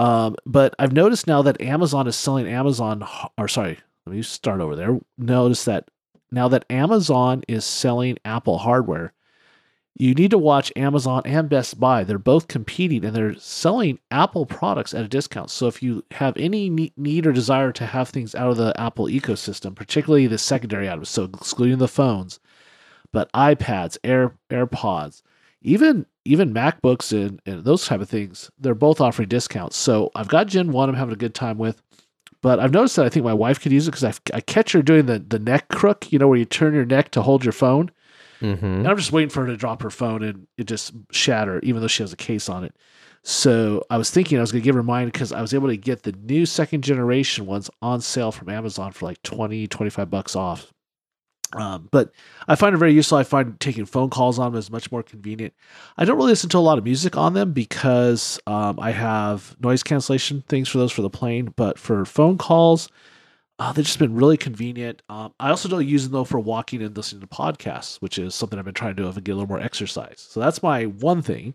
um, 0.00 0.34
but 0.46 0.74
I've 0.78 0.94
noticed 0.94 1.26
now 1.26 1.42
that 1.42 1.60
Amazon 1.60 2.06
is 2.06 2.16
selling 2.16 2.48
Amazon, 2.48 3.06
or 3.36 3.48
sorry, 3.48 3.78
let 4.06 4.16
me 4.16 4.22
start 4.22 4.62
over 4.62 4.74
there. 4.74 4.98
Notice 5.18 5.66
that 5.66 5.90
now 6.32 6.48
that 6.48 6.64
Amazon 6.70 7.42
is 7.46 7.66
selling 7.66 8.16
Apple 8.24 8.56
hardware, 8.56 9.12
you 9.94 10.14
need 10.14 10.30
to 10.30 10.38
watch 10.38 10.72
Amazon 10.74 11.20
and 11.26 11.50
Best 11.50 11.78
Buy. 11.78 12.02
They're 12.02 12.18
both 12.18 12.48
competing 12.48 13.04
and 13.04 13.14
they're 13.14 13.34
selling 13.34 13.98
Apple 14.10 14.46
products 14.46 14.94
at 14.94 15.04
a 15.04 15.08
discount. 15.08 15.50
So 15.50 15.66
if 15.66 15.82
you 15.82 16.02
have 16.12 16.34
any 16.38 16.70
need 16.96 17.26
or 17.26 17.32
desire 17.34 17.70
to 17.72 17.84
have 17.84 18.08
things 18.08 18.34
out 18.34 18.48
of 18.48 18.56
the 18.56 18.72
Apple 18.80 19.04
ecosystem, 19.04 19.74
particularly 19.74 20.26
the 20.26 20.38
secondary 20.38 20.88
items, 20.88 21.10
so 21.10 21.24
excluding 21.24 21.76
the 21.76 21.88
phones, 21.88 22.40
but 23.12 23.30
iPads, 23.34 23.98
Air 24.02 24.34
AirPods, 24.48 25.20
even 25.60 26.06
even 26.24 26.52
MacBooks 26.52 27.12
and, 27.12 27.40
and 27.46 27.64
those 27.64 27.86
type 27.86 28.00
of 28.00 28.08
things, 28.08 28.50
they're 28.58 28.74
both 28.74 29.00
offering 29.00 29.28
discounts. 29.28 29.76
So 29.76 30.10
I've 30.14 30.28
got 30.28 30.48
Gen 30.48 30.72
1 30.72 30.88
I'm 30.88 30.94
having 30.94 31.14
a 31.14 31.16
good 31.16 31.34
time 31.34 31.58
with. 31.58 31.82
But 32.42 32.58
I've 32.58 32.72
noticed 32.72 32.96
that 32.96 33.04
I 33.04 33.10
think 33.10 33.24
my 33.24 33.34
wife 33.34 33.60
could 33.60 33.72
use 33.72 33.86
it 33.86 33.90
because 33.92 34.04
I, 34.04 34.36
I 34.36 34.40
catch 34.40 34.72
her 34.72 34.80
doing 34.80 35.06
the, 35.06 35.18
the 35.18 35.38
neck 35.38 35.68
crook, 35.68 36.10
you 36.10 36.18
know, 36.18 36.26
where 36.26 36.38
you 36.38 36.46
turn 36.46 36.74
your 36.74 36.86
neck 36.86 37.10
to 37.10 37.22
hold 37.22 37.44
your 37.44 37.52
phone. 37.52 37.90
Mm-hmm. 38.40 38.64
And 38.64 38.88
I'm 38.88 38.96
just 38.96 39.12
waiting 39.12 39.28
for 39.28 39.42
her 39.42 39.46
to 39.48 39.56
drop 39.56 39.82
her 39.82 39.90
phone 39.90 40.22
and 40.22 40.46
it 40.56 40.64
just 40.64 40.92
shatter, 41.12 41.60
even 41.62 41.82
though 41.82 41.88
she 41.88 42.02
has 42.02 42.12
a 42.12 42.16
case 42.16 42.48
on 42.48 42.64
it. 42.64 42.74
So 43.22 43.84
I 43.90 43.98
was 43.98 44.10
thinking 44.10 44.38
I 44.38 44.40
was 44.40 44.52
going 44.52 44.62
to 44.62 44.64
give 44.64 44.74
her 44.74 44.82
mine 44.82 45.06
because 45.06 45.32
I 45.32 45.42
was 45.42 45.52
able 45.52 45.68
to 45.68 45.76
get 45.76 46.02
the 46.04 46.12
new 46.12 46.46
second 46.46 46.82
generation 46.82 47.44
ones 47.44 47.68
on 47.82 48.00
sale 48.00 48.32
from 48.32 48.48
Amazon 48.48 48.92
for 48.92 49.04
like 49.04 49.22
20, 49.22 49.66
25 49.66 50.08
bucks 50.08 50.34
off. 50.34 50.72
Um, 51.52 51.88
but 51.90 52.12
I 52.46 52.54
find 52.54 52.74
it 52.74 52.78
very 52.78 52.92
useful. 52.92 53.18
I 53.18 53.24
find 53.24 53.58
taking 53.58 53.84
phone 53.84 54.10
calls 54.10 54.38
on 54.38 54.52
them 54.52 54.58
is 54.58 54.70
much 54.70 54.92
more 54.92 55.02
convenient. 55.02 55.52
I 55.96 56.04
don't 56.04 56.16
really 56.16 56.30
listen 56.30 56.50
to 56.50 56.58
a 56.58 56.60
lot 56.60 56.78
of 56.78 56.84
music 56.84 57.16
on 57.16 57.34
them 57.34 57.52
because 57.52 58.38
um, 58.46 58.78
I 58.78 58.92
have 58.92 59.56
noise 59.60 59.82
cancellation 59.82 60.42
things 60.48 60.68
for 60.68 60.78
those 60.78 60.92
for 60.92 61.02
the 61.02 61.10
plane. 61.10 61.52
But 61.56 61.78
for 61.78 62.04
phone 62.04 62.38
calls, 62.38 62.88
uh, 63.58 63.72
they've 63.72 63.84
just 63.84 63.98
been 63.98 64.14
really 64.14 64.36
convenient. 64.36 65.02
Um, 65.08 65.34
I 65.40 65.50
also 65.50 65.68
don't 65.68 65.86
use 65.86 66.04
them 66.04 66.12
though 66.12 66.24
for 66.24 66.38
walking 66.38 66.82
and 66.82 66.96
listening 66.96 67.22
to 67.22 67.26
podcasts, 67.26 67.96
which 67.96 68.18
is 68.18 68.34
something 68.34 68.58
I've 68.58 68.64
been 68.64 68.74
trying 68.74 68.94
to 68.94 69.02
do 69.02 69.12
to 69.12 69.20
get 69.20 69.32
a 69.32 69.34
little 69.34 69.48
more 69.48 69.60
exercise. 69.60 70.24
So 70.28 70.38
that's 70.38 70.62
my 70.62 70.84
one 70.84 71.20
thing. 71.22 71.54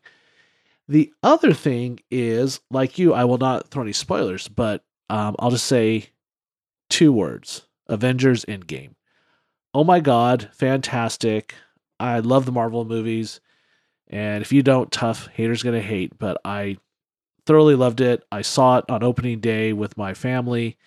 The 0.87 1.11
other 1.23 1.53
thing 1.53 1.99
is, 2.11 2.59
like 2.69 2.99
you, 2.99 3.13
I 3.13 3.23
will 3.23 3.39
not 3.39 3.69
throw 3.69 3.81
any 3.81 3.93
spoilers, 3.93 4.47
but 4.47 4.83
um, 5.09 5.35
I'll 5.39 5.51
just 5.51 5.65
say 5.65 6.09
two 6.89 7.13
words: 7.13 7.65
Avengers 7.87 8.45
Endgame 8.45 8.94
oh 9.75 9.83
my 9.83 9.99
god, 9.99 10.49
fantastic. 10.53 11.53
I 11.99 12.19
love 12.19 12.45
the 12.45 12.53
Marvel 12.53 12.85
movies. 12.85 13.41
And 14.07 14.41
if 14.41 14.53
you 14.53 14.63
don't, 14.63 14.89
tough, 14.89 15.27
haters 15.27 15.63
gonna 15.63 15.81
hate. 15.81 16.17
But 16.17 16.39
I 16.45 16.77
thoroughly 17.45 17.75
loved 17.75 17.99
it. 17.99 18.23
I 18.31 18.41
saw 18.41 18.77
it 18.77 18.85
on 18.89 19.03
opening 19.03 19.41
day 19.41 19.73
with 19.73 19.97
my 19.97 20.13
family, 20.13 20.77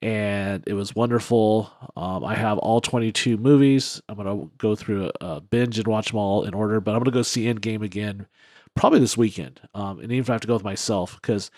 and 0.00 0.62
it 0.64 0.74
was 0.74 0.94
wonderful. 0.94 1.72
Um, 1.96 2.24
I 2.24 2.36
have 2.36 2.58
all 2.58 2.80
22 2.80 3.36
movies. 3.36 4.00
I'm 4.08 4.16
gonna 4.16 4.48
go 4.58 4.76
through 4.76 5.10
a, 5.20 5.26
a, 5.26 5.40
binge 5.40 5.78
and 5.78 5.88
watch 5.88 6.08
them 6.08 6.18
all 6.18 6.44
in 6.44 6.54
order. 6.54 6.80
But 6.80 6.92
I'm 6.92 7.00
gonna 7.00 7.10
go 7.10 7.22
see 7.22 7.46
Endgame 7.46 7.82
again, 7.82 8.28
probably 8.76 9.00
this 9.00 9.16
weekend. 9.16 9.60
Um, 9.74 9.98
and 9.98 10.12
even 10.12 10.20
if 10.20 10.30
I 10.30 10.34
have 10.34 10.40
to 10.42 10.46
go 10.46 10.54
with 10.54 10.62
myself, 10.62 11.18
because 11.20 11.50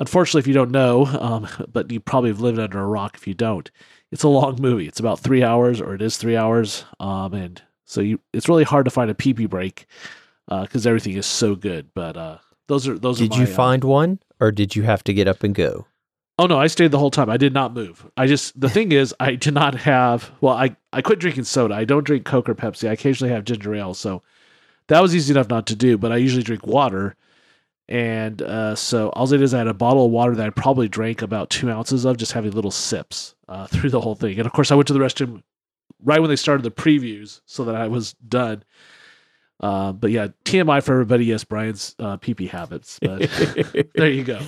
unfortunately, 0.00 0.40
if 0.40 0.48
you 0.48 0.54
don't 0.54 0.72
know, 0.72 1.06
um, 1.06 1.46
but 1.72 1.92
you 1.92 2.00
probably 2.00 2.30
have 2.30 2.40
lived 2.40 2.58
under 2.58 2.80
a 2.80 2.86
rock 2.86 3.16
if 3.16 3.28
you 3.28 3.34
don't 3.34 3.70
it's 4.12 4.22
a 4.22 4.28
long 4.28 4.60
movie. 4.60 4.86
It's 4.86 5.00
about 5.00 5.20
three 5.20 5.42
hours, 5.42 5.80
or 5.80 5.94
it 5.94 6.02
is 6.02 6.16
three 6.16 6.36
hours. 6.36 6.84
Um, 6.98 7.34
and 7.34 7.62
so 7.84 8.00
you, 8.00 8.20
it's 8.32 8.48
really 8.48 8.64
hard 8.64 8.84
to 8.86 8.90
find 8.90 9.10
a 9.10 9.14
pee 9.14 9.34
pee 9.34 9.46
break 9.46 9.86
because 10.48 10.86
uh, 10.86 10.90
everything 10.90 11.14
is 11.14 11.26
so 11.26 11.54
good. 11.54 11.90
But 11.94 12.16
uh, 12.16 12.38
those 12.66 12.88
are 12.88 12.98
those. 12.98 13.18
Did 13.18 13.32
are 13.32 13.36
my, 13.36 13.40
you 13.40 13.46
find 13.46 13.84
uh, 13.84 13.88
one, 13.88 14.18
or 14.40 14.50
did 14.50 14.74
you 14.74 14.82
have 14.82 15.04
to 15.04 15.14
get 15.14 15.28
up 15.28 15.42
and 15.42 15.54
go? 15.54 15.86
Oh 16.38 16.46
no, 16.46 16.58
I 16.58 16.66
stayed 16.66 16.90
the 16.90 16.98
whole 16.98 17.10
time. 17.10 17.30
I 17.30 17.36
did 17.36 17.52
not 17.52 17.74
move. 17.74 18.10
I 18.16 18.26
just 18.26 18.58
the 18.60 18.70
thing 18.76 18.92
is, 18.92 19.14
I 19.20 19.34
did 19.36 19.54
not 19.54 19.74
have. 19.74 20.30
Well, 20.40 20.54
I 20.54 20.76
I 20.92 21.02
quit 21.02 21.20
drinking 21.20 21.44
soda. 21.44 21.74
I 21.74 21.84
don't 21.84 22.04
drink 22.04 22.24
Coke 22.24 22.48
or 22.48 22.54
Pepsi. 22.54 22.88
I 22.88 22.92
occasionally 22.92 23.32
have 23.32 23.44
ginger 23.44 23.74
ale, 23.74 23.94
so 23.94 24.22
that 24.88 25.00
was 25.00 25.14
easy 25.14 25.32
enough 25.32 25.48
not 25.48 25.66
to 25.68 25.76
do. 25.76 25.96
But 25.96 26.10
I 26.10 26.16
usually 26.16 26.42
drink 26.42 26.66
water. 26.66 27.16
And 27.90 28.40
uh, 28.40 28.76
so 28.76 29.08
all 29.10 29.30
it 29.32 29.42
is, 29.42 29.52
I 29.52 29.58
had 29.58 29.66
a 29.66 29.74
bottle 29.74 30.06
of 30.06 30.12
water 30.12 30.36
that 30.36 30.46
I 30.46 30.50
probably 30.50 30.88
drank 30.88 31.22
about 31.22 31.50
two 31.50 31.68
ounces 31.68 32.04
of, 32.04 32.16
just 32.16 32.32
having 32.32 32.52
little 32.52 32.70
sips 32.70 33.34
uh, 33.48 33.66
through 33.66 33.90
the 33.90 34.00
whole 34.00 34.14
thing. 34.14 34.38
And 34.38 34.46
of 34.46 34.52
course, 34.52 34.70
I 34.70 34.76
went 34.76 34.86
to 34.88 34.92
the 34.92 35.00
restroom 35.00 35.42
right 36.02 36.20
when 36.20 36.30
they 36.30 36.36
started 36.36 36.62
the 36.62 36.70
previews, 36.70 37.40
so 37.46 37.64
that 37.64 37.74
I 37.74 37.88
was 37.88 38.12
done. 38.14 38.62
Uh, 39.58 39.92
but 39.92 40.10
yeah, 40.12 40.28
TMI 40.44 40.82
for 40.82 40.92
everybody. 40.92 41.26
Yes, 41.26 41.44
Brian's 41.44 41.96
uh, 41.98 42.16
pee 42.16 42.32
pee 42.32 42.46
habits. 42.46 42.98
But 43.02 43.28
there 43.94 44.08
you 44.08 44.24
go. 44.24 44.40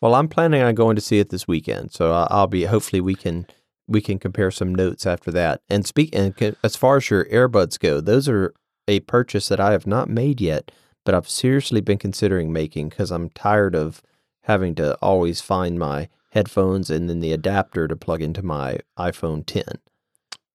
Well, 0.00 0.14
I'm 0.14 0.28
planning 0.28 0.62
on 0.62 0.74
going 0.76 0.94
to 0.94 1.02
see 1.02 1.18
it 1.18 1.30
this 1.30 1.48
weekend, 1.48 1.92
so 1.92 2.12
I'll 2.30 2.46
be. 2.46 2.64
Hopefully, 2.64 3.00
we 3.00 3.16
can 3.16 3.46
we 3.88 4.00
can 4.00 4.18
compare 4.18 4.50
some 4.50 4.74
notes 4.74 5.04
after 5.04 5.32
that. 5.32 5.60
And 5.68 5.84
speak 5.84 6.10
and 6.14 6.56
as 6.62 6.76
far 6.76 6.98
as 6.98 7.10
your 7.10 7.24
earbuds 7.26 7.78
go, 7.78 8.00
those 8.00 8.28
are 8.28 8.54
a 8.86 9.00
purchase 9.00 9.48
that 9.48 9.60
I 9.60 9.72
have 9.72 9.86
not 9.86 10.08
made 10.08 10.40
yet 10.40 10.70
but 11.08 11.14
I've 11.14 11.26
seriously 11.26 11.80
been 11.80 11.96
considering 11.96 12.52
making 12.52 12.90
because 12.90 13.10
I'm 13.10 13.30
tired 13.30 13.74
of 13.74 14.02
having 14.42 14.74
to 14.74 14.94
always 14.96 15.40
find 15.40 15.78
my 15.78 16.10
headphones 16.32 16.90
and 16.90 17.08
then 17.08 17.20
the 17.20 17.32
adapter 17.32 17.88
to 17.88 17.96
plug 17.96 18.20
into 18.20 18.42
my 18.42 18.80
iPhone 18.98 19.46
10 19.46 19.64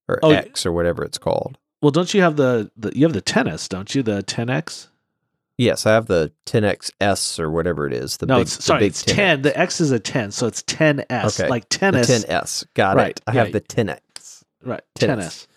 or 0.07 0.19
oh, 0.21 0.29
X 0.29 0.63
or 0.63 0.71
whatever 0.71 1.03
it's 1.03 1.17
called. 1.17 1.57
Well, 1.81 1.89
don't 1.89 2.13
you 2.13 2.21
have 2.21 2.35
the, 2.35 2.69
the 2.77 2.95
you 2.95 3.03
have 3.03 3.13
the 3.13 3.21
10s, 3.23 3.67
don't 3.67 3.95
you? 3.95 4.03
The 4.03 4.21
10X? 4.21 4.89
Yes, 5.57 5.87
I 5.87 5.93
have 5.93 6.05
the 6.05 6.31
10XS 6.45 7.39
or 7.39 7.49
whatever 7.49 7.87
it 7.87 7.93
is. 7.93 8.17
The 8.17 8.27
no, 8.27 8.35
big, 8.35 8.41
it's, 8.43 8.63
sorry, 8.63 8.81
big 8.81 8.91
it's 8.91 9.01
10. 9.01 9.41
The 9.41 9.59
X 9.59 9.81
is 9.81 9.89
a 9.89 9.99
10, 9.99 10.29
so 10.29 10.45
it's 10.45 10.61
10S. 10.61 11.39
Okay. 11.39 11.49
Like 11.49 11.67
10S. 11.69 11.91
The 12.05 12.27
10S. 12.27 12.65
Got 12.75 12.97
right. 12.97 13.09
it. 13.09 13.21
I 13.25 13.31
have 13.31 13.51
the 13.51 13.61
10X. 13.61 14.43
Right. 14.63 14.83
10S. 14.99 15.17
10S. 15.17 15.47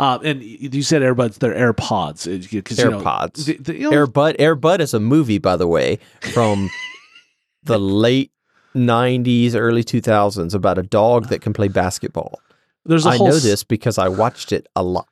Um, 0.00 0.20
and 0.24 0.42
you 0.42 0.82
said 0.82 1.02
AirBuds, 1.02 1.38
they're 1.40 1.54
AirPods. 1.54 2.26
AirPods. 2.28 2.78
You 2.78 2.84
know, 2.90 3.00
the, 3.00 3.54
the, 3.56 3.72
Airbud, 3.96 4.36
Airbud 4.38 4.80
is 4.80 4.94
a 4.94 5.00
movie, 5.00 5.38
by 5.38 5.56
the 5.56 5.66
way, 5.66 5.98
from 6.32 6.70
the 7.64 7.78
late 7.78 8.30
90s, 8.76 9.54
early 9.54 9.82
2000s 9.82 10.54
about 10.54 10.78
a 10.78 10.82
dog 10.82 11.28
that 11.28 11.40
can 11.40 11.52
play 11.52 11.68
basketball. 11.68 12.40
There's 12.84 13.06
a 13.06 13.10
I 13.10 13.16
whole 13.16 13.28
know 13.28 13.36
s- 13.36 13.42
this 13.42 13.64
because 13.64 13.98
I 13.98 14.08
watched 14.08 14.52
it 14.52 14.66
a 14.76 14.82
lot. 14.82 15.08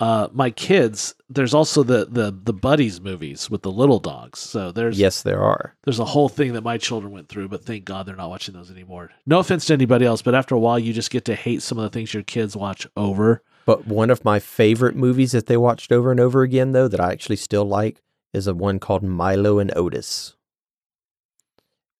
uh 0.00 0.26
my 0.32 0.50
kids 0.50 1.14
there's 1.30 1.54
also 1.54 1.82
the 1.84 2.04
the 2.06 2.36
the 2.44 2.52
buddies 2.52 3.00
movies 3.00 3.48
with 3.48 3.62
the 3.62 3.70
little 3.70 4.00
dogs 4.00 4.38
so 4.40 4.72
there's 4.72 4.98
Yes, 4.98 5.22
there 5.22 5.40
are. 5.40 5.74
there's 5.84 6.00
a 6.00 6.04
whole 6.04 6.28
thing 6.28 6.52
that 6.54 6.62
my 6.62 6.76
children 6.78 7.12
went 7.12 7.28
through 7.28 7.48
but 7.48 7.64
thank 7.64 7.84
god 7.84 8.04
they're 8.06 8.16
not 8.16 8.28
watching 8.28 8.54
those 8.54 8.70
anymore 8.72 9.10
no 9.24 9.38
offense 9.38 9.66
to 9.66 9.72
anybody 9.72 10.04
else 10.04 10.20
but 10.20 10.34
after 10.34 10.54
a 10.56 10.58
while 10.58 10.78
you 10.80 10.92
just 10.92 11.10
get 11.12 11.24
to 11.26 11.34
hate 11.36 11.62
some 11.62 11.78
of 11.78 11.84
the 11.84 11.90
things 11.90 12.12
your 12.12 12.24
kids 12.24 12.56
watch 12.56 12.86
over 12.96 13.40
But 13.66 13.86
one 13.86 14.10
of 14.10 14.24
my 14.24 14.38
favorite 14.38 14.96
movies 14.96 15.32
that 15.32 15.46
they 15.46 15.56
watched 15.56 15.90
over 15.92 16.10
and 16.10 16.20
over 16.20 16.42
again, 16.42 16.72
though, 16.72 16.88
that 16.88 17.00
I 17.00 17.12
actually 17.12 17.36
still 17.36 17.64
like, 17.64 18.02
is 18.32 18.46
a 18.46 18.54
one 18.54 18.78
called 18.78 19.02
Milo 19.02 19.58
and 19.58 19.72
Otis. 19.76 20.34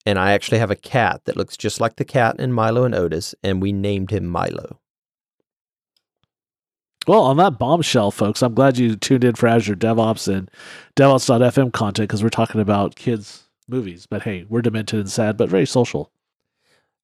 And 0.07 0.19
I 0.19 0.33
actually 0.33 0.59
have 0.59 0.71
a 0.71 0.77
cat 0.77 1.23
that 1.25 1.37
looks 1.37 1.57
just 1.57 1.81
like 1.81 1.97
the 1.97 2.05
cat 2.05 2.39
in 2.39 2.53
Milo 2.53 2.85
and 2.85 2.95
Otis, 2.95 3.35
and 3.43 3.63
we 3.63 3.73
named 3.73 4.11
him 4.11 4.27
Milo. 4.27 4.79
well 7.07 7.23
on 7.23 7.37
that 7.37 7.59
bombshell 7.59 8.11
folks 8.11 8.43
i'm 8.43 8.55
glad 8.55 8.79
you 8.79 8.97
tuned 8.97 9.25
in 9.25 9.35
for 9.35 9.47
azure 9.47 9.75
devops 9.77 10.27
and 10.35 10.51
devops.fm 10.97 11.71
content 11.73 12.09
because 12.09 12.23
we're 12.23 12.31
talking 12.31 12.61
about 12.63 12.97
kids 12.97 13.45
movies 13.69 14.07
but 14.07 14.23
hey 14.23 14.47
we're 14.49 14.63
demented 14.63 15.01
and 15.01 15.11
sad 15.11 15.37
but 15.37 15.49
very 15.49 15.67
social 15.67 16.11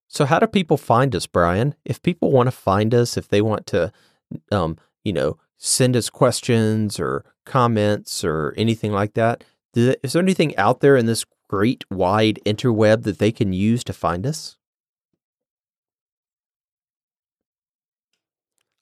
So, 0.09 0.25
how 0.25 0.39
do 0.41 0.47
people 0.47 0.77
find 0.77 1.15
us, 1.15 1.27
Brian? 1.27 1.75
If 1.85 2.03
people 2.03 2.33
want 2.33 2.49
to 2.49 2.51
find 2.51 2.93
us, 2.95 3.17
if 3.17 3.29
they 3.29 3.41
want 3.41 3.67
to, 3.69 3.93
um, 4.53 4.76
you 5.05 5.12
know, 5.12 5.39
send 5.59 5.97
us 5.97 6.11
questions 6.11 6.99
or 7.01 7.24
comments 7.47 8.24
or 8.24 8.55
anything 8.57 8.93
like 8.93 9.14
that. 9.14 9.45
Is 9.74 10.12
there 10.12 10.22
anything 10.22 10.57
out 10.57 10.81
there 10.81 10.97
in 10.97 11.07
this 11.07 11.24
great 11.49 11.85
wide 11.91 12.41
interweb 12.47 13.03
that 13.05 13.18
they 13.18 13.33
can 13.33 13.53
use 13.53 13.83
to 13.85 13.93
find 13.93 14.26
us? 14.26 14.57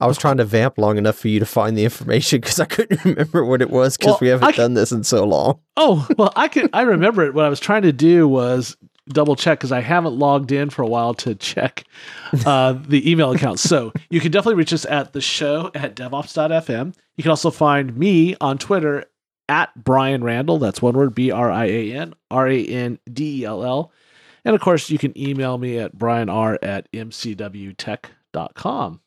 I 0.01 0.07
was 0.07 0.17
trying 0.17 0.37
to 0.37 0.45
vamp 0.45 0.79
long 0.79 0.97
enough 0.97 1.17
for 1.17 1.27
you 1.27 1.41
to 1.41 1.47
find 1.47 1.77
the 1.77 1.83
information 1.85 2.41
because 2.41 2.61
I 2.61 2.67
couldn't 2.67 3.05
remember 3.05 3.45
what 3.45 3.61
it 3.61 3.71
was 3.71 3.97
because 3.97 4.13
Well, 4.13 4.19
we 4.21 4.29
haven't 4.29 4.47
I 4.49 4.53
c- 4.53 4.57
done 4.59 4.75
this 4.75 4.93
in 4.93 5.03
so 5.03 5.25
long. 5.25 5.59
Oh, 5.77 6.07
well, 6.17 6.33
I 6.37 6.47
could 6.47 6.71
I 6.73 6.83
remember 6.83 7.25
it. 7.25 7.35
What 7.35 7.45
I 7.45 7.49
was 7.49 7.59
trying 7.59 7.83
to 7.83 7.93
do 7.93 8.29
was 8.29 8.77
double 9.09 9.37
check 9.37 9.59
because 9.59 9.73
I 9.73 9.81
haven't 9.81 10.19
logged 10.19 10.53
in 10.53 10.71
for 10.71 10.83
a 10.83 10.87
while 10.87 11.15
to 11.15 11.35
check 11.35 11.85
uh, 12.47 12.75
the 12.87 13.11
email 13.11 13.33
account. 13.33 13.61
So 13.61 13.93
you 14.11 14.21
can 14.21 14.31
definitely 14.31 14.57
reach 14.57 14.73
us 14.73 14.85
at 14.87 15.13
the 15.13 15.21
show 15.21 15.71
at 15.75 15.97
devops.fm. 15.97 16.95
You 17.17 17.23
can 17.23 17.31
also 17.31 17.51
find 17.51 17.97
me 17.97 18.37
on 18.41 18.59
Twitter 18.59 19.05
at 19.49 19.71
Brian 19.83 20.23
Randell. 20.23 20.59
That's 20.59 20.83
one 20.83 20.97
word 20.97 21.15
B 21.15 21.31
R 21.31 21.51
I 21.51 21.67
A 21.67 21.93
N 21.93 22.15
R 22.31 22.49
A 22.49 22.65
N 22.65 22.99
D 23.13 23.43
E 23.43 23.45
L 23.45 23.65
L. 23.65 23.93
And 24.45 24.55
of 24.55 24.61
course, 24.61 24.91
you 24.91 24.99
can 24.99 25.17
email 25.19 25.59
me 25.59 25.79
at 25.79 25.97
brianr 25.97 26.59
at 26.63 26.91
mcwtech.com. 26.93 29.01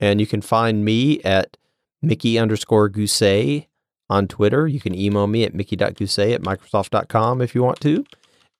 And 0.00 0.20
you 0.20 0.26
can 0.26 0.42
find 0.42 0.84
me 0.84 1.22
at 1.22 1.56
Mickey 2.02 2.38
underscore 2.38 2.90
Gousset 2.90 3.66
on 4.10 4.28
Twitter. 4.28 4.66
You 4.66 4.80
can 4.80 4.94
email 4.94 5.26
me 5.26 5.44
at 5.44 5.54
mickey.gousset 5.54 6.34
at 6.34 6.42
microsoft.com 6.42 7.40
if 7.40 7.54
you 7.54 7.62
want 7.62 7.80
to. 7.80 8.04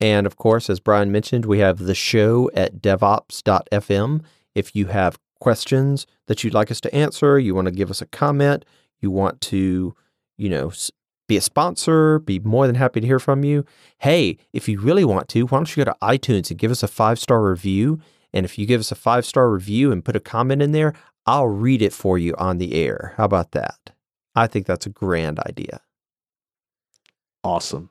And 0.01 0.26
of 0.26 0.36
course, 0.36 0.68
as 0.68 0.80
Brian 0.80 1.12
mentioned, 1.12 1.47
we 1.47 1.61
have 1.61 1.78
the 1.78 1.95
show 1.95 2.51
at 2.55 2.80
devops.fm. 2.80 4.22
If 4.55 4.74
you 4.74 4.86
have 4.86 5.18
questions 5.40 6.07
that 6.26 6.43
you'd 6.43 6.55
like 6.55 6.70
us 6.70 6.80
to 6.80 6.95
answer, 6.95 7.38
you 7.38 7.55
want 7.55 7.66
to 7.66 7.72
give 7.72 7.90
us 7.90 8.03
a 8.03 8.07
comment, 8.07 8.64
you 9.01 9.11
want 9.11 9.40
to, 9.43 9.95
you 10.36 10.49
know, 10.49 10.72
be 11.28 11.36
a 11.36 11.40
sponsor, 11.40 12.18
be 12.18 12.38
more 12.40 12.66
than 12.66 12.76
happy 12.76 13.01
to 13.01 13.07
hear 13.07 13.18
from 13.18 13.45
you. 13.45 13.64
Hey, 13.99 14.38
if 14.53 14.68
you 14.68 14.80
really 14.80 15.05
want 15.05 15.28
to, 15.30 15.43
why 15.45 15.59
don't 15.59 15.76
you 15.76 15.84
go 15.84 15.90
to 15.90 15.99
iTunes 16.03 16.51
and 16.51 16.59
give 16.59 16.70
us 16.70 16.82
a 16.82 16.88
five 16.88 17.18
star 17.18 17.43
review? 17.43 18.01
And 18.32 18.45
if 18.45 18.59
you 18.59 18.66
give 18.66 18.80
us 18.80 18.93
a 18.93 18.97
five 18.97 19.24
star 19.24 19.51
review 19.51 19.93
and 19.93 20.05
put 20.05 20.16
a 20.16 20.20
comment 20.20 20.62
in 20.62 20.72
there, 20.72 20.95
I'll 21.26 21.49
read 21.49 21.82
it 21.82 21.93
for 21.93 22.18
you 22.18 22.34
on 22.36 22.59
the 22.59 22.74
air. 22.74 23.14
How 23.16 23.24
about 23.24 23.53
that? 23.53 23.93
I 24.34 24.47
think 24.47 24.66
that's 24.66 24.86
a 24.86 24.90
grand 24.90 25.38
idea. 25.40 25.80
Awesome. 27.45 27.90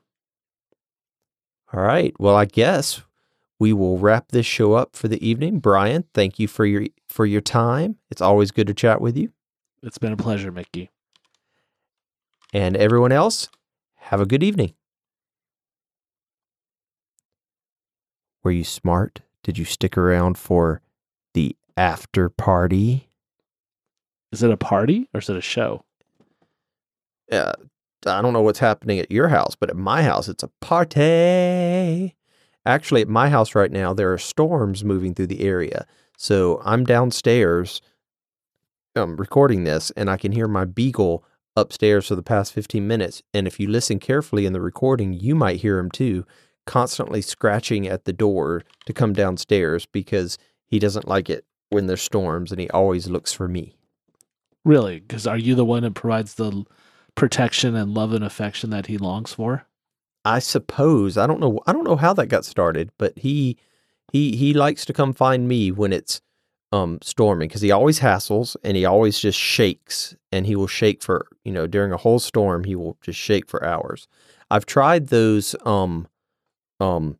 All 1.72 1.82
right. 1.82 2.14
Well, 2.18 2.36
I 2.36 2.44
guess 2.44 3.02
we 3.58 3.72
will 3.72 3.98
wrap 3.98 4.28
this 4.28 4.46
show 4.46 4.74
up 4.74 4.94
for 4.94 5.08
the 5.08 5.26
evening. 5.26 5.58
Brian, 5.60 6.04
thank 6.12 6.38
you 6.38 6.48
for 6.48 6.66
your 6.66 6.86
for 7.08 7.24
your 7.24 7.40
time. 7.40 7.96
It's 8.10 8.20
always 8.20 8.50
good 8.50 8.66
to 8.66 8.74
chat 8.74 9.00
with 9.00 9.16
you. 9.16 9.32
It's 9.82 9.98
been 9.98 10.12
a 10.12 10.16
pleasure, 10.16 10.52
Mickey. 10.52 10.90
And 12.52 12.76
everyone 12.76 13.12
else, 13.12 13.48
have 13.96 14.20
a 14.20 14.26
good 14.26 14.42
evening. 14.42 14.74
Were 18.42 18.50
you 18.50 18.64
smart? 18.64 19.20
Did 19.42 19.56
you 19.56 19.64
stick 19.64 19.96
around 19.96 20.36
for 20.36 20.82
the 21.32 21.56
after 21.76 22.28
party? 22.28 23.08
Is 24.30 24.42
it 24.42 24.50
a 24.50 24.56
party 24.56 25.08
or 25.14 25.20
is 25.20 25.30
it 25.30 25.36
a 25.36 25.40
show? 25.40 25.84
uh, 27.30 27.52
I 28.06 28.20
don't 28.20 28.32
know 28.32 28.42
what's 28.42 28.58
happening 28.58 28.98
at 28.98 29.10
your 29.10 29.28
house, 29.28 29.54
but 29.54 29.70
at 29.70 29.76
my 29.76 30.02
house, 30.02 30.28
it's 30.28 30.42
a 30.42 30.50
party. 30.60 32.14
Actually, 32.64 33.02
at 33.02 33.08
my 33.08 33.28
house 33.28 33.54
right 33.54 33.70
now, 33.70 33.92
there 33.92 34.12
are 34.12 34.18
storms 34.18 34.84
moving 34.84 35.14
through 35.14 35.28
the 35.28 35.42
area. 35.42 35.86
So 36.16 36.60
I'm 36.64 36.84
downstairs 36.84 37.80
um, 38.96 39.16
recording 39.16 39.64
this, 39.64 39.90
and 39.92 40.10
I 40.10 40.16
can 40.16 40.32
hear 40.32 40.48
my 40.48 40.64
beagle 40.64 41.24
upstairs 41.56 42.06
for 42.08 42.14
the 42.14 42.22
past 42.22 42.52
15 42.52 42.86
minutes. 42.86 43.22
And 43.34 43.46
if 43.46 43.58
you 43.60 43.68
listen 43.68 43.98
carefully 43.98 44.46
in 44.46 44.52
the 44.52 44.60
recording, 44.60 45.12
you 45.12 45.34
might 45.34 45.60
hear 45.60 45.78
him 45.78 45.90
too, 45.90 46.24
constantly 46.66 47.22
scratching 47.22 47.86
at 47.86 48.04
the 48.04 48.12
door 48.12 48.62
to 48.86 48.92
come 48.92 49.12
downstairs 49.12 49.86
because 49.86 50.38
he 50.66 50.78
doesn't 50.78 51.08
like 51.08 51.28
it 51.28 51.44
when 51.70 51.86
there's 51.86 52.02
storms 52.02 52.52
and 52.52 52.60
he 52.60 52.70
always 52.70 53.08
looks 53.08 53.32
for 53.32 53.48
me. 53.48 53.76
Really? 54.64 55.00
Because 55.00 55.26
are 55.26 55.38
you 55.38 55.54
the 55.54 55.64
one 55.64 55.82
that 55.82 55.94
provides 55.94 56.34
the 56.34 56.64
protection 57.14 57.74
and 57.74 57.94
love 57.94 58.12
and 58.12 58.24
affection 58.24 58.70
that 58.70 58.86
he 58.86 58.98
longs 58.98 59.32
for? 59.32 59.66
I 60.24 60.38
suppose 60.38 61.16
I 61.16 61.26
don't 61.26 61.40
know. 61.40 61.60
I 61.66 61.72
don't 61.72 61.84
know 61.84 61.96
how 61.96 62.12
that 62.14 62.26
got 62.26 62.44
started, 62.44 62.90
but 62.98 63.18
he 63.18 63.56
he 64.12 64.36
he 64.36 64.54
likes 64.54 64.84
to 64.84 64.92
come 64.92 65.12
find 65.12 65.48
me 65.48 65.72
when 65.72 65.92
it's 65.92 66.20
um 66.70 66.98
storming 67.02 67.48
because 67.48 67.60
he 67.60 67.70
always 67.70 68.00
hassles 68.00 68.56
and 68.64 68.76
he 68.76 68.84
always 68.84 69.18
just 69.18 69.38
shakes 69.38 70.16
and 70.30 70.46
he 70.46 70.56
will 70.56 70.66
shake 70.66 71.02
for 71.02 71.26
you 71.44 71.52
know 71.52 71.66
during 71.66 71.92
a 71.92 71.98
whole 71.98 72.18
storm 72.18 72.64
he 72.64 72.74
will 72.74 72.96
just 73.02 73.18
shake 73.18 73.48
for 73.48 73.64
hours. 73.64 74.06
I've 74.50 74.66
tried 74.66 75.08
those 75.08 75.56
um 75.64 76.06
um 76.80 77.18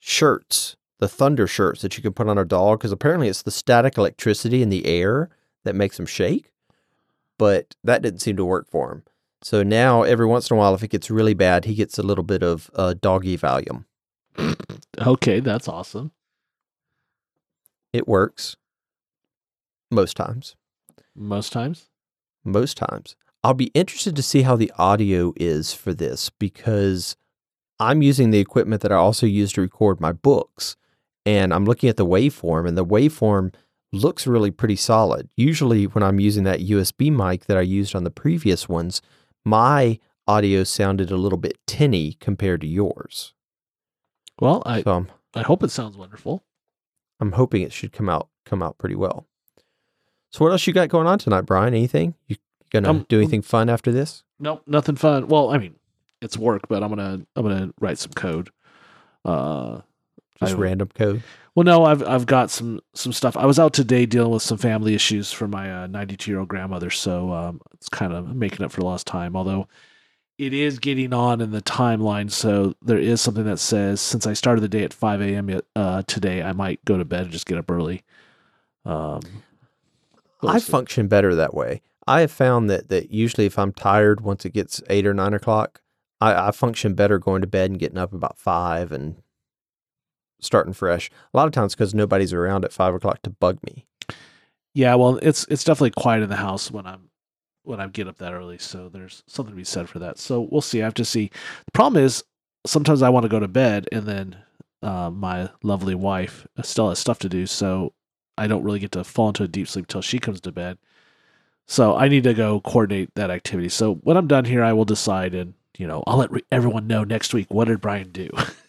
shirts, 0.00 0.76
the 0.98 1.08
thunder 1.08 1.46
shirts 1.46 1.82
that 1.82 1.96
you 1.96 2.02
can 2.02 2.12
put 2.12 2.28
on 2.28 2.38
a 2.38 2.44
dog 2.44 2.78
because 2.78 2.92
apparently 2.92 3.28
it's 3.28 3.42
the 3.42 3.50
static 3.50 3.98
electricity 3.98 4.62
in 4.62 4.70
the 4.70 4.86
air 4.86 5.28
that 5.64 5.74
makes 5.74 5.96
them 5.96 6.06
shake, 6.06 6.52
but 7.38 7.74
that 7.84 8.02
didn't 8.02 8.20
seem 8.20 8.36
to 8.36 8.44
work 8.44 8.68
for 8.70 8.92
him. 8.92 9.02
So 9.42 9.62
now, 9.62 10.02
every 10.02 10.26
once 10.26 10.50
in 10.50 10.56
a 10.56 10.58
while, 10.58 10.74
if 10.74 10.82
it 10.82 10.90
gets 10.90 11.10
really 11.10 11.34
bad, 11.34 11.64
he 11.64 11.74
gets 11.74 11.96
a 11.98 12.02
little 12.02 12.24
bit 12.24 12.42
of 12.42 12.70
uh, 12.74 12.94
doggy 13.00 13.38
Valium. 13.38 13.84
Okay, 15.00 15.40
that's 15.40 15.68
awesome. 15.68 16.10
It 17.92 18.08
works 18.08 18.56
most 19.90 20.16
times. 20.16 20.56
Most 21.14 21.52
times. 21.52 21.88
Most 22.44 22.76
times. 22.76 23.16
I'll 23.44 23.54
be 23.54 23.70
interested 23.74 24.16
to 24.16 24.22
see 24.22 24.42
how 24.42 24.56
the 24.56 24.72
audio 24.76 25.32
is 25.36 25.72
for 25.72 25.94
this 25.94 26.30
because 26.30 27.16
I'm 27.78 28.02
using 28.02 28.30
the 28.30 28.40
equipment 28.40 28.82
that 28.82 28.92
I 28.92 28.96
also 28.96 29.26
use 29.26 29.52
to 29.52 29.60
record 29.60 30.00
my 30.00 30.12
books. 30.12 30.76
And 31.24 31.52
I'm 31.52 31.64
looking 31.64 31.88
at 31.88 31.96
the 31.96 32.06
waveform, 32.06 32.66
and 32.66 32.76
the 32.76 32.86
waveform 32.86 33.52
looks 33.92 34.26
really 34.26 34.50
pretty 34.50 34.76
solid. 34.76 35.28
Usually, 35.36 35.86
when 35.86 36.02
I'm 36.02 36.20
using 36.20 36.44
that 36.44 36.60
USB 36.60 37.10
mic 37.10 37.46
that 37.46 37.56
I 37.56 37.62
used 37.62 37.94
on 37.94 38.04
the 38.04 38.10
previous 38.10 38.68
ones, 38.68 39.00
my 39.44 39.98
audio 40.26 40.64
sounded 40.64 41.10
a 41.10 41.16
little 41.16 41.38
bit 41.38 41.56
tinny 41.66 42.14
compared 42.20 42.60
to 42.60 42.66
yours. 42.66 43.32
Well, 44.40 44.62
I, 44.66 44.82
so 44.82 45.06
I'm, 45.34 45.44
hope 45.44 45.62
it 45.62 45.70
sounds 45.70 45.96
wonderful. 45.96 46.44
I'm 47.20 47.32
hoping 47.32 47.62
it 47.62 47.72
should 47.72 47.92
come 47.92 48.08
out 48.08 48.28
come 48.44 48.62
out 48.62 48.78
pretty 48.78 48.94
well. 48.94 49.26
So 50.30 50.44
what 50.44 50.52
else 50.52 50.66
you 50.66 50.72
got 50.72 50.88
going 50.88 51.06
on 51.06 51.18
tonight, 51.18 51.42
Brian? 51.42 51.74
Anything? 51.74 52.14
You 52.28 52.36
gonna 52.70 52.90
Um, 52.90 53.06
do 53.08 53.18
anything 53.18 53.42
fun 53.42 53.68
after 53.68 53.90
this? 53.90 54.22
Nope, 54.38 54.62
nothing 54.66 54.94
fun. 54.96 55.26
Well, 55.28 55.50
I 55.50 55.58
mean, 55.58 55.74
it's 56.20 56.36
work, 56.36 56.68
but 56.68 56.82
I'm 56.82 56.90
gonna 56.90 57.26
I'm 57.34 57.42
gonna 57.42 57.70
write 57.80 57.98
some 57.98 58.12
code. 58.12 58.50
Uh, 59.24 59.80
Just 60.40 60.54
I- 60.54 60.58
random 60.58 60.88
code. 60.94 61.22
Well, 61.58 61.64
no, 61.64 61.84
I've 61.86 62.06
I've 62.06 62.24
got 62.24 62.52
some 62.52 62.78
some 62.94 63.12
stuff. 63.12 63.36
I 63.36 63.44
was 63.44 63.58
out 63.58 63.72
today 63.72 64.06
dealing 64.06 64.30
with 64.30 64.44
some 64.44 64.58
family 64.58 64.94
issues 64.94 65.32
for 65.32 65.48
my 65.48 65.88
92 65.88 66.30
year 66.30 66.38
old 66.38 66.46
grandmother, 66.46 66.88
so 66.88 67.32
um, 67.32 67.60
it's 67.74 67.88
kind 67.88 68.12
of 68.12 68.32
making 68.32 68.64
up 68.64 68.70
for 68.70 68.82
lost 68.82 69.08
time. 69.08 69.34
Although 69.34 69.66
it 70.38 70.54
is 70.54 70.78
getting 70.78 71.12
on 71.12 71.40
in 71.40 71.50
the 71.50 71.60
timeline, 71.60 72.30
so 72.30 72.74
there 72.80 72.96
is 72.96 73.20
something 73.20 73.42
that 73.42 73.58
says 73.58 74.00
since 74.00 74.24
I 74.24 74.34
started 74.34 74.60
the 74.60 74.68
day 74.68 74.84
at 74.84 74.94
5 74.94 75.20
a.m. 75.20 75.60
uh, 75.74 76.04
today, 76.06 76.44
I 76.44 76.52
might 76.52 76.84
go 76.84 76.96
to 76.96 77.04
bed 77.04 77.22
and 77.22 77.32
just 77.32 77.46
get 77.46 77.58
up 77.58 77.68
early. 77.72 78.04
Um, 78.84 79.22
I 80.40 80.60
function 80.60 81.08
better 81.08 81.34
that 81.34 81.54
way. 81.54 81.82
I 82.06 82.20
have 82.20 82.30
found 82.30 82.70
that 82.70 82.88
that 82.88 83.10
usually 83.10 83.46
if 83.46 83.58
I'm 83.58 83.72
tired 83.72 84.20
once 84.20 84.44
it 84.44 84.52
gets 84.52 84.80
eight 84.88 85.08
or 85.08 85.12
nine 85.12 85.34
o'clock, 85.34 85.80
I, 86.20 86.50
I 86.50 86.50
function 86.52 86.94
better 86.94 87.18
going 87.18 87.40
to 87.40 87.48
bed 87.48 87.68
and 87.68 87.80
getting 87.80 87.98
up 87.98 88.12
about 88.12 88.38
five 88.38 88.92
and 88.92 89.16
starting 90.40 90.72
fresh. 90.72 91.10
A 91.32 91.36
lot 91.36 91.46
of 91.46 91.52
times 91.52 91.74
because 91.74 91.94
nobody's 91.94 92.32
around 92.32 92.64
at 92.64 92.72
five 92.72 92.94
o'clock 92.94 93.22
to 93.22 93.30
bug 93.30 93.58
me. 93.64 93.84
Yeah, 94.74 94.94
well, 94.94 95.18
it's 95.22 95.44
it's 95.48 95.64
definitely 95.64 95.90
quiet 95.90 96.22
in 96.22 96.28
the 96.28 96.36
house 96.36 96.70
when 96.70 96.86
I'm 96.86 97.10
when 97.64 97.80
I 97.80 97.86
get 97.88 98.08
up 98.08 98.18
that 98.18 98.32
early. 98.32 98.58
So 98.58 98.88
there's 98.88 99.22
something 99.26 99.52
to 99.52 99.56
be 99.56 99.64
said 99.64 99.88
for 99.88 99.98
that. 99.98 100.18
So 100.18 100.48
we'll 100.50 100.60
see. 100.60 100.80
I 100.80 100.84
have 100.84 100.94
to 100.94 101.04
see. 101.04 101.30
The 101.66 101.72
problem 101.72 102.02
is 102.02 102.24
sometimes 102.66 103.02
I 103.02 103.10
want 103.10 103.24
to 103.24 103.28
go 103.28 103.40
to 103.40 103.48
bed 103.48 103.88
and 103.92 104.06
then 104.06 104.36
uh, 104.82 105.10
my 105.10 105.50
lovely 105.62 105.94
wife 105.94 106.46
still 106.62 106.88
has 106.88 106.98
stuff 106.98 107.18
to 107.20 107.28
do. 107.28 107.46
So 107.46 107.92
I 108.36 108.46
don't 108.46 108.62
really 108.62 108.78
get 108.78 108.92
to 108.92 109.04
fall 109.04 109.28
into 109.28 109.42
a 109.42 109.48
deep 109.48 109.68
sleep 109.68 109.86
till 109.86 110.00
she 110.00 110.18
comes 110.18 110.40
to 110.42 110.52
bed. 110.52 110.78
So 111.66 111.96
I 111.96 112.08
need 112.08 112.24
to 112.24 112.32
go 112.32 112.60
coordinate 112.60 113.14
that 113.16 113.30
activity. 113.30 113.68
So 113.68 113.96
when 113.96 114.16
I'm 114.16 114.28
done 114.28 114.46
here, 114.46 114.64
I 114.64 114.72
will 114.72 114.86
decide 114.86 115.34
and 115.34 115.54
you 115.76 115.86
know 115.86 116.02
I'll 116.06 116.16
let 116.16 116.32
re- 116.32 116.44
everyone 116.50 116.86
know 116.86 117.04
next 117.04 117.34
week 117.34 117.52
what 117.52 117.66
did 117.68 117.80
Brian 117.80 118.10
do. 118.10 118.30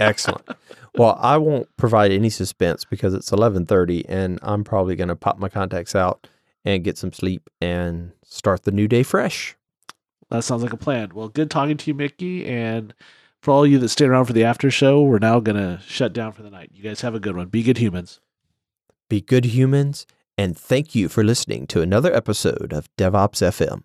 Excellent. 0.00 0.48
Well, 0.94 1.18
I 1.20 1.36
won't 1.36 1.74
provide 1.76 2.10
any 2.10 2.30
suspense 2.30 2.84
because 2.84 3.14
it's 3.14 3.30
11:30 3.30 4.04
and 4.08 4.38
I'm 4.42 4.64
probably 4.64 4.96
going 4.96 5.08
to 5.08 5.16
pop 5.16 5.38
my 5.38 5.48
contacts 5.48 5.94
out 5.94 6.26
and 6.64 6.84
get 6.84 6.98
some 6.98 7.12
sleep 7.12 7.48
and 7.60 8.12
start 8.24 8.64
the 8.64 8.72
new 8.72 8.88
day 8.88 9.02
fresh. 9.02 9.56
That 10.30 10.42
sounds 10.42 10.62
like 10.62 10.72
a 10.72 10.78
plan. 10.78 11.10
Well, 11.14 11.28
good 11.28 11.50
talking 11.50 11.76
to 11.76 11.90
you, 11.90 11.94
Mickey. 11.94 12.46
And 12.46 12.94
for 13.40 13.52
all 13.52 13.66
you 13.66 13.78
that 13.78 13.90
stay 13.90 14.06
around 14.06 14.24
for 14.24 14.32
the 14.32 14.44
after 14.44 14.70
show, 14.70 15.02
we're 15.02 15.18
now 15.18 15.38
going 15.38 15.56
to 15.56 15.80
shut 15.86 16.12
down 16.12 16.32
for 16.32 16.42
the 16.42 16.50
night. 16.50 16.70
You 16.74 16.82
guys 16.82 17.02
have 17.02 17.14
a 17.14 17.20
good 17.20 17.36
one. 17.36 17.46
Be 17.48 17.62
good 17.62 17.78
humans. 17.78 18.20
Be 19.08 19.20
good 19.20 19.44
humans, 19.44 20.04
and 20.36 20.58
thank 20.58 20.96
you 20.96 21.08
for 21.08 21.22
listening 21.22 21.68
to 21.68 21.80
another 21.80 22.12
episode 22.12 22.72
of 22.72 22.88
DevOps 22.96 23.40
FM. 23.40 23.84